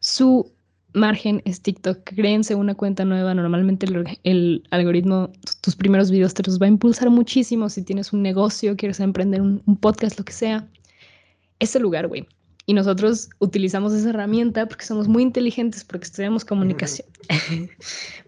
Su 0.00 0.50
margen 0.92 1.40
es 1.44 1.62
TikTok. 1.62 1.98
Créense 2.04 2.54
una 2.54 2.74
cuenta 2.74 3.04
nueva. 3.04 3.32
Normalmente 3.34 3.86
el, 4.24 4.64
algoritmo, 4.70 5.30
tus 5.60 5.76
primeros 5.76 6.10
videos 6.10 6.34
te 6.34 6.42
los 6.42 6.60
va 6.60 6.66
a 6.66 6.70
impulsar 6.70 7.10
muchísimo. 7.10 7.68
Si 7.68 7.82
tienes 7.82 8.12
un 8.12 8.22
negocio, 8.22 8.76
quieres 8.76 8.98
emprender 9.00 9.40
un, 9.40 9.62
un 9.66 9.76
podcast, 9.76 10.18
lo 10.18 10.24
que 10.24 10.32
sea. 10.32 10.66
Ese 11.60 11.78
lugar, 11.78 12.08
güey. 12.08 12.26
Y 12.66 12.74
nosotros 12.74 13.30
utilizamos 13.38 13.92
esa 13.92 14.10
herramienta 14.10 14.66
porque 14.66 14.84
somos 14.84 15.08
muy 15.08 15.22
inteligentes, 15.22 15.82
porque 15.82 16.04
estudiamos 16.04 16.44
comunicación, 16.44 17.08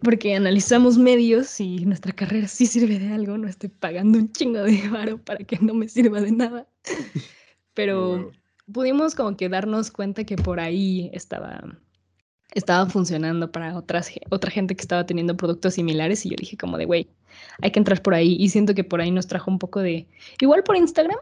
porque 0.03 0.35
analizamos 0.35 0.99
medios 0.99 1.61
y 1.61 1.85
nuestra 1.85 2.13
carrera 2.13 2.49
sí 2.49 2.67
sirve 2.67 2.99
de 2.99 3.13
algo. 3.13 3.39
No 3.39 3.47
estoy 3.47 3.69
pagando 3.69 4.19
un 4.19 4.33
chingo 4.33 4.61
de 4.61 4.73
dinero 4.73 5.19
para 5.19 5.45
que 5.45 5.59
no 5.61 5.75
me 5.75 5.89
sirva 5.89 6.21
de 6.21 6.33
nada. 6.33 6.67
Pero 7.75 8.33
pudimos 8.73 9.15
como 9.15 9.37
que 9.37 9.49
darnos 9.49 9.91
cuenta 9.91 10.25
que 10.25 10.37
por 10.37 10.61
ahí 10.61 11.11
estaba, 11.13 11.63
estaba 12.55 12.89
funcionando 12.89 13.53
para 13.53 13.77
otras, 13.77 14.11
otra 14.31 14.51
gente 14.51 14.75
que 14.75 14.83
estaba 14.83 15.07
teniendo 15.07 15.37
productos 15.37 15.75
similares 15.75 16.27
y 16.27 16.31
yo 16.31 16.37
dije 16.37 16.57
como 16.57 16.79
de, 16.79 16.85
güey, 16.85 17.09
hay 17.61 17.71
que 17.71 17.79
entrar 17.79 18.03
por 18.03 18.15
ahí 18.15 18.37
y 18.39 18.49
siento 18.49 18.75
que 18.75 18.85
por 18.85 19.01
ahí 19.01 19.11
nos 19.11 19.27
trajo 19.27 19.51
un 19.51 19.59
poco 19.59 19.81
de, 19.81 20.07
igual 20.41 20.63
por 20.63 20.77
Instagram, 20.77 21.19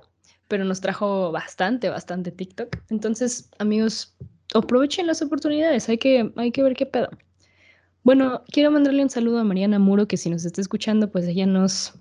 pero 0.50 0.64
nos 0.64 0.80
trajo 0.80 1.30
bastante, 1.30 1.88
bastante 1.88 2.32
TikTok. 2.32 2.76
Entonces, 2.90 3.48
amigos, 3.60 4.16
aprovechen 4.52 5.06
las 5.06 5.22
oportunidades, 5.22 5.88
hay 5.88 5.96
que, 5.96 6.32
hay 6.34 6.50
que 6.50 6.64
ver 6.64 6.74
qué 6.74 6.86
pedo. 6.86 7.08
Bueno, 8.02 8.42
quiero 8.50 8.72
mandarle 8.72 9.04
un 9.04 9.10
saludo 9.10 9.38
a 9.38 9.44
Mariana 9.44 9.78
Muro, 9.78 10.08
que 10.08 10.16
si 10.16 10.28
nos 10.28 10.44
está 10.44 10.60
escuchando, 10.60 11.08
pues 11.08 11.24
ella 11.28 11.46
nos, 11.46 11.94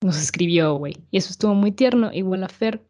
nos 0.00 0.16
escribió, 0.16 0.74
güey. 0.76 0.96
Y 1.10 1.18
eso 1.18 1.30
estuvo 1.30 1.54
muy 1.54 1.70
tierno, 1.70 2.10
igual 2.14 2.44
a 2.44 2.48
Fer. 2.48 2.82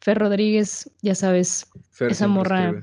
Fer 0.00 0.18
Rodríguez, 0.18 0.90
ya 1.02 1.14
sabes, 1.14 1.66
esa 2.00 2.26
morra 2.26 2.82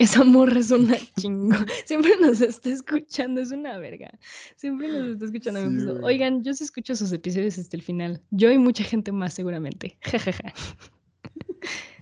esa 0.00 0.24
morra 0.24 0.58
es 0.58 0.70
una 0.70 0.96
chingo. 1.18 1.54
Siempre 1.84 2.12
nos 2.22 2.40
está 2.40 2.70
escuchando, 2.70 3.42
es 3.42 3.52
una 3.52 3.76
verga. 3.76 4.10
Siempre 4.56 4.88
nos 4.88 5.10
está 5.10 5.26
escuchando. 5.26 6.00
Oigan, 6.02 6.42
yo 6.42 6.54
sí 6.54 6.64
escucho 6.64 6.96
sus 6.96 7.12
episodios 7.12 7.58
hasta 7.58 7.76
el 7.76 7.82
final. 7.82 8.22
Yo 8.30 8.50
y 8.50 8.56
mucha 8.56 8.82
gente 8.82 9.12
más, 9.12 9.34
seguramente. 9.34 9.98
Jajaja. 10.02 10.54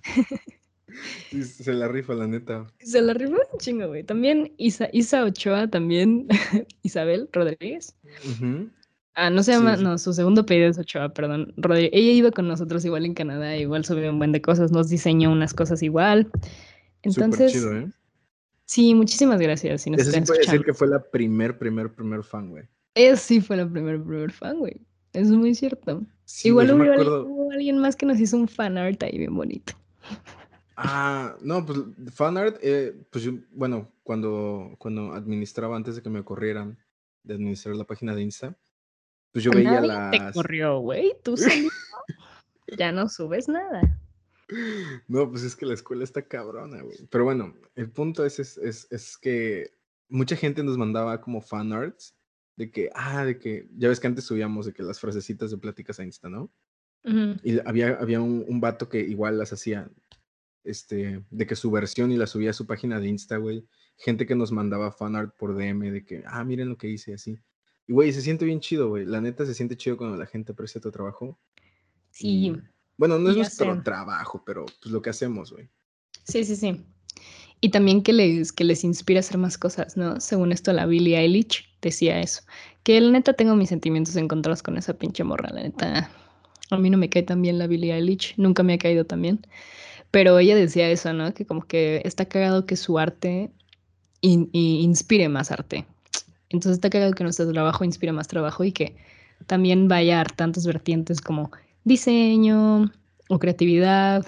se 1.43 1.73
la 1.73 1.89
rifa, 1.89 2.15
la 2.15 2.29
neta. 2.29 2.69
Se 2.79 3.03
la 3.03 3.15
rifa 3.15 3.33
un 3.33 3.59
chingo, 3.59 3.89
güey. 3.89 4.05
También 4.05 4.53
Isa, 4.59 4.89
Isa 4.93 5.25
Ochoa, 5.25 5.67
también 5.67 6.29
Isabel 6.83 7.29
Rodríguez. 7.33 7.97
Ah, 9.15 9.31
no 9.31 9.43
se 9.43 9.51
llama, 9.51 9.77
no, 9.77 9.99
su 9.99 10.13
segundo 10.13 10.47
pedido 10.47 10.69
es 10.69 10.79
Ochoa, 10.79 11.09
perdón. 11.09 11.53
Rodríguez. 11.57 11.91
Ella 11.95 12.13
iba 12.13 12.31
con 12.31 12.47
nosotros 12.47 12.85
igual 12.85 13.05
en 13.07 13.15
Canadá, 13.15 13.57
igual 13.57 13.85
subió 13.85 14.09
un 14.09 14.19
buen 14.19 14.31
de 14.31 14.41
cosas, 14.41 14.71
nos 14.71 14.89
diseñó 14.89 15.33
unas 15.33 15.53
cosas 15.53 15.83
igual. 15.83 16.31
Entonces, 17.03 17.53
chido, 17.53 17.77
¿eh? 17.77 17.91
sí, 18.65 18.95
muchísimas 18.95 19.41
gracias. 19.41 19.83
Si 19.83 19.91
Ese 19.93 20.13
sí 20.13 20.21
puede 20.23 20.41
decir 20.41 20.65
que 20.65 20.75
fue 20.75 20.89
la 20.89 21.03
primer, 21.03 21.59
primer, 21.59 21.93
primer 21.93 22.25
fan, 22.25 22.51
güey. 22.51 22.65
Ella 22.95 23.17
sí 23.17 23.41
fue 23.41 23.57
la 23.57 23.69
primer, 23.69 24.03
primer 24.03 24.33
fan, 24.33 24.59
güey. 24.59 24.81
Es 25.13 25.29
muy 25.29 25.55
cierto. 25.55 26.05
Igual 26.45 26.73
hubo, 26.73 27.53
alguien 27.53 27.79
más 27.79 27.97
que 27.97 28.07
nos 28.07 28.21
hizo 28.21 28.37
un 28.37 28.49
fan 28.49 28.77
art 28.77 29.03
ahí 29.03 29.19
bien 29.19 29.35
bonito. 29.35 29.73
Ah, 30.77 31.37
no, 31.41 31.67
pues 31.67 31.81
fanart, 32.15 32.59
eh, 32.63 32.95
pues 33.11 33.25
yo, 33.25 33.33
bueno, 33.51 33.91
cuando, 34.05 34.77
cuando 34.79 35.13
administraba 35.13 35.77
antes 35.77 35.97
de 35.97 36.03
que 36.03 36.11
me 36.11 36.23
corrieran 36.23 36.79
de 37.25 37.35
administrar 37.35 37.75
la 37.75 37.85
página 37.85 38.15
de 38.15 38.23
Insta, 38.23 38.57
pues 39.33 39.43
yo 39.43 39.51
veía 39.51 39.81
las... 39.81 40.11
te 40.13 40.33
corrió, 40.33 40.79
güey, 40.79 41.17
tú 41.25 41.35
ya 42.79 42.93
no 42.93 43.09
subes 43.09 43.49
nada. 43.49 43.99
No, 45.09 45.31
pues 45.31 45.43
es 45.43 45.55
que 45.55 45.67
la 45.67 45.75
escuela 45.75 46.05
está 46.05 46.23
cabrona, 46.27 46.83
güey. 46.83 46.97
Pero 47.11 47.25
bueno, 47.25 47.55
el 47.75 47.91
punto 47.91 48.25
es, 48.25 48.39
es, 48.39 48.89
es, 48.91 49.19
que 49.19 49.71
mucha 50.09 50.37
gente 50.37 50.63
nos 50.63 50.79
mandaba 50.79 51.21
como 51.21 51.43
fan 51.43 51.73
arts 51.73 52.17
de 52.57 52.71
que, 52.71 52.91
ah, 52.95 53.25
de 53.25 53.39
que, 53.39 53.69
ya 53.77 53.89
ves 53.89 54.01
que 54.01 54.07
antes 54.07 54.25
subíamos 54.25 54.67
de 54.67 54.73
que 54.73 54.83
las 54.83 54.99
frasecitas 55.01 55.51
de 55.51 55.59
pláticas 55.59 56.01
a 56.01 56.05
Insta, 56.05 56.29
¿no? 56.29 56.51
Y 57.43 57.59
había, 57.67 57.97
había 58.01 58.21
un, 58.21 58.45
un, 58.47 58.61
vato 58.61 58.89
que 58.89 59.01
igual 59.01 59.39
las 59.39 59.53
hacía, 59.53 59.91
este, 60.63 61.25
de 61.31 61.47
que 61.47 61.57
su 61.57 61.71
versión 61.71 62.13
y 62.13 62.19
la 62.19 62.27
subía 62.27 62.51
a 62.51 62.55
su 62.55 62.67
página 62.67 63.01
de 63.01 63.09
Insta, 63.09 63.39
güey. 63.39 63.67
Gente 63.97 64.27
que 64.27 64.35
nos 64.35 64.53
mandaba 64.53 64.93
fan 64.93 65.17
art 65.17 65.35
por 65.39 65.57
DM 65.57 65.91
de 65.91 66.05
que, 66.05 66.23
ah, 66.27 66.45
miren 66.45 66.69
lo 66.69 66.77
que 66.77 66.89
hice, 66.89 67.15
así. 67.15 67.39
Y, 67.87 67.93
güey, 67.95 68.13
se 68.13 68.21
siente 68.21 68.45
bien 68.45 68.61
chido, 68.61 68.89
güey. 68.89 69.07
La 69.07 69.23
neta 69.23 69.47
se 69.47 69.55
siente 69.55 69.77
chido 69.77 69.97
cuando 69.97 70.19
la 70.19 70.27
gente 70.27 70.53
aprecia 70.53 70.81
tu 70.81 70.91
trabajo. 70.91 71.41
Sí. 72.11 72.55
Bueno, 72.99 73.19
no 73.19 73.31
es 73.31 73.37
nuestro 73.37 73.83
trabajo, 73.83 74.43
pero 74.45 74.67
pues 74.83 74.93
lo 74.93 75.01
que 75.01 75.11
hacemos, 75.11 75.53
güey. 75.53 75.71
Sí, 76.25 76.45
sí, 76.45 76.57
sí. 76.57 76.85
Y 77.61 77.71
también 77.71 78.03
que 78.03 78.13
les, 78.13 78.53
que 78.53 78.65
les 78.65 78.85
inspira 78.85 79.19
a 79.19 79.21
hacer 79.21 79.39
más 79.39 79.57
cosas, 79.57 79.97
¿no? 79.97 80.21
Según 80.21 80.53
esto, 80.53 80.73
la 80.73 80.85
Billie 80.85 81.17
Eilish 81.17 81.65
decía 81.81 82.21
eso. 82.21 82.43
Que 82.83 83.01
la 83.01 83.11
neta 83.11 83.33
tengo 83.33 83.57
mis 83.57 83.71
sentimientos 83.71 84.15
encontrados 84.17 84.63
con 84.63 84.77
esa 84.77 84.95
pinche 84.95 85.25
morra, 85.25 85.51
la 85.53 85.63
neta. 85.63 86.11
A 86.71 86.77
mí 86.77 86.91
no 86.91 86.99
me 86.99 87.09
cae 87.09 87.23
tan 87.23 87.41
bien 87.41 87.59
la 87.59 87.67
Billie 87.67 87.95
Eilish, 87.95 88.35
nunca 88.37 88.63
me 88.63 88.75
ha 88.75 88.79
caído 88.79 89.05
tan 89.05 89.23
bien. 89.23 89.41
Pero 90.11 90.39
ella 90.39 90.55
decía 90.55 90.91
eso, 90.91 91.13
¿no? 91.13 91.35
Que 91.35 91.47
como 91.47 91.63
que 91.63 92.03
está 92.05 92.27
cagado 92.27 92.67
que 92.67 92.77
su 92.77 92.99
arte 92.99 93.51
inspire 94.21 95.29
más 95.29 95.51
arte. 95.51 95.87
Entonces 96.49 96.79
está 96.79 96.91
cagado 96.91 97.13
que 97.13 97.25
nuestro 97.25 97.51
trabajo 97.53 97.85
inspire 97.85 98.13
más 98.13 98.29
trabajo 98.29 98.65
y 98.65 98.73
que 98.73 98.97
también 99.47 99.87
vaya 99.89 100.21
a 100.21 100.25
tantas 100.25 100.67
vertientes 100.67 101.21
como 101.21 101.51
diseño 101.85 102.93
o 103.29 103.39
creatividad, 103.39 104.27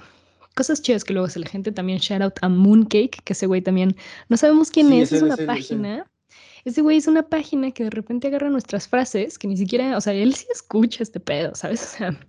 cosas 0.54 0.82
chidas 0.82 1.04
que 1.04 1.12
luego 1.12 1.26
hace 1.26 1.40
la 1.40 1.48
gente. 1.48 1.72
También 1.72 1.98
shout 1.98 2.22
out 2.22 2.34
a 2.42 2.48
Mooncake, 2.48 3.22
que 3.24 3.32
ese 3.32 3.46
güey 3.46 3.62
también, 3.62 3.96
no 4.28 4.36
sabemos 4.36 4.70
quién 4.70 4.92
es, 4.92 5.12
es 5.12 5.22
una 5.22 5.36
página. 5.36 6.06
Ese 6.64 6.82
güey 6.82 6.98
es 6.98 7.06
una 7.06 7.22
página 7.22 7.70
que 7.70 7.84
de 7.84 7.90
repente 7.90 8.28
agarra 8.28 8.50
nuestras 8.50 8.86
frases, 8.86 9.38
que 9.38 9.48
ni 9.48 9.56
siquiera, 9.56 9.96
o 9.96 10.00
sea, 10.00 10.12
él 10.12 10.34
sí 10.34 10.46
escucha 10.52 11.02
este 11.02 11.20
pedo, 11.20 11.54
¿sabes? 11.54 11.94
O 11.94 11.96
sea, 11.98 12.20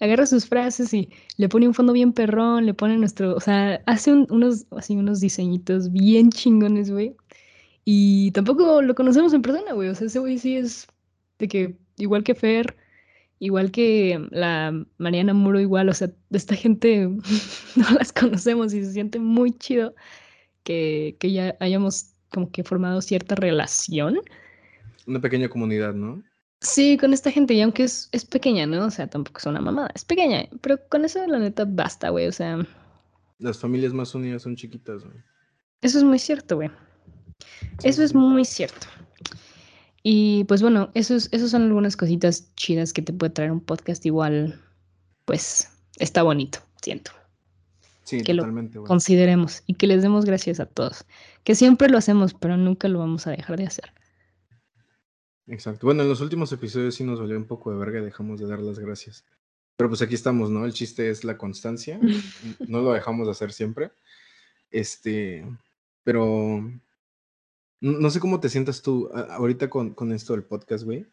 agarra 0.00 0.26
sus 0.26 0.46
frases 0.46 0.92
y 0.94 1.10
le 1.38 1.48
pone 1.48 1.66
un 1.66 1.74
fondo 1.74 1.92
bien 1.92 2.12
perrón, 2.12 2.66
le 2.66 2.74
pone 2.74 2.96
nuestro, 2.98 3.34
o 3.34 3.40
sea, 3.40 3.82
hace 3.86 4.12
unos, 4.12 4.66
así 4.70 4.94
unos 4.94 5.20
diseñitos 5.20 5.90
bien 5.90 6.30
chingones, 6.30 6.90
güey. 6.90 7.16
Y 7.84 8.30
tampoco 8.32 8.82
lo 8.82 8.94
conocemos 8.94 9.32
en 9.32 9.42
persona, 9.42 9.72
güey. 9.72 9.88
O 9.88 9.94
sea, 9.94 10.06
ese 10.06 10.18
güey 10.18 10.38
sí 10.38 10.56
es 10.56 10.86
de 11.38 11.48
que, 11.48 11.78
igual 11.96 12.24
que 12.24 12.34
Fer, 12.34 12.76
Igual 13.38 13.70
que 13.70 14.26
la 14.30 14.72
Mariana 14.98 15.34
Muro, 15.34 15.60
igual, 15.60 15.88
o 15.88 15.94
sea, 15.94 16.10
esta 16.30 16.54
gente 16.54 17.06
no 17.76 17.90
las 17.98 18.12
conocemos 18.12 18.72
y 18.72 18.82
se 18.82 18.92
siente 18.92 19.18
muy 19.18 19.52
chido 19.52 19.94
que, 20.62 21.16
que 21.20 21.32
ya 21.32 21.56
hayamos 21.60 22.14
como 22.30 22.50
que 22.50 22.64
formado 22.64 23.00
cierta 23.02 23.34
relación. 23.34 24.20
Una 25.06 25.20
pequeña 25.20 25.48
comunidad, 25.48 25.94
¿no? 25.94 26.22
Sí, 26.60 26.96
con 26.96 27.12
esta 27.12 27.30
gente, 27.30 27.54
y 27.54 27.60
aunque 27.60 27.84
es, 27.84 28.08
es 28.12 28.24
pequeña, 28.24 28.66
¿no? 28.66 28.86
O 28.86 28.90
sea, 28.90 29.06
tampoco 29.06 29.38
es 29.38 29.46
una 29.46 29.60
mamada, 29.60 29.90
es 29.94 30.04
pequeña, 30.04 30.48
pero 30.62 30.78
con 30.88 31.04
eso 31.04 31.24
la 31.26 31.38
neta 31.38 31.64
basta, 31.66 32.08
güey, 32.08 32.26
o 32.26 32.32
sea. 32.32 32.66
Las 33.38 33.58
familias 33.58 33.92
más 33.92 34.14
unidas 34.14 34.42
son 34.42 34.56
chiquitas, 34.56 35.04
güey. 35.04 35.16
Eso 35.82 35.98
es 35.98 36.04
muy 36.04 36.18
cierto, 36.18 36.56
güey. 36.56 36.70
Eso 37.82 38.02
es 38.02 38.14
muy 38.14 38.44
cierto. 38.44 38.86
Y 40.08 40.44
pues 40.44 40.62
bueno, 40.62 40.92
esos, 40.94 41.28
esos 41.32 41.50
son 41.50 41.62
algunas 41.62 41.96
cositas 41.96 42.54
chidas 42.54 42.92
que 42.92 43.02
te 43.02 43.12
puede 43.12 43.32
traer 43.32 43.50
un 43.50 43.58
podcast 43.58 44.06
igual, 44.06 44.62
pues 45.24 45.68
está 45.98 46.22
bonito, 46.22 46.60
siento. 46.80 47.10
Sí, 48.04 48.22
que 48.22 48.32
totalmente. 48.32 48.76
Lo 48.76 48.84
consideremos 48.84 49.64
y 49.66 49.74
que 49.74 49.88
les 49.88 50.02
demos 50.02 50.24
gracias 50.24 50.60
a 50.60 50.66
todos. 50.66 51.04
Que 51.42 51.56
siempre 51.56 51.88
lo 51.88 51.98
hacemos, 51.98 52.34
pero 52.34 52.56
nunca 52.56 52.86
lo 52.86 53.00
vamos 53.00 53.26
a 53.26 53.32
dejar 53.32 53.56
de 53.56 53.66
hacer. 53.66 53.92
Exacto. 55.48 55.88
Bueno, 55.88 56.04
en 56.04 56.08
los 56.08 56.20
últimos 56.20 56.52
episodios 56.52 56.94
sí 56.94 57.02
nos 57.02 57.18
valió 57.18 57.36
un 57.36 57.48
poco 57.48 57.72
de 57.72 57.78
verga 57.78 57.98
y 57.98 58.04
dejamos 58.04 58.38
de 58.38 58.46
dar 58.46 58.60
las 58.60 58.78
gracias. 58.78 59.24
Pero 59.76 59.90
pues 59.90 60.02
aquí 60.02 60.14
estamos, 60.14 60.50
¿no? 60.50 60.66
El 60.66 60.72
chiste 60.72 61.10
es 61.10 61.24
la 61.24 61.36
constancia. 61.36 61.98
no 62.68 62.80
lo 62.80 62.92
dejamos 62.92 63.26
de 63.26 63.32
hacer 63.32 63.52
siempre. 63.52 63.90
Este, 64.70 65.44
pero 66.04 66.62
no 67.92 68.10
sé 68.10 68.20
cómo 68.20 68.40
te 68.40 68.48
sientas 68.48 68.82
tú 68.82 69.10
ahorita 69.12 69.70
con, 69.70 69.94
con 69.94 70.12
esto 70.12 70.32
del 70.32 70.44
podcast, 70.44 70.84
güey. 70.84 71.06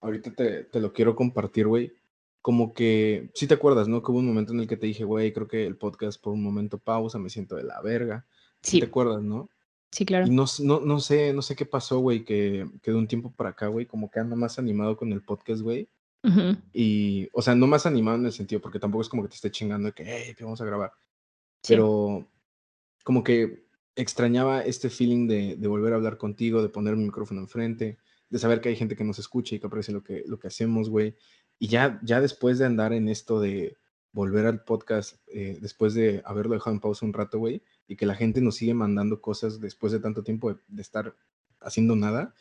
Ahorita 0.00 0.32
te, 0.34 0.64
te 0.64 0.80
lo 0.80 0.92
quiero 0.92 1.14
compartir, 1.14 1.66
güey. 1.66 1.92
Como 2.40 2.72
que, 2.72 3.30
sí 3.34 3.46
te 3.46 3.54
acuerdas, 3.54 3.88
¿no? 3.88 4.02
Que 4.02 4.10
hubo 4.10 4.18
un 4.18 4.26
momento 4.26 4.52
en 4.52 4.60
el 4.60 4.68
que 4.68 4.76
te 4.76 4.86
dije, 4.86 5.04
güey, 5.04 5.32
creo 5.32 5.48
que 5.48 5.66
el 5.66 5.76
podcast 5.76 6.22
por 6.22 6.32
un 6.32 6.42
momento 6.42 6.78
pausa, 6.78 7.18
me 7.18 7.30
siento 7.30 7.56
de 7.56 7.64
la 7.64 7.80
verga. 7.82 8.26
Sí. 8.62 8.80
¿Te 8.80 8.86
acuerdas, 8.86 9.22
no? 9.22 9.48
Sí, 9.90 10.04
claro. 10.04 10.26
Y 10.26 10.30
no, 10.30 10.44
no, 10.60 10.80
no 10.80 11.00
sé, 11.00 11.32
no 11.32 11.42
sé 11.42 11.56
qué 11.56 11.66
pasó, 11.66 11.98
güey, 12.00 12.24
que, 12.24 12.68
que, 12.82 12.90
de 12.90 12.96
un 12.96 13.08
tiempo 13.08 13.32
para 13.32 13.50
acá, 13.50 13.68
güey, 13.68 13.86
como 13.86 14.10
que 14.10 14.20
ando 14.20 14.36
más 14.36 14.58
animado 14.58 14.96
con 14.96 15.12
el 15.12 15.22
podcast, 15.22 15.62
güey. 15.62 15.88
Y, 16.74 17.28
o 17.32 17.40
sea, 17.40 17.54
no 17.54 17.66
más 17.66 17.86
animado 17.86 18.18
en 18.18 18.26
el 18.26 18.32
sentido, 18.32 18.60
porque 18.60 18.78
tampoco 18.78 19.02
es 19.02 19.08
como 19.08 19.22
que 19.22 19.30
te 19.30 19.36
esté 19.36 19.50
chingando 19.50 19.86
de 19.86 19.92
que, 19.92 20.04
hey, 20.04 20.34
vamos 20.40 20.60
a 20.60 20.64
grabar. 20.64 20.92
Pero 21.66 22.26
como 23.02 23.24
que 23.24 23.67
extrañaba 24.00 24.62
este 24.62 24.90
feeling 24.90 25.26
de, 25.26 25.68
volver 25.68 25.92
a 25.92 25.96
hablar 25.96 26.16
contigo, 26.16 26.62
de 26.62 26.68
poner 26.68 26.94
un 26.94 27.04
micrófono 27.04 27.40
enfrente, 27.40 27.98
de 28.30 28.38
saber 28.38 28.60
que 28.60 28.70
hay 28.70 28.76
gente 28.76 28.96
que 28.96 29.04
nos 29.04 29.18
escucha 29.18 29.54
y 29.54 29.60
que 29.60 29.66
aprecia 29.66 29.92
lo 29.92 30.02
que, 30.02 30.24
lo 30.26 30.38
que 30.38 30.48
hacemos, 30.48 30.88
güey. 30.88 31.16
Y 31.58 31.68
ya, 31.68 32.00
ya 32.02 32.20
después 32.20 32.58
de 32.58 32.66
andar 32.66 32.92
en 32.92 33.08
esto 33.08 33.40
de, 33.40 33.76
volver 34.12 34.46
al 34.46 34.64
podcast 34.64 35.16
eh, 35.28 35.58
después 35.60 35.94
de 35.94 36.22
haberlo 36.24 36.54
dejado 36.54 36.74
en 36.74 36.80
pausa 36.80 37.06
un 37.06 37.12
rato, 37.12 37.38
güey, 37.38 37.62
y 37.86 37.96
que 37.96 38.06
la 38.06 38.14
gente 38.14 38.40
nos 38.40 38.56
sigue 38.56 38.74
mandando 38.74 39.20
cosas 39.20 39.60
después 39.60 39.92
de 39.92 40.00
tanto 40.00 40.22
tiempo 40.22 40.54
de, 40.54 40.82
estar 40.82 41.14
haciendo 41.60 41.94
nada, 41.96 42.34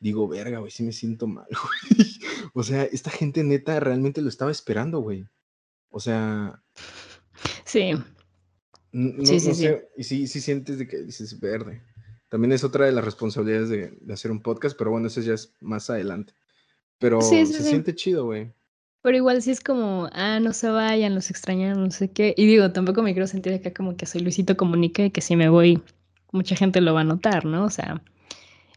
digo, 0.00 0.26
verga, 0.28 0.58
güey, 0.58 0.70
sí 0.70 0.82
me 0.82 0.92
siento 0.92 1.26
mal, 1.26 1.46
güey. 1.94 2.08
o 2.54 2.62
sea, 2.62 2.84
esta 2.84 3.10
gente 3.10 3.44
neta 3.44 3.78
realmente 3.80 4.22
lo 4.22 4.28
estaba 4.28 4.50
esperando, 4.50 5.00
güey. 5.00 5.26
O 5.90 6.00
sea... 6.00 6.62
Sí. 7.64 7.92
No, 8.92 9.24
sí, 9.24 9.38
sí, 9.38 9.54
sé, 9.54 9.88
y 9.96 10.04
sí, 10.04 10.26
sí 10.26 10.40
sientes 10.40 10.78
de 10.78 10.88
que 10.88 10.98
dices 11.02 11.38
verde. 11.38 11.82
También 12.28 12.52
es 12.52 12.64
otra 12.64 12.86
de 12.86 12.92
las 12.92 13.04
responsabilidades 13.04 13.68
de, 13.68 13.92
de 14.00 14.12
hacer 14.12 14.30
un 14.30 14.40
podcast, 14.40 14.76
pero 14.78 14.90
bueno, 14.90 15.08
eso 15.08 15.20
ya 15.20 15.34
es 15.34 15.54
más 15.60 15.90
adelante. 15.90 16.32
Pero 16.98 17.20
se 17.22 17.46
siente 17.46 17.94
chido, 17.94 18.26
güey. 18.26 18.52
Pero 19.02 19.16
igual 19.16 19.40
sí 19.40 19.50
es 19.50 19.60
como, 19.60 20.10
ah, 20.12 20.38
no 20.40 20.52
se 20.52 20.68
vayan, 20.68 21.14
los 21.14 21.30
extrañan, 21.30 21.82
no 21.82 21.90
sé 21.90 22.10
qué. 22.10 22.34
Y 22.36 22.46
digo, 22.46 22.70
tampoco 22.70 23.02
me 23.02 23.14
quiero 23.14 23.26
sentir 23.26 23.54
acá 23.54 23.72
como 23.72 23.96
que 23.96 24.04
soy 24.04 24.20
Luisito 24.20 24.56
Comunica 24.56 25.02
y 25.02 25.10
que 25.10 25.22
si 25.22 25.36
me 25.36 25.48
voy, 25.48 25.82
mucha 26.32 26.54
gente 26.54 26.82
lo 26.82 26.92
va 26.92 27.00
a 27.00 27.04
notar, 27.04 27.46
¿no? 27.46 27.64
O 27.64 27.70
sea, 27.70 28.02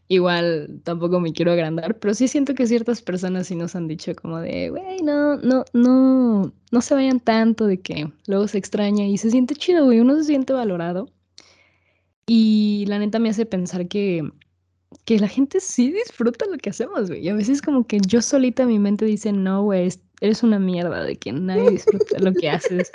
igual 0.08 0.80
tampoco 0.84 1.20
me 1.20 1.32
quiero 1.32 1.52
agrandar, 1.52 1.98
pero 1.98 2.14
sí 2.14 2.28
siento 2.28 2.54
que 2.54 2.66
ciertas 2.66 3.02
personas 3.02 3.46
sí 3.46 3.54
nos 3.54 3.74
han 3.74 3.88
dicho 3.88 4.14
como 4.14 4.38
de, 4.38 4.70
güey, 4.70 5.02
no, 5.02 5.36
no, 5.38 5.64
no, 5.72 6.52
no 6.70 6.80
se 6.80 6.94
vayan 6.94 7.20
tanto 7.20 7.66
de 7.66 7.80
que 7.80 8.10
luego 8.26 8.46
se 8.48 8.58
extraña 8.58 9.06
y 9.06 9.18
se 9.18 9.30
siente 9.30 9.54
chido, 9.54 9.84
güey, 9.84 10.00
uno 10.00 10.16
se 10.16 10.24
siente 10.24 10.52
valorado. 10.52 11.08
Y 12.26 12.84
la 12.88 12.98
neta 12.98 13.18
me 13.18 13.28
hace 13.28 13.44
pensar 13.44 13.86
que 13.86 14.22
que 15.04 15.18
la 15.18 15.28
gente 15.28 15.60
sí 15.60 15.92
disfruta 15.92 16.46
lo 16.46 16.56
que 16.58 16.70
hacemos, 16.70 17.08
güey. 17.08 17.24
Y 17.24 17.28
a 17.28 17.34
veces 17.34 17.60
como 17.60 17.86
que 17.86 17.98
yo 18.06 18.22
solita 18.22 18.66
mi 18.66 18.78
mente 18.78 19.04
dice, 19.04 19.32
no, 19.32 19.62
güey, 19.62 19.90
eres 20.20 20.42
una 20.42 20.58
mierda 20.58 21.02
de 21.02 21.16
que 21.16 21.32
nadie 21.32 21.70
disfruta 21.70 22.18
lo 22.18 22.32
que 22.32 22.48
haces. 22.48 22.90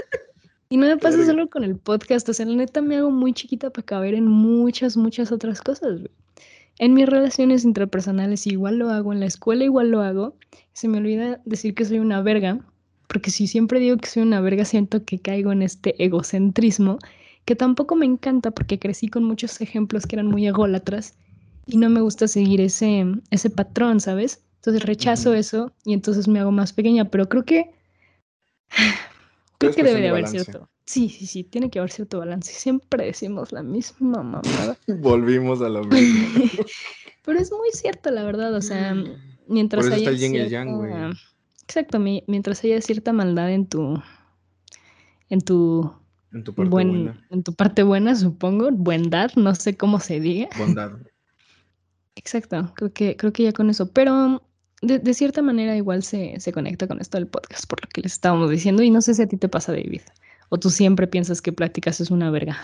Y 0.70 0.78
no 0.78 0.86
me 0.86 0.98
pasa 0.98 1.26
solo 1.26 1.50
con 1.50 1.64
el 1.64 1.78
podcast, 1.78 2.30
o 2.30 2.34
sea, 2.34 2.46
la 2.46 2.56
neta 2.56 2.82
me 2.82 2.98
hago 2.98 3.12
muy 3.12 3.34
chiquita 3.34 3.72
para 3.72 3.86
caber 3.86 4.14
en 4.14 4.28
muchas, 4.28 4.98
muchas 4.98 5.32
otras 5.32 5.62
cosas, 5.62 6.00
güey. 6.00 6.12
En 6.80 6.94
mis 6.94 7.08
relaciones 7.08 7.66
interpersonales 7.66 8.48
igual 8.48 8.80
lo 8.80 8.90
hago, 8.90 9.12
en 9.12 9.20
la 9.20 9.26
escuela 9.26 9.66
igual 9.66 9.92
lo 9.92 10.02
hago. 10.02 10.36
Se 10.72 10.88
me 10.88 10.98
olvida 10.98 11.42
decir 11.44 11.76
que 11.76 11.84
soy 11.84 12.00
una 12.00 12.22
verga, 12.22 12.60
porque 13.08 13.32
si 13.32 13.48
siempre 13.48 13.82
digo 13.82 13.98
que 13.98 14.08
soy 14.08 14.24
una 14.24 14.40
verga, 14.40 14.64
siento 14.64 15.04
que 15.04 15.20
caigo 15.20 15.52
en 15.52 15.62
este 15.62 16.02
egocentrismo, 16.02 16.98
que 17.44 17.56
tampoco 17.56 17.96
me 17.96 18.06
encanta 18.06 18.52
porque 18.52 18.80
crecí 18.80 19.10
con 19.10 19.26
muchos 19.26 19.60
ejemplos 19.60 20.08
que 20.08 20.16
eran 20.16 20.28
muy 20.28 20.48
ególatras 20.48 21.16
y 21.66 21.78
no 21.78 21.90
me 21.90 22.00
gusta 22.00 22.30
seguir 22.30 22.62
ese, 22.62 23.06
ese 23.30 23.50
patrón, 23.50 24.00
¿sabes? 24.00 24.42
Entonces 24.56 24.84
rechazo 24.84 25.34
eso 25.34 25.74
y 25.84 25.94
entonces 25.94 26.30
me 26.30 26.40
hago 26.40 26.52
más 26.52 26.72
pequeña, 26.72 27.10
pero 27.10 27.28
creo 27.28 27.44
que 27.44 27.72
creo 29.58 29.74
que 29.74 29.84
debe 29.84 30.00
de 30.00 30.10
haber 30.10 30.28
cierto. 30.28 30.70
Sí, 30.90 31.08
sí, 31.08 31.28
sí, 31.28 31.44
tiene 31.44 31.70
que 31.70 31.78
haber 31.78 31.92
cierto 31.92 32.18
balance. 32.18 32.52
Siempre 32.52 33.06
decimos 33.06 33.52
la 33.52 33.62
misma 33.62 34.24
mamada. 34.24 34.76
Volvimos 34.88 35.62
a 35.62 35.70
lo 35.70 35.84
mismo. 35.84 36.46
pero 37.26 37.38
es 37.38 37.52
muy 37.52 37.70
cierto, 37.74 38.10
la 38.10 38.24
verdad, 38.24 38.56
o 38.56 38.62
sea, 38.64 38.96
mientras 39.48 39.86
Por 39.86 39.94
haya 39.94 40.10
está 40.10 40.26
el 40.26 40.36
el 40.36 40.50
yang, 40.50 40.78
güey. 40.78 40.92
Exacto, 41.62 42.00
mientras 42.00 42.64
haya 42.64 42.82
cierta 42.82 43.14
maldad 43.14 43.52
en 43.52 43.68
tu 43.68 44.02
en 45.30 45.42
tu 45.42 45.94
en 46.34 46.44
tu 46.44 46.56
parte 46.56 46.72
buena. 46.72 47.24
En 47.30 47.44
tu 47.44 47.54
parte 47.54 47.84
buena, 47.84 48.16
supongo, 48.16 48.72
bondad, 48.72 49.30
no 49.36 49.54
sé 49.54 49.78
cómo 49.78 50.00
se 50.00 50.20
diga. 50.20 50.50
Bondad. 50.58 50.94
Exacto, 52.16 52.74
creo 52.76 52.92
que, 52.92 53.16
creo 53.16 53.32
que 53.32 53.44
ya 53.44 53.54
con 53.54 53.70
eso. 53.70 53.92
Pero 53.92 54.42
de, 54.82 55.14
cierta 55.14 55.44
manera 55.44 55.78
igual 55.78 56.02
se, 56.02 56.36
conecta 56.52 56.88
con 56.88 57.00
esto 57.00 57.20
del 57.20 57.28
podcast, 57.28 57.68
por 57.68 57.80
lo 57.80 57.90
que 57.94 58.02
les 58.02 58.14
estábamos 58.14 58.50
diciendo. 58.50 58.82
Y 58.82 58.90
no 58.90 59.02
sé 59.02 59.14
si 59.14 59.22
a 59.22 59.28
ti 59.28 59.38
te 59.38 59.50
pasa, 59.50 59.72
David. 59.72 60.02
O 60.50 60.60
tú 60.60 60.70
siempre 60.70 61.08
piensas 61.08 61.42
que 61.42 61.54
prácticas 61.54 62.02
es 62.02 62.12
una 62.12 62.32
verga. 62.32 62.58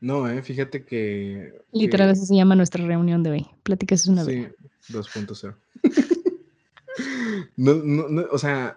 No, 0.00 0.28
eh, 0.28 0.42
fíjate 0.42 0.84
que. 0.84 1.54
Literal, 1.72 2.10
así 2.10 2.26
se 2.26 2.34
llama 2.34 2.54
nuestra 2.56 2.84
reunión 2.84 3.22
de 3.22 3.30
hoy. 3.30 3.46
Pláticas 3.62 4.02
es 4.02 4.08
una 4.08 4.24
verga. 4.24 4.52
Sí, 4.80 4.92
2.0. 4.92 5.56
no, 7.56 7.74
no, 7.74 8.26
o 8.30 8.38
sea, 8.38 8.76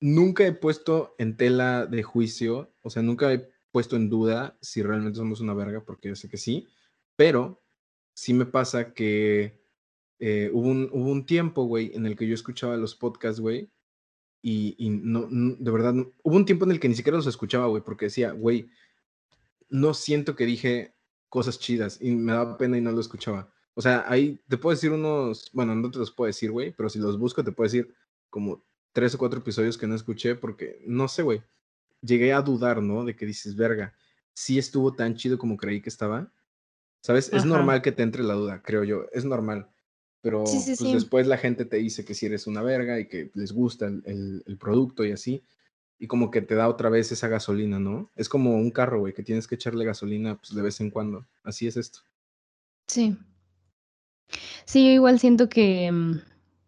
nunca 0.00 0.46
he 0.46 0.52
puesto 0.52 1.14
en 1.18 1.36
tela 1.36 1.86
de 1.86 2.02
juicio, 2.02 2.70
o 2.82 2.90
sea, 2.90 3.02
nunca 3.02 3.32
he 3.32 3.48
puesto 3.72 3.96
en 3.96 4.08
duda 4.08 4.56
si 4.60 4.82
realmente 4.82 5.18
somos 5.18 5.40
una 5.40 5.54
verga, 5.54 5.82
porque 5.84 6.08
yo 6.08 6.16
sé 6.16 6.28
que 6.28 6.36
sí, 6.36 6.66
pero 7.16 7.62
sí 8.14 8.34
me 8.34 8.46
pasa 8.46 8.92
que 8.92 9.60
eh, 10.18 10.50
hubo, 10.52 10.68
un, 10.68 10.88
hubo 10.92 11.10
un 11.10 11.26
tiempo, 11.26 11.64
güey, 11.64 11.92
en 11.94 12.06
el 12.06 12.16
que 12.16 12.26
yo 12.26 12.34
escuchaba 12.34 12.76
los 12.76 12.94
podcasts, 12.94 13.40
güey, 13.40 13.70
y, 14.42 14.90
no, 14.90 15.26
de 15.28 15.70
verdad, 15.70 15.94
hubo 16.22 16.36
un 16.36 16.44
tiempo 16.44 16.64
en 16.64 16.70
el 16.70 16.80
que 16.80 16.88
ni 16.88 16.94
siquiera 16.94 17.16
los 17.16 17.26
escuchaba, 17.26 17.66
güey, 17.66 17.82
porque 17.82 18.06
decía, 18.06 18.30
güey, 18.30 18.70
no 19.68 19.92
siento 19.94 20.36
que 20.36 20.46
dije 20.46 20.94
cosas 21.28 21.58
chidas 21.58 21.98
y 22.00 22.12
me 22.12 22.32
daba 22.32 22.56
pena 22.56 22.78
y 22.78 22.80
no 22.80 22.92
lo 22.92 23.00
escuchaba. 23.00 23.52
O 23.74 23.82
sea, 23.82 24.04
ahí 24.08 24.40
te 24.48 24.56
puedo 24.56 24.74
decir 24.74 24.92
unos, 24.92 25.50
bueno, 25.52 25.74
no 25.74 25.90
te 25.90 25.98
los 25.98 26.12
puedo 26.12 26.26
decir, 26.26 26.50
güey, 26.50 26.72
pero 26.72 26.88
si 26.88 26.98
los 26.98 27.18
busco 27.18 27.42
te 27.42 27.52
puedo 27.52 27.66
decir 27.66 27.94
como 28.30 28.64
tres 28.92 29.14
o 29.14 29.18
cuatro 29.18 29.40
episodios 29.40 29.76
que 29.76 29.86
no 29.86 29.94
escuché 29.94 30.36
porque, 30.36 30.80
no 30.86 31.08
sé, 31.08 31.22
güey, 31.22 31.42
llegué 32.00 32.32
a 32.32 32.40
dudar, 32.40 32.82
¿no? 32.82 33.04
De 33.04 33.16
que 33.16 33.26
dices, 33.26 33.56
verga, 33.56 33.94
sí 34.32 34.58
estuvo 34.58 34.94
tan 34.94 35.16
chido 35.16 35.38
como 35.38 35.56
creí 35.56 35.80
que 35.82 35.88
estaba. 35.88 36.32
¿Sabes? 37.02 37.32
Es 37.32 37.44
normal 37.44 37.82
que 37.82 37.92
te 37.92 38.02
entre 38.02 38.24
la 38.24 38.34
duda, 38.34 38.62
creo 38.62 38.82
yo. 38.82 39.06
Es 39.12 39.24
normal. 39.24 39.70
Pero 40.26 40.42
pues, 40.42 40.80
después 40.80 41.28
la 41.28 41.38
gente 41.38 41.64
te 41.66 41.76
dice 41.76 42.04
que 42.04 42.12
si 42.12 42.26
eres 42.26 42.48
una 42.48 42.60
verga 42.60 42.98
y 42.98 43.06
que 43.06 43.30
les 43.34 43.52
gusta 43.52 43.86
el, 43.86 44.42
el, 44.44 44.56
producto 44.58 45.04
y 45.04 45.12
así. 45.12 45.44
Y 46.00 46.08
como 46.08 46.32
que 46.32 46.42
te 46.42 46.56
da 46.56 46.68
otra 46.68 46.88
vez 46.88 47.12
esa 47.12 47.28
gasolina, 47.28 47.78
¿no? 47.78 48.10
Es 48.16 48.28
como 48.28 48.56
un 48.56 48.72
carro, 48.72 48.98
güey, 48.98 49.14
que 49.14 49.22
tienes 49.22 49.46
que 49.46 49.54
echarle 49.54 49.84
gasolina 49.84 50.34
pues, 50.34 50.52
de 50.52 50.62
vez 50.62 50.80
en 50.80 50.90
cuando. 50.90 51.24
Así 51.44 51.68
es 51.68 51.76
esto. 51.76 52.00
Sí. 52.88 53.16
Sí, 54.64 54.84
yo 54.84 54.90
igual 54.90 55.20
siento 55.20 55.48
que. 55.48 55.92
Mm, 55.92 56.20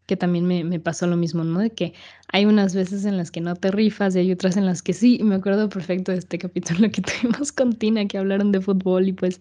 que 0.09 0.17
también 0.17 0.47
me, 0.47 0.81
pasó 0.81 1.07
lo 1.07 1.19
mismo, 1.19 1.45
¿no? 1.45 1.61
De 1.61 1.69
que 1.69 1.93
hay 2.33 2.47
unas 2.47 2.75
veces 2.75 3.05
en 3.05 3.19
las 3.19 3.31
que 3.31 3.43
no 3.43 3.55
te 3.55 3.71
rifas 3.71 4.17
y 4.17 4.21
hay 4.21 4.33
otras 4.33 4.57
en 4.57 4.65
las 4.65 4.81
que 4.81 4.95
sí. 4.95 5.21
me 5.23 5.35
acuerdo 5.35 5.69
perfecto 5.69 6.13
de 6.13 6.19
este 6.19 6.39
capítulo 6.39 6.91
que 6.91 7.03
tuvimos 7.03 7.53
con 7.53 7.75
Tina, 7.75 8.09
que 8.09 8.17
hablaron 8.17 8.51
de 8.51 8.63
fútbol 8.63 9.07
y 9.07 9.13
pues 9.13 9.39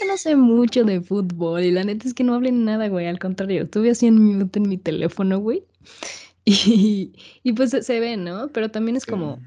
yo 0.00 0.06
no 0.06 0.16
sé 0.16 0.34
mucho 0.34 0.82
de 0.84 1.02
fútbol 1.02 1.62
y 1.62 1.72
la 1.72 1.84
neta 1.84 2.08
es 2.08 2.14
que 2.14 2.24
no 2.24 2.34
hablé 2.34 2.52
nada, 2.52 2.88
güey. 2.88 3.06
Al 3.06 3.18
contrario, 3.18 3.64
estuve 3.64 3.90
así 3.90 4.06
en 4.06 4.38
mute 4.38 4.58
en 4.58 4.68
mi 4.70 4.78
teléfono, 4.78 5.38
güey. 5.38 5.64
Y, 6.50 7.12
y 7.42 7.52
pues 7.52 7.72
se 7.72 8.00
ve, 8.00 8.16
¿no? 8.16 8.48
Pero 8.48 8.70
también 8.70 8.96
es 8.96 9.04
como, 9.04 9.38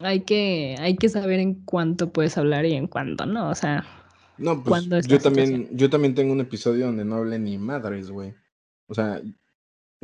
hay 0.00 0.20
que, 0.20 0.74
hay 0.78 0.94
que 0.94 1.08
saber 1.08 1.40
en 1.40 1.54
cuánto 1.64 2.12
puedes 2.12 2.36
hablar 2.36 2.66
y 2.66 2.74
en 2.74 2.86
cuánto 2.86 3.24
no, 3.24 3.48
o 3.48 3.54
sea. 3.54 3.86
No, 4.36 4.62
pues 4.62 4.86
yo 5.06 5.18
también, 5.18 5.70
yo 5.72 5.88
también 5.88 6.14
tengo 6.14 6.34
un 6.34 6.42
episodio 6.42 6.84
donde 6.84 7.06
no 7.06 7.14
hablé 7.14 7.38
ni 7.38 7.56
madres, 7.56 8.10
güey. 8.10 8.34
O 8.88 8.94
sea, 8.94 9.22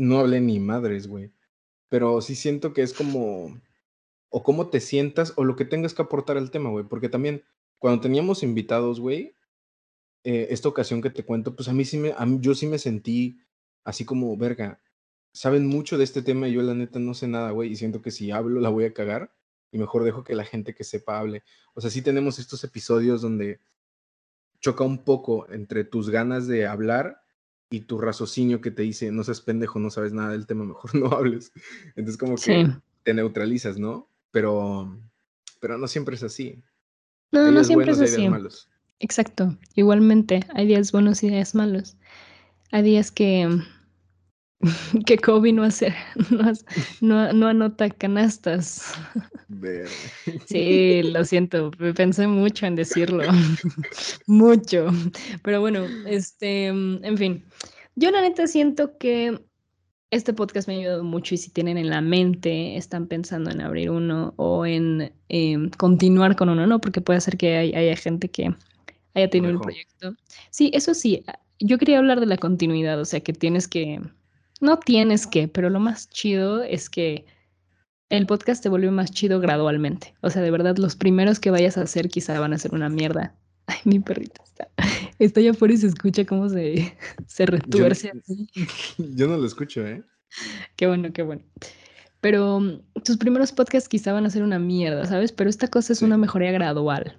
no 0.00 0.18
hablé 0.18 0.40
ni 0.40 0.58
madres, 0.60 1.06
güey. 1.06 1.30
Pero 1.88 2.20
sí 2.22 2.34
siento 2.34 2.72
que 2.72 2.82
es 2.82 2.94
como, 2.94 3.60
o 4.30 4.42
cómo 4.42 4.70
te 4.70 4.80
sientas, 4.80 5.34
o 5.36 5.44
lo 5.44 5.56
que 5.56 5.64
tengas 5.66 5.94
que 5.94 6.02
aportar 6.02 6.38
al 6.38 6.50
tema, 6.50 6.70
güey. 6.70 6.86
Porque 6.86 7.08
también, 7.08 7.44
cuando 7.78 8.00
teníamos 8.00 8.42
invitados, 8.42 8.98
güey, 8.98 9.34
eh, 10.24 10.48
esta 10.50 10.68
ocasión 10.68 11.02
que 11.02 11.10
te 11.10 11.24
cuento, 11.24 11.54
pues 11.54 11.68
a 11.68 11.72
mí 11.74 11.84
sí 11.84 11.98
me, 11.98 12.12
a 12.12 12.26
yo 12.40 12.54
sí 12.54 12.66
me 12.66 12.78
sentí 12.78 13.40
así 13.84 14.04
como, 14.04 14.36
verga, 14.36 14.80
saben 15.32 15.66
mucho 15.66 15.98
de 15.98 16.04
este 16.04 16.22
tema 16.22 16.48
y 16.48 16.54
yo 16.54 16.62
la 16.62 16.74
neta 16.74 16.98
no 16.98 17.14
sé 17.14 17.28
nada, 17.28 17.50
güey. 17.50 17.70
Y 17.70 17.76
siento 17.76 18.00
que 18.00 18.10
si 18.10 18.30
hablo 18.30 18.60
la 18.60 18.70
voy 18.70 18.84
a 18.86 18.94
cagar 18.94 19.34
y 19.70 19.78
mejor 19.78 20.04
dejo 20.04 20.24
que 20.24 20.34
la 20.34 20.44
gente 20.44 20.74
que 20.74 20.84
sepa 20.84 21.18
hable. 21.18 21.42
O 21.74 21.80
sea, 21.82 21.90
sí 21.90 22.02
tenemos 22.02 22.38
estos 22.38 22.64
episodios 22.64 23.20
donde 23.22 23.60
choca 24.60 24.84
un 24.84 25.04
poco 25.04 25.50
entre 25.50 25.84
tus 25.84 26.10
ganas 26.10 26.46
de 26.46 26.66
hablar 26.66 27.22
y 27.70 27.80
tu 27.80 27.98
raciocinio 27.98 28.60
que 28.60 28.72
te 28.72 28.82
dice, 28.82 29.12
no 29.12 29.22
seas 29.22 29.40
pendejo, 29.40 29.78
no 29.78 29.90
sabes 29.90 30.12
nada 30.12 30.32
del 30.32 30.46
tema, 30.46 30.64
mejor 30.64 30.94
no 30.96 31.06
hables. 31.06 31.52
Entonces 31.96 32.18
como 32.18 32.36
que 32.36 32.68
te 33.04 33.14
neutralizas, 33.14 33.78
¿no? 33.78 34.08
Pero, 34.32 34.98
pero 35.60 35.78
no 35.78 35.86
siempre 35.86 36.16
es 36.16 36.22
así. 36.22 36.62
No, 37.32 37.50
no 37.50 37.62
siempre 37.62 37.92
es 37.92 38.00
así. 38.00 38.28
Malos. 38.28 38.68
Exacto. 38.98 39.56
Igualmente, 39.76 40.40
hay 40.54 40.66
días 40.66 40.92
buenos 40.92 41.22
y 41.22 41.30
días 41.30 41.54
malos. 41.54 41.96
Hay 42.72 42.82
días 42.82 43.12
que, 43.12 43.48
que 45.06 45.16
Kobe 45.16 45.52
no, 45.52 45.64
hace, 45.64 45.94
no, 47.00 47.32
no, 47.32 47.46
anota 47.48 47.88
canastas. 47.90 48.92
Sí, 50.46 51.02
lo 51.02 51.24
siento, 51.24 51.70
pensé 51.94 52.26
mucho 52.26 52.66
en 52.66 52.76
decirlo, 52.76 53.24
mucho. 54.26 54.88
Pero 55.42 55.60
bueno, 55.60 55.86
este, 56.06 56.66
en 56.66 57.18
fin, 57.18 57.44
yo 57.96 58.10
la 58.10 58.20
neta 58.20 58.46
siento 58.46 58.98
que 58.98 59.40
este 60.10 60.34
podcast 60.34 60.68
me 60.68 60.74
ha 60.74 60.78
ayudado 60.78 61.04
mucho 61.04 61.34
y 61.34 61.38
si 61.38 61.50
tienen 61.50 61.78
en 61.78 61.88
la 61.88 62.00
mente, 62.00 62.76
están 62.76 63.06
pensando 63.06 63.50
en 63.50 63.60
abrir 63.60 63.90
uno 63.90 64.34
o 64.36 64.66
en 64.66 65.12
em, 65.28 65.70
continuar 65.70 66.36
con 66.36 66.48
uno, 66.48 66.66
¿no? 66.66 66.80
Porque 66.80 67.00
puede 67.00 67.20
ser 67.20 67.36
que 67.36 67.56
haya 67.56 67.96
gente 67.96 68.28
que 68.28 68.54
haya 69.14 69.30
tenido 69.30 69.54
un 69.54 69.60
proyecto. 69.60 70.14
Sí, 70.50 70.70
eso 70.74 70.94
sí, 70.94 71.24
yo 71.60 71.78
quería 71.78 71.98
hablar 71.98 72.20
de 72.20 72.26
la 72.26 72.36
continuidad, 72.36 73.00
o 73.00 73.04
sea, 73.04 73.20
que 73.20 73.32
tienes 73.32 73.68
que 73.68 74.00
no 74.60 74.78
tienes 74.78 75.26
que, 75.26 75.48
pero 75.48 75.70
lo 75.70 75.80
más 75.80 76.08
chido 76.08 76.62
es 76.62 76.88
que 76.88 77.24
el 78.10 78.26
podcast 78.26 78.62
te 78.62 78.68
vuelve 78.68 78.90
más 78.90 79.10
chido 79.12 79.40
gradualmente. 79.40 80.14
O 80.20 80.30
sea, 80.30 80.42
de 80.42 80.50
verdad, 80.50 80.76
los 80.76 80.96
primeros 80.96 81.40
que 81.40 81.50
vayas 81.50 81.78
a 81.78 81.82
hacer 81.82 82.08
quizá 82.08 82.38
van 82.38 82.52
a 82.52 82.58
ser 82.58 82.74
una 82.74 82.88
mierda. 82.88 83.34
Ay, 83.66 83.78
mi 83.84 84.00
perrita 84.00 84.42
está, 84.42 84.68
está 85.18 85.40
allá 85.40 85.52
afuera 85.52 85.74
y 85.74 85.76
se 85.76 85.86
escucha 85.86 86.24
cómo 86.24 86.48
se, 86.48 86.96
se 87.26 87.46
retuerce 87.46 88.12
yo, 88.26 88.64
Yo 89.14 89.28
no 89.28 89.36
lo 89.36 89.46
escucho, 89.46 89.86
¿eh? 89.86 90.02
Qué 90.76 90.86
bueno, 90.86 91.12
qué 91.12 91.22
bueno. 91.22 91.42
Pero 92.20 92.60
mm, 92.60 92.80
tus 93.04 93.16
primeros 93.16 93.52
podcasts 93.52 93.88
quizá 93.88 94.12
van 94.12 94.26
a 94.26 94.30
ser 94.30 94.42
una 94.42 94.58
mierda, 94.58 95.06
¿sabes? 95.06 95.32
Pero 95.32 95.48
esta 95.48 95.68
cosa 95.68 95.92
es 95.92 96.02
una 96.02 96.16
mejoría 96.16 96.52
gradual. 96.52 97.16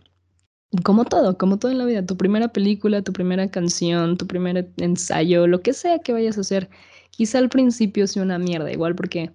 Como 0.83 1.05
todo, 1.05 1.37
como 1.37 1.57
todo 1.57 1.71
en 1.71 1.77
la 1.77 1.85
vida. 1.85 2.05
Tu 2.05 2.15
primera 2.15 2.49
película, 2.49 3.01
tu 3.01 3.11
primera 3.11 3.49
canción, 3.49 4.17
tu 4.17 4.27
primer 4.27 4.71
ensayo, 4.77 5.47
lo 5.47 5.61
que 5.61 5.73
sea 5.73 5.99
que 5.99 6.13
vayas 6.13 6.37
a 6.37 6.41
hacer, 6.41 6.69
quizá 7.11 7.37
al 7.37 7.49
principio 7.49 8.07
sea 8.07 8.23
una 8.23 8.39
mierda, 8.39 8.71
igual 8.71 8.95
porque 8.95 9.31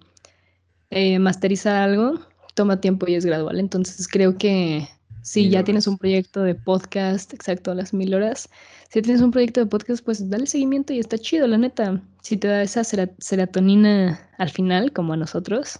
eh, 0.89 1.19
masterizar 1.19 1.75
algo 1.75 2.19
toma 2.53 2.81
tiempo 2.81 3.05
y 3.07 3.15
es 3.15 3.25
gradual. 3.25 3.59
Entonces 3.59 4.07
creo 4.07 4.37
que 4.37 4.87
si 5.21 5.49
ya 5.49 5.63
tienes 5.63 5.87
un 5.87 5.97
proyecto 5.97 6.41
de 6.41 6.55
podcast, 6.55 7.33
exacto, 7.33 7.71
a 7.71 7.75
las 7.75 7.93
mil 7.93 8.13
horas, 8.13 8.49
si 8.89 9.01
tienes 9.01 9.21
un 9.21 9.31
proyecto 9.31 9.59
de 9.59 9.65
podcast, 9.65 10.03
pues 10.03 10.29
dale 10.29 10.47
seguimiento 10.47 10.93
y 10.93 10.99
está 10.99 11.17
chido, 11.17 11.47
la 11.47 11.57
neta. 11.57 12.01
Si 12.21 12.37
te 12.37 12.47
da 12.47 12.63
esa 12.63 12.83
serotonina 12.83 14.29
al 14.37 14.49
final, 14.49 14.93
como 14.93 15.13
a 15.13 15.17
nosotros, 15.17 15.79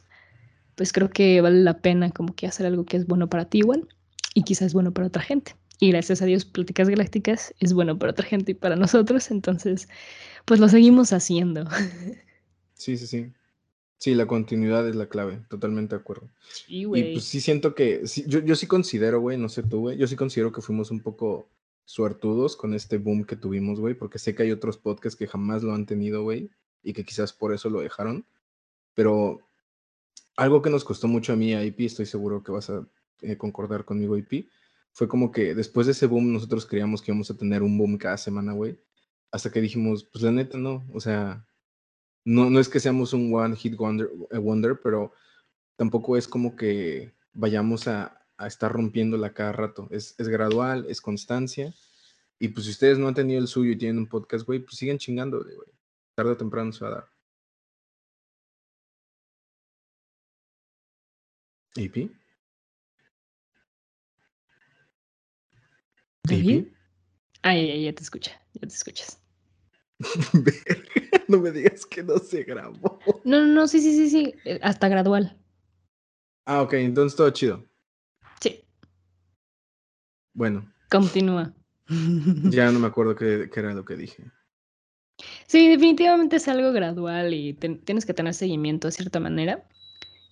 pues 0.75 0.91
creo 0.91 1.09
que 1.09 1.41
vale 1.41 1.61
la 1.61 1.79
pena 1.79 2.11
como 2.11 2.35
que 2.35 2.45
hacer 2.45 2.65
algo 2.65 2.85
que 2.85 2.97
es 2.97 3.07
bueno 3.07 3.27
para 3.29 3.45
ti 3.45 3.59
igual 3.59 3.87
y 4.33 4.43
quizás 4.43 4.67
es 4.67 4.73
bueno 4.73 4.93
para 4.93 5.07
otra 5.07 5.23
gente. 5.23 5.55
Y 5.79 5.91
gracias 5.91 6.21
a 6.21 6.25
Dios, 6.25 6.43
Pláticas 6.43 6.89
Galácticas 6.89 7.53
es 7.59 7.73
bueno 7.73 7.97
para 7.97 8.11
otra 8.11 8.25
gente 8.25 8.51
y 8.51 8.55
para 8.55 8.75
nosotros, 8.75 9.31
entonces, 9.31 9.87
pues 10.47 10.61
lo 10.61 10.69
seguimos 10.69 11.11
haciendo. 11.13 11.65
Sí, 12.73 12.95
sí, 12.95 13.07
sí. 13.07 13.33
Sí, 13.97 14.13
la 14.13 14.27
continuidad 14.27 14.87
es 14.87 14.95
la 14.95 15.09
clave, 15.09 15.41
totalmente 15.49 15.95
de 15.95 16.01
acuerdo. 16.01 16.29
Sí, 16.47 16.83
güey. 16.83 17.09
Y 17.09 17.13
pues 17.13 17.25
sí 17.25 17.41
siento 17.41 17.73
que, 17.73 18.03
yo, 18.27 18.39
yo 18.39 18.55
sí 18.55 18.67
considero, 18.67 19.19
güey, 19.19 19.37
no 19.37 19.49
sé 19.49 19.63
tú, 19.63 19.79
güey, 19.79 19.97
yo 19.97 20.05
sí 20.05 20.15
considero 20.15 20.51
que 20.51 20.61
fuimos 20.61 20.91
un 20.91 21.01
poco 21.01 21.49
suertudos 21.83 22.55
con 22.55 22.75
este 22.75 22.97
boom 22.97 23.25
que 23.25 23.35
tuvimos, 23.35 23.79
güey, 23.79 23.95
porque 23.95 24.19
sé 24.19 24.35
que 24.35 24.43
hay 24.43 24.51
otros 24.51 24.77
podcasts 24.77 25.17
que 25.17 25.27
jamás 25.27 25.63
lo 25.63 25.73
han 25.73 25.85
tenido, 25.85 26.21
güey, 26.21 26.51
y 26.83 26.93
que 26.93 27.03
quizás 27.03 27.33
por 27.33 27.53
eso 27.53 27.69
lo 27.71 27.81
dejaron. 27.81 28.25
Pero 28.93 29.41
algo 30.37 30.61
que 30.61 30.69
nos 30.69 30.85
costó 30.85 31.07
mucho 31.07 31.33
a 31.33 31.35
mí, 31.35 31.55
a 31.55 31.63
IP, 31.63 31.81
estoy 31.81 32.05
seguro 32.05 32.43
que 32.43 32.51
vas 32.51 32.69
a 32.69 32.87
eh, 33.21 33.37
concordar 33.37 33.83
conmigo, 33.83 34.15
IP, 34.15 34.47
fue 34.93 35.07
como 35.07 35.31
que 35.31 35.55
después 35.55 35.87
de 35.87 35.93
ese 35.93 36.05
boom 36.05 36.31
nosotros 36.31 36.65
creíamos 36.65 37.01
que 37.01 37.11
íbamos 37.11 37.31
a 37.31 37.37
tener 37.37 37.63
un 37.63 37.77
boom 37.77 37.97
cada 37.97 38.17
semana, 38.17 38.53
güey. 38.53 38.79
Hasta 39.31 39.51
que 39.51 39.61
dijimos, 39.61 40.05
pues 40.05 40.23
la 40.23 40.31
neta 40.31 40.57
no, 40.57 40.85
o 40.93 40.99
sea, 40.99 41.45
no, 42.25 42.49
no 42.49 42.59
es 42.59 42.69
que 42.69 42.79
seamos 42.79 43.13
un 43.13 43.33
one 43.33 43.55
hit 43.55 43.75
wonder, 43.77 44.09
eh, 44.31 44.37
wonder 44.37 44.79
pero 44.81 45.13
tampoco 45.77 46.17
es 46.17 46.27
como 46.27 46.55
que 46.55 47.13
vayamos 47.33 47.87
a, 47.87 48.25
a 48.37 48.47
estar 48.47 48.71
rompiéndola 48.71 49.33
cada 49.33 49.51
rato. 49.51 49.87
Es, 49.91 50.15
es, 50.17 50.27
gradual, 50.27 50.85
es 50.89 51.01
constancia. 51.01 51.73
Y 52.39 52.49
pues 52.49 52.65
si 52.65 52.71
ustedes 52.71 52.99
no 52.99 53.07
han 53.07 53.15
tenido 53.15 53.39
el 53.41 53.47
suyo 53.47 53.71
y 53.71 53.77
tienen 53.77 53.97
un 53.99 54.07
podcast, 54.07 54.45
güey, 54.45 54.59
pues 54.59 54.77
siguen 54.77 54.97
chingando, 54.97 55.39
güey. 55.43 55.55
Tarde 56.15 56.31
o 56.31 56.37
temprano 56.37 56.71
se 56.71 56.83
va 56.85 56.91
a 56.91 56.93
dar. 56.95 57.09
¿AP? 61.77 62.09
¿David? 66.23 66.67
Ay, 67.47 67.71
ay, 67.71 67.83
ya 67.85 67.93
te 67.93 68.03
escucha, 68.03 68.31
ya 68.55 68.67
te 68.67 68.73
escuchas. 68.73 69.21
no 71.29 71.39
me 71.39 71.51
digas 71.51 71.85
que 71.85 72.03
no 72.03 72.17
se 72.17 72.43
grabó. 72.43 72.99
No, 73.23 73.39
no, 73.39 73.47
no, 73.47 73.67
sí, 73.67 73.79
sí, 73.79 73.95
sí, 73.95 74.09
sí, 74.09 74.33
eh, 74.43 74.59
hasta 74.61 74.89
gradual. 74.89 75.37
Ah, 76.43 76.61
ok, 76.61 76.73
entonces 76.73 77.15
todo 77.15 77.29
chido. 77.29 77.63
Sí. 78.41 78.65
Bueno. 80.33 80.69
Continúa. 80.89 81.53
Ya 82.51 82.69
no 82.69 82.79
me 82.79 82.87
acuerdo 82.87 83.15
qué, 83.15 83.49
qué 83.49 83.61
era 83.61 83.73
lo 83.73 83.85
que 83.85 83.95
dije. 83.95 84.29
Sí, 85.45 85.69
definitivamente 85.69 86.35
es 86.35 86.49
algo 86.49 86.73
gradual 86.73 87.33
y 87.33 87.53
tienes 87.53 88.05
que 88.05 88.13
tener 88.13 88.33
seguimiento 88.33 88.89
de 88.89 88.91
cierta 88.91 89.21
manera. 89.21 89.65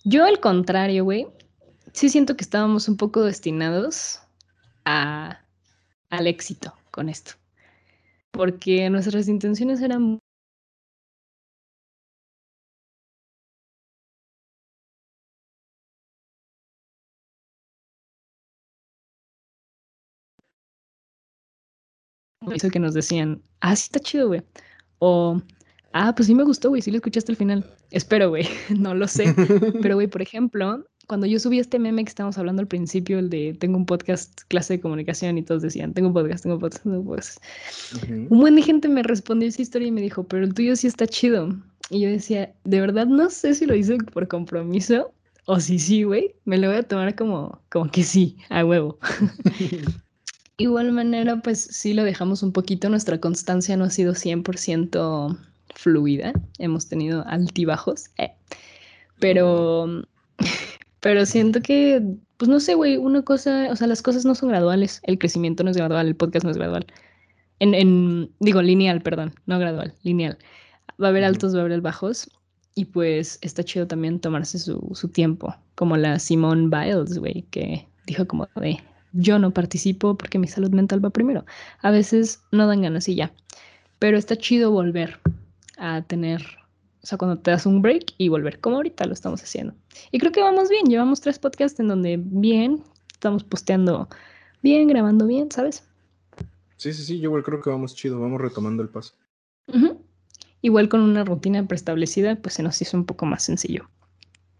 Yo 0.04 0.26
al 0.26 0.38
contrario, 0.38 1.04
güey, 1.04 1.28
sí 1.94 2.10
siento 2.10 2.36
que 2.36 2.44
estábamos 2.44 2.90
un 2.90 2.98
poco 2.98 3.24
destinados 3.24 4.20
a, 4.84 5.40
al 6.10 6.26
éxito 6.26 6.74
con 6.96 7.08
esto 7.08 7.34
porque 8.36 8.88
nuestras 8.90 9.28
intenciones 9.28 9.80
eran 9.80 10.18
eso 22.52 22.70
que 22.70 22.78
nos 22.78 22.94
decían, 22.94 23.42
ah, 23.60 23.74
sí 23.74 23.84
está 23.84 23.98
chido, 23.98 24.28
güey. 24.28 24.42
O, 24.98 25.40
ah, 25.92 26.14
pues 26.14 26.26
sí 26.28 26.34
me 26.34 26.44
gustó, 26.44 26.68
güey, 26.68 26.80
sí 26.80 26.90
lo 26.90 26.98
escuchaste 26.98 27.32
al 27.32 27.36
final. 27.36 27.74
Espero, 27.90 28.28
güey, 28.28 28.46
no 28.78 28.94
lo 28.94 29.08
sé. 29.08 29.34
Pero, 29.82 29.96
güey, 29.96 30.06
por 30.06 30.22
ejemplo, 30.22 30.84
cuando 31.06 31.26
yo 31.26 31.38
subí 31.38 31.58
este 31.58 31.78
meme 31.78 32.04
que 32.04 32.08
estábamos 32.08 32.36
hablando 32.38 32.60
al 32.60 32.68
principio, 32.68 33.18
el 33.18 33.30
de 33.30 33.56
tengo 33.58 33.76
un 33.76 33.86
podcast, 33.86 34.40
clase 34.48 34.74
de 34.74 34.80
comunicación, 34.80 35.38
y 35.38 35.42
todos 35.42 35.62
decían, 35.62 35.94
tengo 35.94 36.08
un 36.08 36.14
podcast, 36.14 36.42
tengo 36.42 36.56
un 36.56 36.60
podcast, 36.60 36.82
tengo 36.82 36.98
un 37.00 37.06
podcast. 37.06 37.38
Un 38.08 38.40
buen 38.40 38.56
de 38.56 38.62
gente 38.62 38.88
me 38.88 39.02
respondió 39.02 39.48
esa 39.48 39.62
historia 39.62 39.88
y 39.88 39.92
me 39.92 40.00
dijo, 40.00 40.24
pero 40.24 40.44
el 40.44 40.54
tuyo 40.54 40.74
sí 40.76 40.86
está 40.86 41.06
chido. 41.06 41.56
Y 41.90 42.00
yo 42.00 42.08
decía, 42.08 42.52
de 42.64 42.80
verdad 42.80 43.06
no 43.06 43.30
sé 43.30 43.54
si 43.54 43.66
lo 43.66 43.74
hice 43.74 43.98
por 43.98 44.26
compromiso 44.26 45.12
o 45.44 45.60
si 45.60 45.78
sí, 45.78 46.02
güey. 46.02 46.34
Me 46.44 46.58
lo 46.58 46.68
voy 46.68 46.78
a 46.78 46.82
tomar 46.82 47.14
como, 47.14 47.60
como 47.70 47.90
que 47.90 48.02
sí, 48.02 48.36
a 48.48 48.64
huevo. 48.64 48.98
Igual 50.58 50.92
manera, 50.92 51.40
pues 51.42 51.60
sí 51.60 51.94
lo 51.94 52.02
dejamos 52.02 52.42
un 52.42 52.52
poquito. 52.52 52.88
Nuestra 52.88 53.20
constancia 53.20 53.76
no 53.76 53.84
ha 53.84 53.90
sido 53.90 54.14
100% 54.14 55.38
fluida. 55.74 56.32
Hemos 56.58 56.88
tenido 56.88 57.24
altibajos. 57.28 58.06
Eh. 58.18 58.32
Pero 59.20 60.02
pero 61.06 61.24
siento 61.24 61.62
que, 61.62 62.02
pues 62.36 62.48
no 62.48 62.58
sé, 62.58 62.74
güey, 62.74 62.96
una 62.96 63.22
cosa, 63.22 63.68
o 63.70 63.76
sea, 63.76 63.86
las 63.86 64.02
cosas 64.02 64.24
no 64.24 64.34
son 64.34 64.48
graduales, 64.48 65.00
el 65.04 65.20
crecimiento 65.20 65.62
no 65.62 65.70
es 65.70 65.76
gradual, 65.76 66.08
el 66.08 66.16
podcast 66.16 66.44
no 66.44 66.50
es 66.50 66.56
gradual. 66.56 66.84
En, 67.60 67.74
en 67.74 68.32
digo, 68.40 68.60
lineal, 68.60 69.00
perdón, 69.02 69.32
no 69.46 69.56
gradual, 69.60 69.94
lineal. 70.02 70.36
Va 71.00 71.06
a 71.06 71.10
haber 71.10 71.22
altos, 71.22 71.54
va 71.54 71.60
a 71.60 71.64
haber 71.64 71.80
bajos, 71.80 72.28
y 72.74 72.86
pues 72.86 73.38
está 73.42 73.62
chido 73.62 73.86
también 73.86 74.18
tomarse 74.18 74.58
su, 74.58 74.80
su 74.94 75.08
tiempo, 75.08 75.54
como 75.76 75.96
la 75.96 76.18
Simone 76.18 76.70
Biles, 76.70 77.18
güey, 77.18 77.42
que 77.52 77.86
dijo 78.08 78.26
como 78.26 78.48
de, 78.56 78.80
yo 79.12 79.38
no 79.38 79.52
participo 79.52 80.16
porque 80.16 80.40
mi 80.40 80.48
salud 80.48 80.70
mental 80.70 81.04
va 81.04 81.10
primero. 81.10 81.44
A 81.82 81.92
veces 81.92 82.42
no 82.50 82.66
dan 82.66 82.82
ganas 82.82 83.08
y 83.08 83.14
ya, 83.14 83.32
pero 84.00 84.18
está 84.18 84.34
chido 84.34 84.72
volver 84.72 85.20
a 85.78 86.02
tener 86.02 86.42
o 87.06 87.08
sea, 87.08 87.18
cuando 87.18 87.38
te 87.38 87.52
das 87.52 87.66
un 87.66 87.82
break 87.82 88.14
y 88.18 88.28
volver, 88.28 88.58
como 88.58 88.74
ahorita 88.76 89.04
lo 89.06 89.12
estamos 89.12 89.40
haciendo. 89.40 89.76
Y 90.10 90.18
creo 90.18 90.32
que 90.32 90.40
vamos 90.40 90.68
bien, 90.68 90.86
llevamos 90.86 91.20
tres 91.20 91.38
podcasts 91.38 91.78
en 91.78 91.86
donde 91.86 92.18
bien, 92.20 92.82
estamos 93.12 93.44
posteando 93.44 94.08
bien, 94.60 94.88
grabando 94.88 95.24
bien, 95.24 95.52
¿sabes? 95.52 95.84
Sí, 96.78 96.92
sí, 96.92 97.04
sí, 97.04 97.20
yo 97.20 97.28
igual 97.28 97.44
creo 97.44 97.62
que 97.62 97.70
vamos 97.70 97.94
chido, 97.94 98.18
vamos 98.18 98.40
retomando 98.40 98.82
el 98.82 98.88
paso. 98.88 99.14
Igual 100.62 100.88
con 100.88 101.00
una 101.00 101.22
rutina 101.22 101.64
preestablecida, 101.68 102.34
pues 102.34 102.54
se 102.54 102.64
nos 102.64 102.82
hizo 102.82 102.96
un 102.96 103.06
poco 103.06 103.24
más 103.24 103.44
sencillo. 103.44 103.88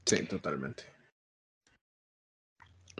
Sí, 0.04 0.24
totalmente. 0.26 0.84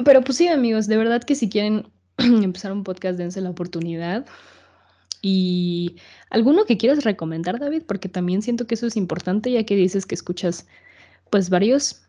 Pero 0.04 0.22
pues 0.22 0.38
sí, 0.38 0.48
amigos, 0.48 0.88
de 0.88 0.96
verdad 0.96 1.22
que 1.22 1.36
si 1.36 1.48
quieren 1.48 1.86
empezar 2.18 2.72
un 2.72 2.82
podcast, 2.82 3.16
dense 3.16 3.40
la 3.40 3.50
oportunidad. 3.50 4.26
Y 5.28 5.96
alguno 6.30 6.66
que 6.66 6.76
quieras 6.76 7.02
recomendar, 7.02 7.58
David, 7.58 7.82
porque 7.88 8.08
también 8.08 8.42
siento 8.42 8.68
que 8.68 8.76
eso 8.76 8.86
es 8.86 8.96
importante, 8.96 9.50
ya 9.50 9.66
que 9.66 9.74
dices 9.74 10.06
que 10.06 10.14
escuchas, 10.14 10.68
pues, 11.30 11.50
varios. 11.50 12.06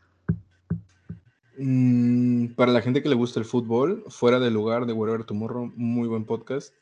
Mm, 1.58 2.50
para 2.50 2.72
la 2.72 2.84
gente 2.84 3.02
que 3.02 3.10
le 3.10 3.16
gusta 3.16 3.40
el 3.40 3.48
fútbol, 3.48 4.04
fuera 4.10 4.40
del 4.40 4.54
lugar 4.54 4.86
de 4.86 4.94
Wherever 4.94 5.24
Tomorrow, 5.24 5.74
muy 5.76 6.08
buen 6.08 6.26
podcast. 6.26 6.76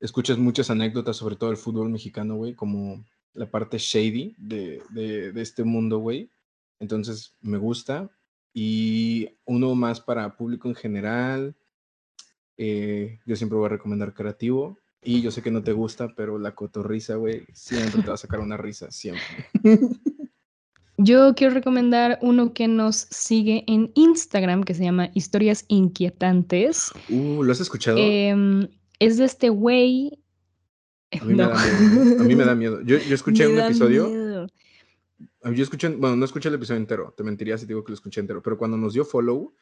Escuchas 0.00 0.36
muchas 0.36 0.68
anécdotas 0.68 1.16
sobre 1.16 1.36
todo 1.36 1.50
el 1.50 1.56
fútbol 1.56 1.88
mexicano, 1.88 2.36
güey, 2.36 2.52
como 2.52 3.02
la 3.32 3.50
parte 3.50 3.78
shady 3.78 4.34
de, 4.36 4.82
de 4.90 5.40
este 5.40 5.64
mundo, 5.64 5.96
güey. 5.96 6.30
Entonces, 6.78 7.34
me 7.40 7.56
gusta. 7.56 8.10
Y 8.52 9.30
uno 9.46 9.74
más 9.74 9.98
para 9.98 10.36
público 10.36 10.68
en 10.68 10.74
general. 10.74 11.56
Eh, 12.58 13.18
yo 13.24 13.34
siempre 13.34 13.56
voy 13.56 13.64
a 13.64 13.70
recomendar 13.70 14.12
Creativo. 14.12 14.78
Y 15.06 15.22
yo 15.22 15.30
sé 15.30 15.40
que 15.40 15.52
no 15.52 15.62
te 15.62 15.70
gusta, 15.70 16.12
pero 16.16 16.36
la 16.36 16.56
cotorrisa, 16.56 17.14
güey, 17.14 17.46
siempre 17.52 18.02
te 18.02 18.08
va 18.08 18.14
a 18.14 18.18
sacar 18.18 18.40
una 18.40 18.56
risa, 18.56 18.90
siempre. 18.90 19.22
Yo 20.98 21.34
quiero 21.36 21.54
recomendar 21.54 22.18
uno 22.22 22.52
que 22.54 22.66
nos 22.66 23.06
sigue 23.10 23.62
en 23.68 23.92
Instagram, 23.94 24.64
que 24.64 24.74
se 24.74 24.82
llama 24.82 25.10
Historias 25.14 25.64
Inquietantes. 25.68 26.90
Uh, 27.08 27.44
¿lo 27.44 27.52
has 27.52 27.60
escuchado? 27.60 27.98
Em, 27.98 28.66
es 28.98 29.18
de 29.18 29.26
este 29.26 29.48
güey. 29.50 30.18
A 31.20 31.24
mí, 31.24 31.34
me 31.34 31.42
da 31.44 31.54
miedo. 31.54 32.20
A 32.20 32.24
mí 32.24 32.34
me 32.34 32.44
da 32.44 32.54
miedo. 32.56 32.80
Yo, 32.80 32.98
yo 32.98 33.14
escuché 33.14 33.46
un 33.46 33.60
episodio. 33.60 34.48
Yo 35.44 35.62
escuché, 35.62 35.88
bueno, 35.90 36.16
no 36.16 36.24
escuché 36.24 36.48
el 36.48 36.56
episodio 36.56 36.80
entero, 36.80 37.14
te 37.16 37.22
mentiría 37.22 37.56
si 37.56 37.66
digo 37.66 37.84
que 37.84 37.92
lo 37.92 37.94
escuché 37.94 38.20
entero, 38.20 38.42
pero 38.42 38.58
cuando 38.58 38.76
nos 38.76 38.94
dio 38.94 39.04
follow, 39.04 39.54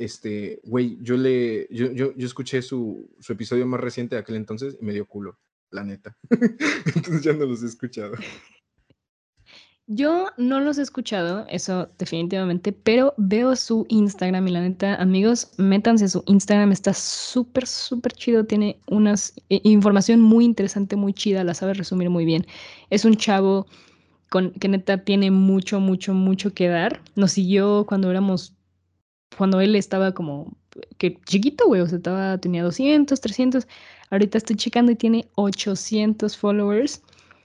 este, 0.00 0.60
güey, 0.64 0.98
yo 1.02 1.16
le, 1.16 1.68
yo, 1.70 1.92
yo, 1.92 2.14
yo 2.16 2.26
escuché 2.26 2.62
su, 2.62 3.10
episodio 3.28 3.66
más 3.66 3.80
reciente 3.80 4.16
de 4.16 4.22
aquel 4.22 4.36
entonces 4.36 4.78
y 4.80 4.84
me 4.84 4.94
dio 4.94 5.06
culo, 5.06 5.38
la 5.70 5.84
neta. 5.84 6.16
entonces 6.30 7.22
ya 7.22 7.34
no 7.34 7.44
los 7.44 7.62
he 7.62 7.66
escuchado. 7.66 8.14
Yo 9.86 10.28
no 10.38 10.60
los 10.60 10.78
he 10.78 10.82
escuchado, 10.82 11.46
eso 11.50 11.88
definitivamente, 11.98 12.72
pero 12.72 13.12
veo 13.18 13.56
su 13.56 13.86
Instagram 13.88 14.46
y 14.46 14.52
la 14.52 14.60
neta, 14.60 14.94
amigos, 14.94 15.50
métanse 15.58 16.04
a 16.04 16.08
su 16.08 16.22
Instagram, 16.26 16.70
está 16.72 16.94
súper, 16.94 17.66
súper 17.66 18.12
chido, 18.12 18.44
tiene 18.46 18.78
unas 18.86 19.34
eh, 19.48 19.60
información 19.64 20.20
muy 20.20 20.44
interesante, 20.44 20.96
muy 20.96 21.12
chida, 21.12 21.44
la 21.44 21.54
sabe 21.54 21.74
resumir 21.74 22.08
muy 22.08 22.24
bien. 22.24 22.46
Es 22.88 23.04
un 23.04 23.16
chavo 23.16 23.66
con, 24.30 24.52
que 24.52 24.68
neta 24.68 25.04
tiene 25.04 25.30
mucho, 25.30 25.80
mucho, 25.80 26.14
mucho 26.14 26.54
que 26.54 26.68
dar. 26.68 27.02
Nos 27.16 27.32
siguió 27.32 27.84
cuando 27.84 28.10
éramos, 28.10 28.54
cuando 29.36 29.60
él 29.60 29.76
estaba 29.76 30.12
como, 30.12 30.56
que 30.98 31.18
chiquito, 31.24 31.66
güey, 31.66 31.80
o 31.80 31.86
sea, 31.86 31.98
estaba, 31.98 32.38
tenía 32.38 32.62
200, 32.62 33.20
300, 33.20 33.66
ahorita 34.10 34.38
estoy 34.38 34.56
checando 34.56 34.92
y 34.92 34.96
tiene 34.96 35.28
800 35.36 36.36
followers. 36.36 37.02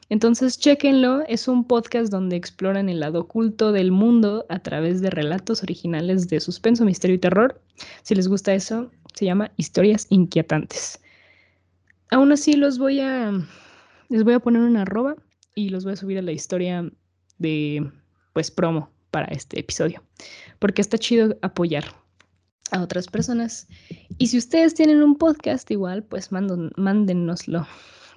Entonces, 0.09 0.59
chequenlo, 0.59 1.23
es 1.27 1.47
un 1.47 1.63
podcast 1.63 2.11
donde 2.11 2.35
exploran 2.35 2.89
el 2.89 2.99
lado 2.99 3.21
oculto 3.21 3.71
del 3.71 3.91
mundo 3.91 4.45
a 4.49 4.59
través 4.59 5.01
de 5.01 5.09
relatos 5.09 5.63
originales 5.63 6.27
de 6.27 6.39
suspenso, 6.39 6.85
misterio 6.85 7.15
y 7.15 7.19
terror. 7.19 7.59
Si 8.03 8.13
les 8.13 8.27
gusta 8.27 8.53
eso, 8.53 8.91
se 9.15 9.25
llama 9.25 9.51
Historias 9.57 10.05
Inquietantes. 10.09 11.01
Aún 12.11 12.31
así, 12.31 12.53
los 12.53 12.77
voy 12.77 12.99
a, 12.99 13.31
les 14.09 14.23
voy 14.23 14.35
a 14.35 14.39
poner 14.39 14.61
una 14.61 14.83
arroba 14.83 15.15
y 15.55 15.69
los 15.69 15.83
voy 15.85 15.93
a 15.93 15.97
subir 15.97 16.19
a 16.19 16.21
la 16.21 16.33
historia 16.33 16.87
de, 17.39 17.91
pues, 18.33 18.51
promo 18.51 18.94
para 19.15 19.27
este 19.27 19.57
episodio, 19.57 20.03
porque 20.59 20.81
está 20.81 20.97
chido 20.97 21.37
apoyar 21.41 21.85
a 22.71 22.81
otras 22.81 23.07
personas. 23.07 23.65
Y 24.17 24.27
si 24.27 24.37
ustedes 24.37 24.73
tienen 24.73 25.01
un 25.01 25.15
podcast 25.15 25.71
igual, 25.71 26.03
pues 26.03 26.33
mándenoslo 26.33 27.65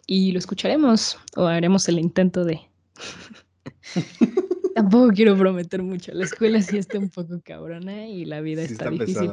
y 0.08 0.32
lo 0.32 0.40
escucharemos 0.40 1.16
o 1.36 1.46
haremos 1.46 1.88
el 1.88 2.00
intento 2.00 2.44
de... 2.44 2.60
Tampoco 4.74 5.10
quiero 5.10 5.38
prometer 5.38 5.84
mucho. 5.84 6.10
La 6.14 6.24
escuela 6.24 6.60
sí 6.62 6.78
está 6.78 6.98
un 6.98 7.10
poco 7.10 7.40
cabrona 7.44 8.08
y 8.08 8.24
la 8.24 8.40
vida 8.40 8.62
está, 8.62 8.90
difícil. 8.90 9.30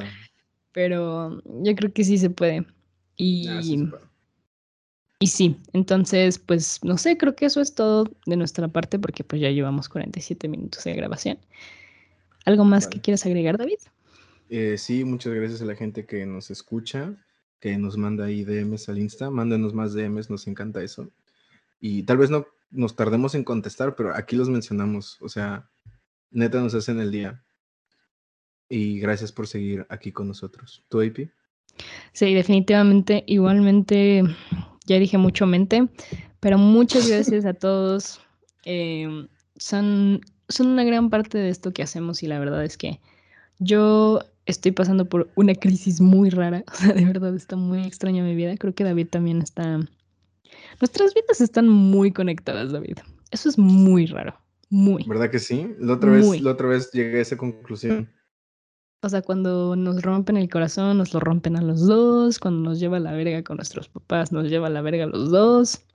Pero 0.71 1.41
yo 1.63 1.75
creo 1.75 1.93
que 1.93 2.03
sí 2.03 2.19
se 2.19 2.29
puede. 2.29 2.63
Y, 3.15 3.47
ah, 3.47 3.63
sí 3.63 3.89
y 5.19 5.27
sí, 5.27 5.57
entonces, 5.73 6.39
pues 6.39 6.79
no 6.83 6.97
sé, 6.97 7.17
creo 7.17 7.35
que 7.35 7.45
eso 7.45 7.61
es 7.61 7.73
todo 7.75 8.09
de 8.25 8.37
nuestra 8.37 8.67
parte 8.67 8.99
porque 8.99 9.23
pues 9.23 9.41
ya 9.41 9.49
llevamos 9.49 9.89
47 9.89 10.47
minutos 10.47 10.83
de 10.83 10.93
grabación. 10.93 11.37
¿Algo 12.45 12.63
más 12.63 12.87
que 12.87 13.01
quieras 13.01 13.25
agregar, 13.25 13.57
David? 13.57 13.79
Eh, 14.49 14.77
sí, 14.77 15.03
muchas 15.03 15.33
gracias 15.33 15.61
a 15.61 15.65
la 15.65 15.75
gente 15.75 16.05
que 16.05 16.25
nos 16.25 16.51
escucha 16.51 17.15
que 17.59 17.79
nos 17.79 17.97
manda 17.97 18.25
ahí 18.25 18.43
DMs 18.43 18.89
al 18.89 18.99
Insta. 18.99 19.31
Mándenos 19.31 19.73
más 19.73 19.93
DMs, 19.93 20.29
nos 20.29 20.45
encanta 20.45 20.83
eso. 20.83 21.09
Y 21.79 22.03
tal 22.03 22.17
vez 22.17 22.29
no 22.29 22.45
nos 22.69 22.95
tardemos 22.95 23.33
en 23.33 23.43
contestar, 23.43 23.95
pero 23.95 24.15
aquí 24.15 24.35
los 24.35 24.49
mencionamos. 24.49 25.17
O 25.21 25.29
sea, 25.29 25.67
neta 26.29 26.59
nos 26.59 26.75
hacen 26.75 26.99
el 26.99 27.09
día. 27.09 27.43
Y 28.69 28.99
gracias 28.99 29.31
por 29.31 29.47
seguir 29.47 29.85
aquí 29.89 30.11
con 30.11 30.27
nosotros. 30.27 30.83
¿Tú, 30.89 31.01
AP? 31.01 31.31
Sí, 32.13 32.33
definitivamente. 32.35 33.23
Igualmente, 33.25 34.21
ya 34.85 34.99
dije 34.99 35.17
mucho 35.17 35.45
mente, 35.45 35.87
pero 36.39 36.57
muchas 36.57 37.07
gracias 37.07 37.45
a 37.45 37.53
todos. 37.53 38.21
Em, 38.63 39.27
son, 39.57 40.21
son 40.49 40.67
una 40.67 40.83
gran 40.83 41.09
parte 41.09 41.37
de 41.37 41.49
esto 41.49 41.71
que 41.71 41.83
hacemos 41.83 42.23
y 42.23 42.27
la 42.27 42.39
verdad 42.39 42.63
es 42.63 42.77
que 42.77 42.99
yo 43.59 44.19
estoy 44.45 44.71
pasando 44.71 45.07
por 45.07 45.29
una 45.35 45.55
crisis 45.55 46.01
muy 46.01 46.29
rara. 46.29 46.63
O 46.71 46.75
sea, 46.75 46.93
de 46.93 47.05
verdad 47.05 47.35
está 47.35 47.55
muy 47.55 47.83
extraña 47.83 48.23
mi 48.23 48.35
vida. 48.35 48.55
Creo 48.57 48.73
que 48.73 48.83
David 48.83 49.07
también 49.09 49.41
está. 49.41 49.79
Nuestras 50.81 51.13
vidas 51.13 51.41
están 51.41 51.67
muy 51.67 52.11
conectadas, 52.11 52.71
David. 52.71 52.97
Eso 53.31 53.49
es 53.49 53.57
muy 53.57 54.05
raro. 54.05 54.35
Muy. 54.69 55.03
¿Verdad 55.07 55.29
que 55.29 55.39
sí? 55.39 55.73
La 55.79 55.93
otra, 55.93 56.11
vez, 56.11 56.41
la 56.41 56.51
otra 56.51 56.67
vez 56.67 56.91
llegué 56.91 57.19
a 57.19 57.21
esa 57.21 57.37
conclusión. 57.37 58.09
O 59.05 59.09
sea, 59.09 59.21
cuando 59.21 59.75
nos 59.75 60.01
rompen 60.01 60.35
el 60.35 60.49
corazón, 60.49 60.97
nos 60.97 61.13
lo 61.13 61.19
rompen 61.19 61.55
a 61.57 61.61
los 61.61 61.85
dos. 61.85 62.39
Cuando 62.39 62.67
nos 62.71 62.79
lleva 62.79 62.97
a 62.97 62.99
la 62.99 63.11
verga 63.11 63.43
con 63.43 63.57
nuestros 63.57 63.87
papás, 63.87 64.31
nos 64.31 64.49
lleva 64.49 64.65
a 64.65 64.71
la 64.71 64.81
verga 64.81 65.03
a 65.03 65.07
los 65.07 65.29
dos. 65.29 65.85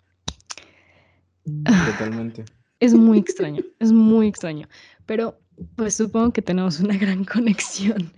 Totalmente. 1.45 2.45
Es 2.79 2.95
muy 2.95 3.19
extraño, 3.19 3.65
es 3.81 3.91
muy 3.91 4.29
extraño. 4.29 4.69
Pero 5.07 5.41
pues 5.75 5.97
supongo 5.97 6.33
que 6.33 6.41
tenemos 6.41 6.79
una 6.79 6.97
gran 6.97 7.25
conexión. 7.35 8.13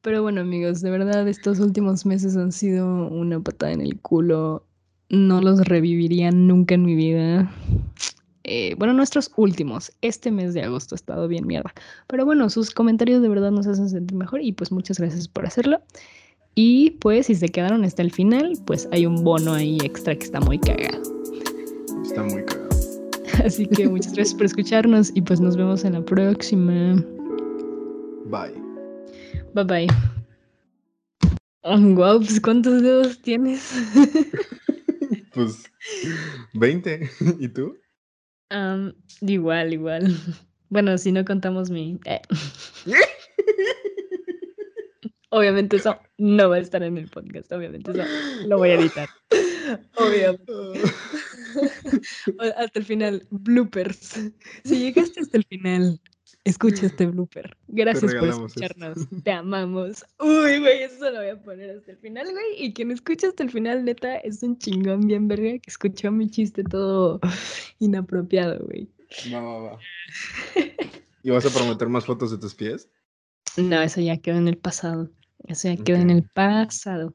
Pero 0.00 0.22
bueno, 0.22 0.40
amigos, 0.40 0.80
de 0.80 0.90
verdad, 0.90 1.28
estos 1.28 1.58
últimos 1.58 2.06
meses 2.06 2.34
han 2.34 2.52
sido 2.52 3.08
una 3.08 3.40
patada 3.40 3.72
en 3.72 3.82
el 3.82 4.00
culo. 4.00 4.66
No 5.10 5.42
los 5.42 5.66
reviviría 5.66 6.30
nunca 6.30 6.76
en 6.76 6.86
mi 6.86 6.94
vida. 6.94 7.52
Eh, 8.52 8.74
bueno, 8.76 8.92
nuestros 8.94 9.30
últimos. 9.36 9.92
Este 10.02 10.32
mes 10.32 10.54
de 10.54 10.62
agosto 10.62 10.94
ha 10.94 10.96
estado 10.96 11.28
bien 11.28 11.46
mierda. 11.46 11.72
Pero 12.08 12.26
bueno, 12.26 12.50
sus 12.50 12.72
comentarios 12.72 13.22
de 13.22 13.28
verdad 13.28 13.52
nos 13.52 13.68
hacen 13.68 13.88
sentir 13.88 14.18
mejor 14.18 14.42
y 14.42 14.50
pues 14.50 14.72
muchas 14.72 14.98
gracias 14.98 15.28
por 15.28 15.46
hacerlo. 15.46 15.80
Y 16.56 16.90
pues 16.98 17.26
si 17.26 17.36
se 17.36 17.48
quedaron 17.48 17.84
hasta 17.84 18.02
el 18.02 18.10
final, 18.10 18.54
pues 18.66 18.88
hay 18.90 19.06
un 19.06 19.22
bono 19.22 19.52
ahí 19.52 19.78
extra 19.84 20.16
que 20.16 20.24
está 20.24 20.40
muy 20.40 20.58
cagado. 20.58 21.00
Está 22.02 22.24
muy 22.24 22.44
cagado. 22.44 22.68
Así 23.44 23.68
que 23.68 23.88
muchas 23.88 24.14
gracias 24.14 24.34
por 24.34 24.46
escucharnos 24.46 25.12
y 25.14 25.22
pues 25.22 25.40
nos 25.40 25.56
vemos 25.56 25.84
en 25.84 25.92
la 25.92 26.04
próxima. 26.04 26.96
Bye. 28.26 28.60
Bye 29.54 29.64
bye. 29.64 29.86
wow, 31.94 32.18
pues 32.18 32.40
¿cuántos 32.40 32.82
dedos 32.82 33.22
tienes? 33.22 33.72
pues 35.34 35.70
20. 36.54 37.08
¿Y 37.38 37.46
tú? 37.46 37.76
Igual, 39.20 39.72
igual. 39.72 40.06
Bueno, 40.72 40.96
si 40.98 41.10
no 41.10 41.24
contamos 41.24 41.68
mi... 41.68 41.98
Eh. 42.04 42.20
Obviamente 45.30 45.78
eso 45.78 45.98
no 46.16 46.48
va 46.48 46.56
a 46.56 46.60
estar 46.60 46.80
en 46.84 46.96
el 46.96 47.08
podcast, 47.08 47.50
obviamente 47.50 47.90
eso 47.90 48.04
lo 48.46 48.58
voy 48.58 48.70
a 48.70 48.74
editar. 48.74 49.08
Obviamente. 49.96 50.52
hasta 52.56 52.78
el 52.78 52.84
final, 52.84 53.26
bloopers. 53.30 54.32
Si 54.64 54.78
llegaste 54.78 55.20
hasta 55.20 55.38
el 55.38 55.44
final, 55.44 56.00
escucha 56.44 56.86
este 56.86 57.06
blooper. 57.06 57.56
Gracias 57.68 58.14
por 58.14 58.28
escucharnos. 58.28 58.98
Te 59.24 59.32
amamos. 59.32 60.04
Uy, 60.18 60.58
güey, 60.58 60.82
eso 60.82 61.10
lo 61.10 61.18
voy 61.18 61.28
a 61.28 61.42
poner 61.42 61.70
hasta 61.70 61.92
el 61.92 61.98
final, 61.98 62.26
güey. 62.30 62.64
Y 62.64 62.72
quien 62.72 62.90
escucha 62.90 63.28
hasta 63.28 63.42
el 63.42 63.50
final, 63.50 63.84
neta, 63.84 64.16
es 64.18 64.42
un 64.42 64.58
chingón 64.58 65.06
bien 65.06 65.28
verga 65.28 65.58
que 65.58 65.68
escuchó 65.70 66.10
mi 66.10 66.28
chiste 66.28 66.64
todo 66.64 67.20
inapropiado, 67.78 68.64
güey. 68.66 68.88
Va, 69.32 69.40
va, 69.40 69.58
va. 69.58 69.78
¿Y 71.22 71.30
vas 71.30 71.44
a 71.44 71.50
prometer 71.50 71.88
más 71.88 72.06
fotos 72.06 72.30
de 72.30 72.38
tus 72.38 72.54
pies? 72.54 72.88
No, 73.56 73.80
eso 73.82 74.00
ya 74.00 74.16
quedó 74.16 74.38
en 74.38 74.48
el 74.48 74.56
pasado. 74.56 75.10
Eso 75.46 75.68
ya 75.68 75.76
quedó 75.82 75.96
en 75.98 76.10
el 76.10 76.22
pasado. 76.22 77.14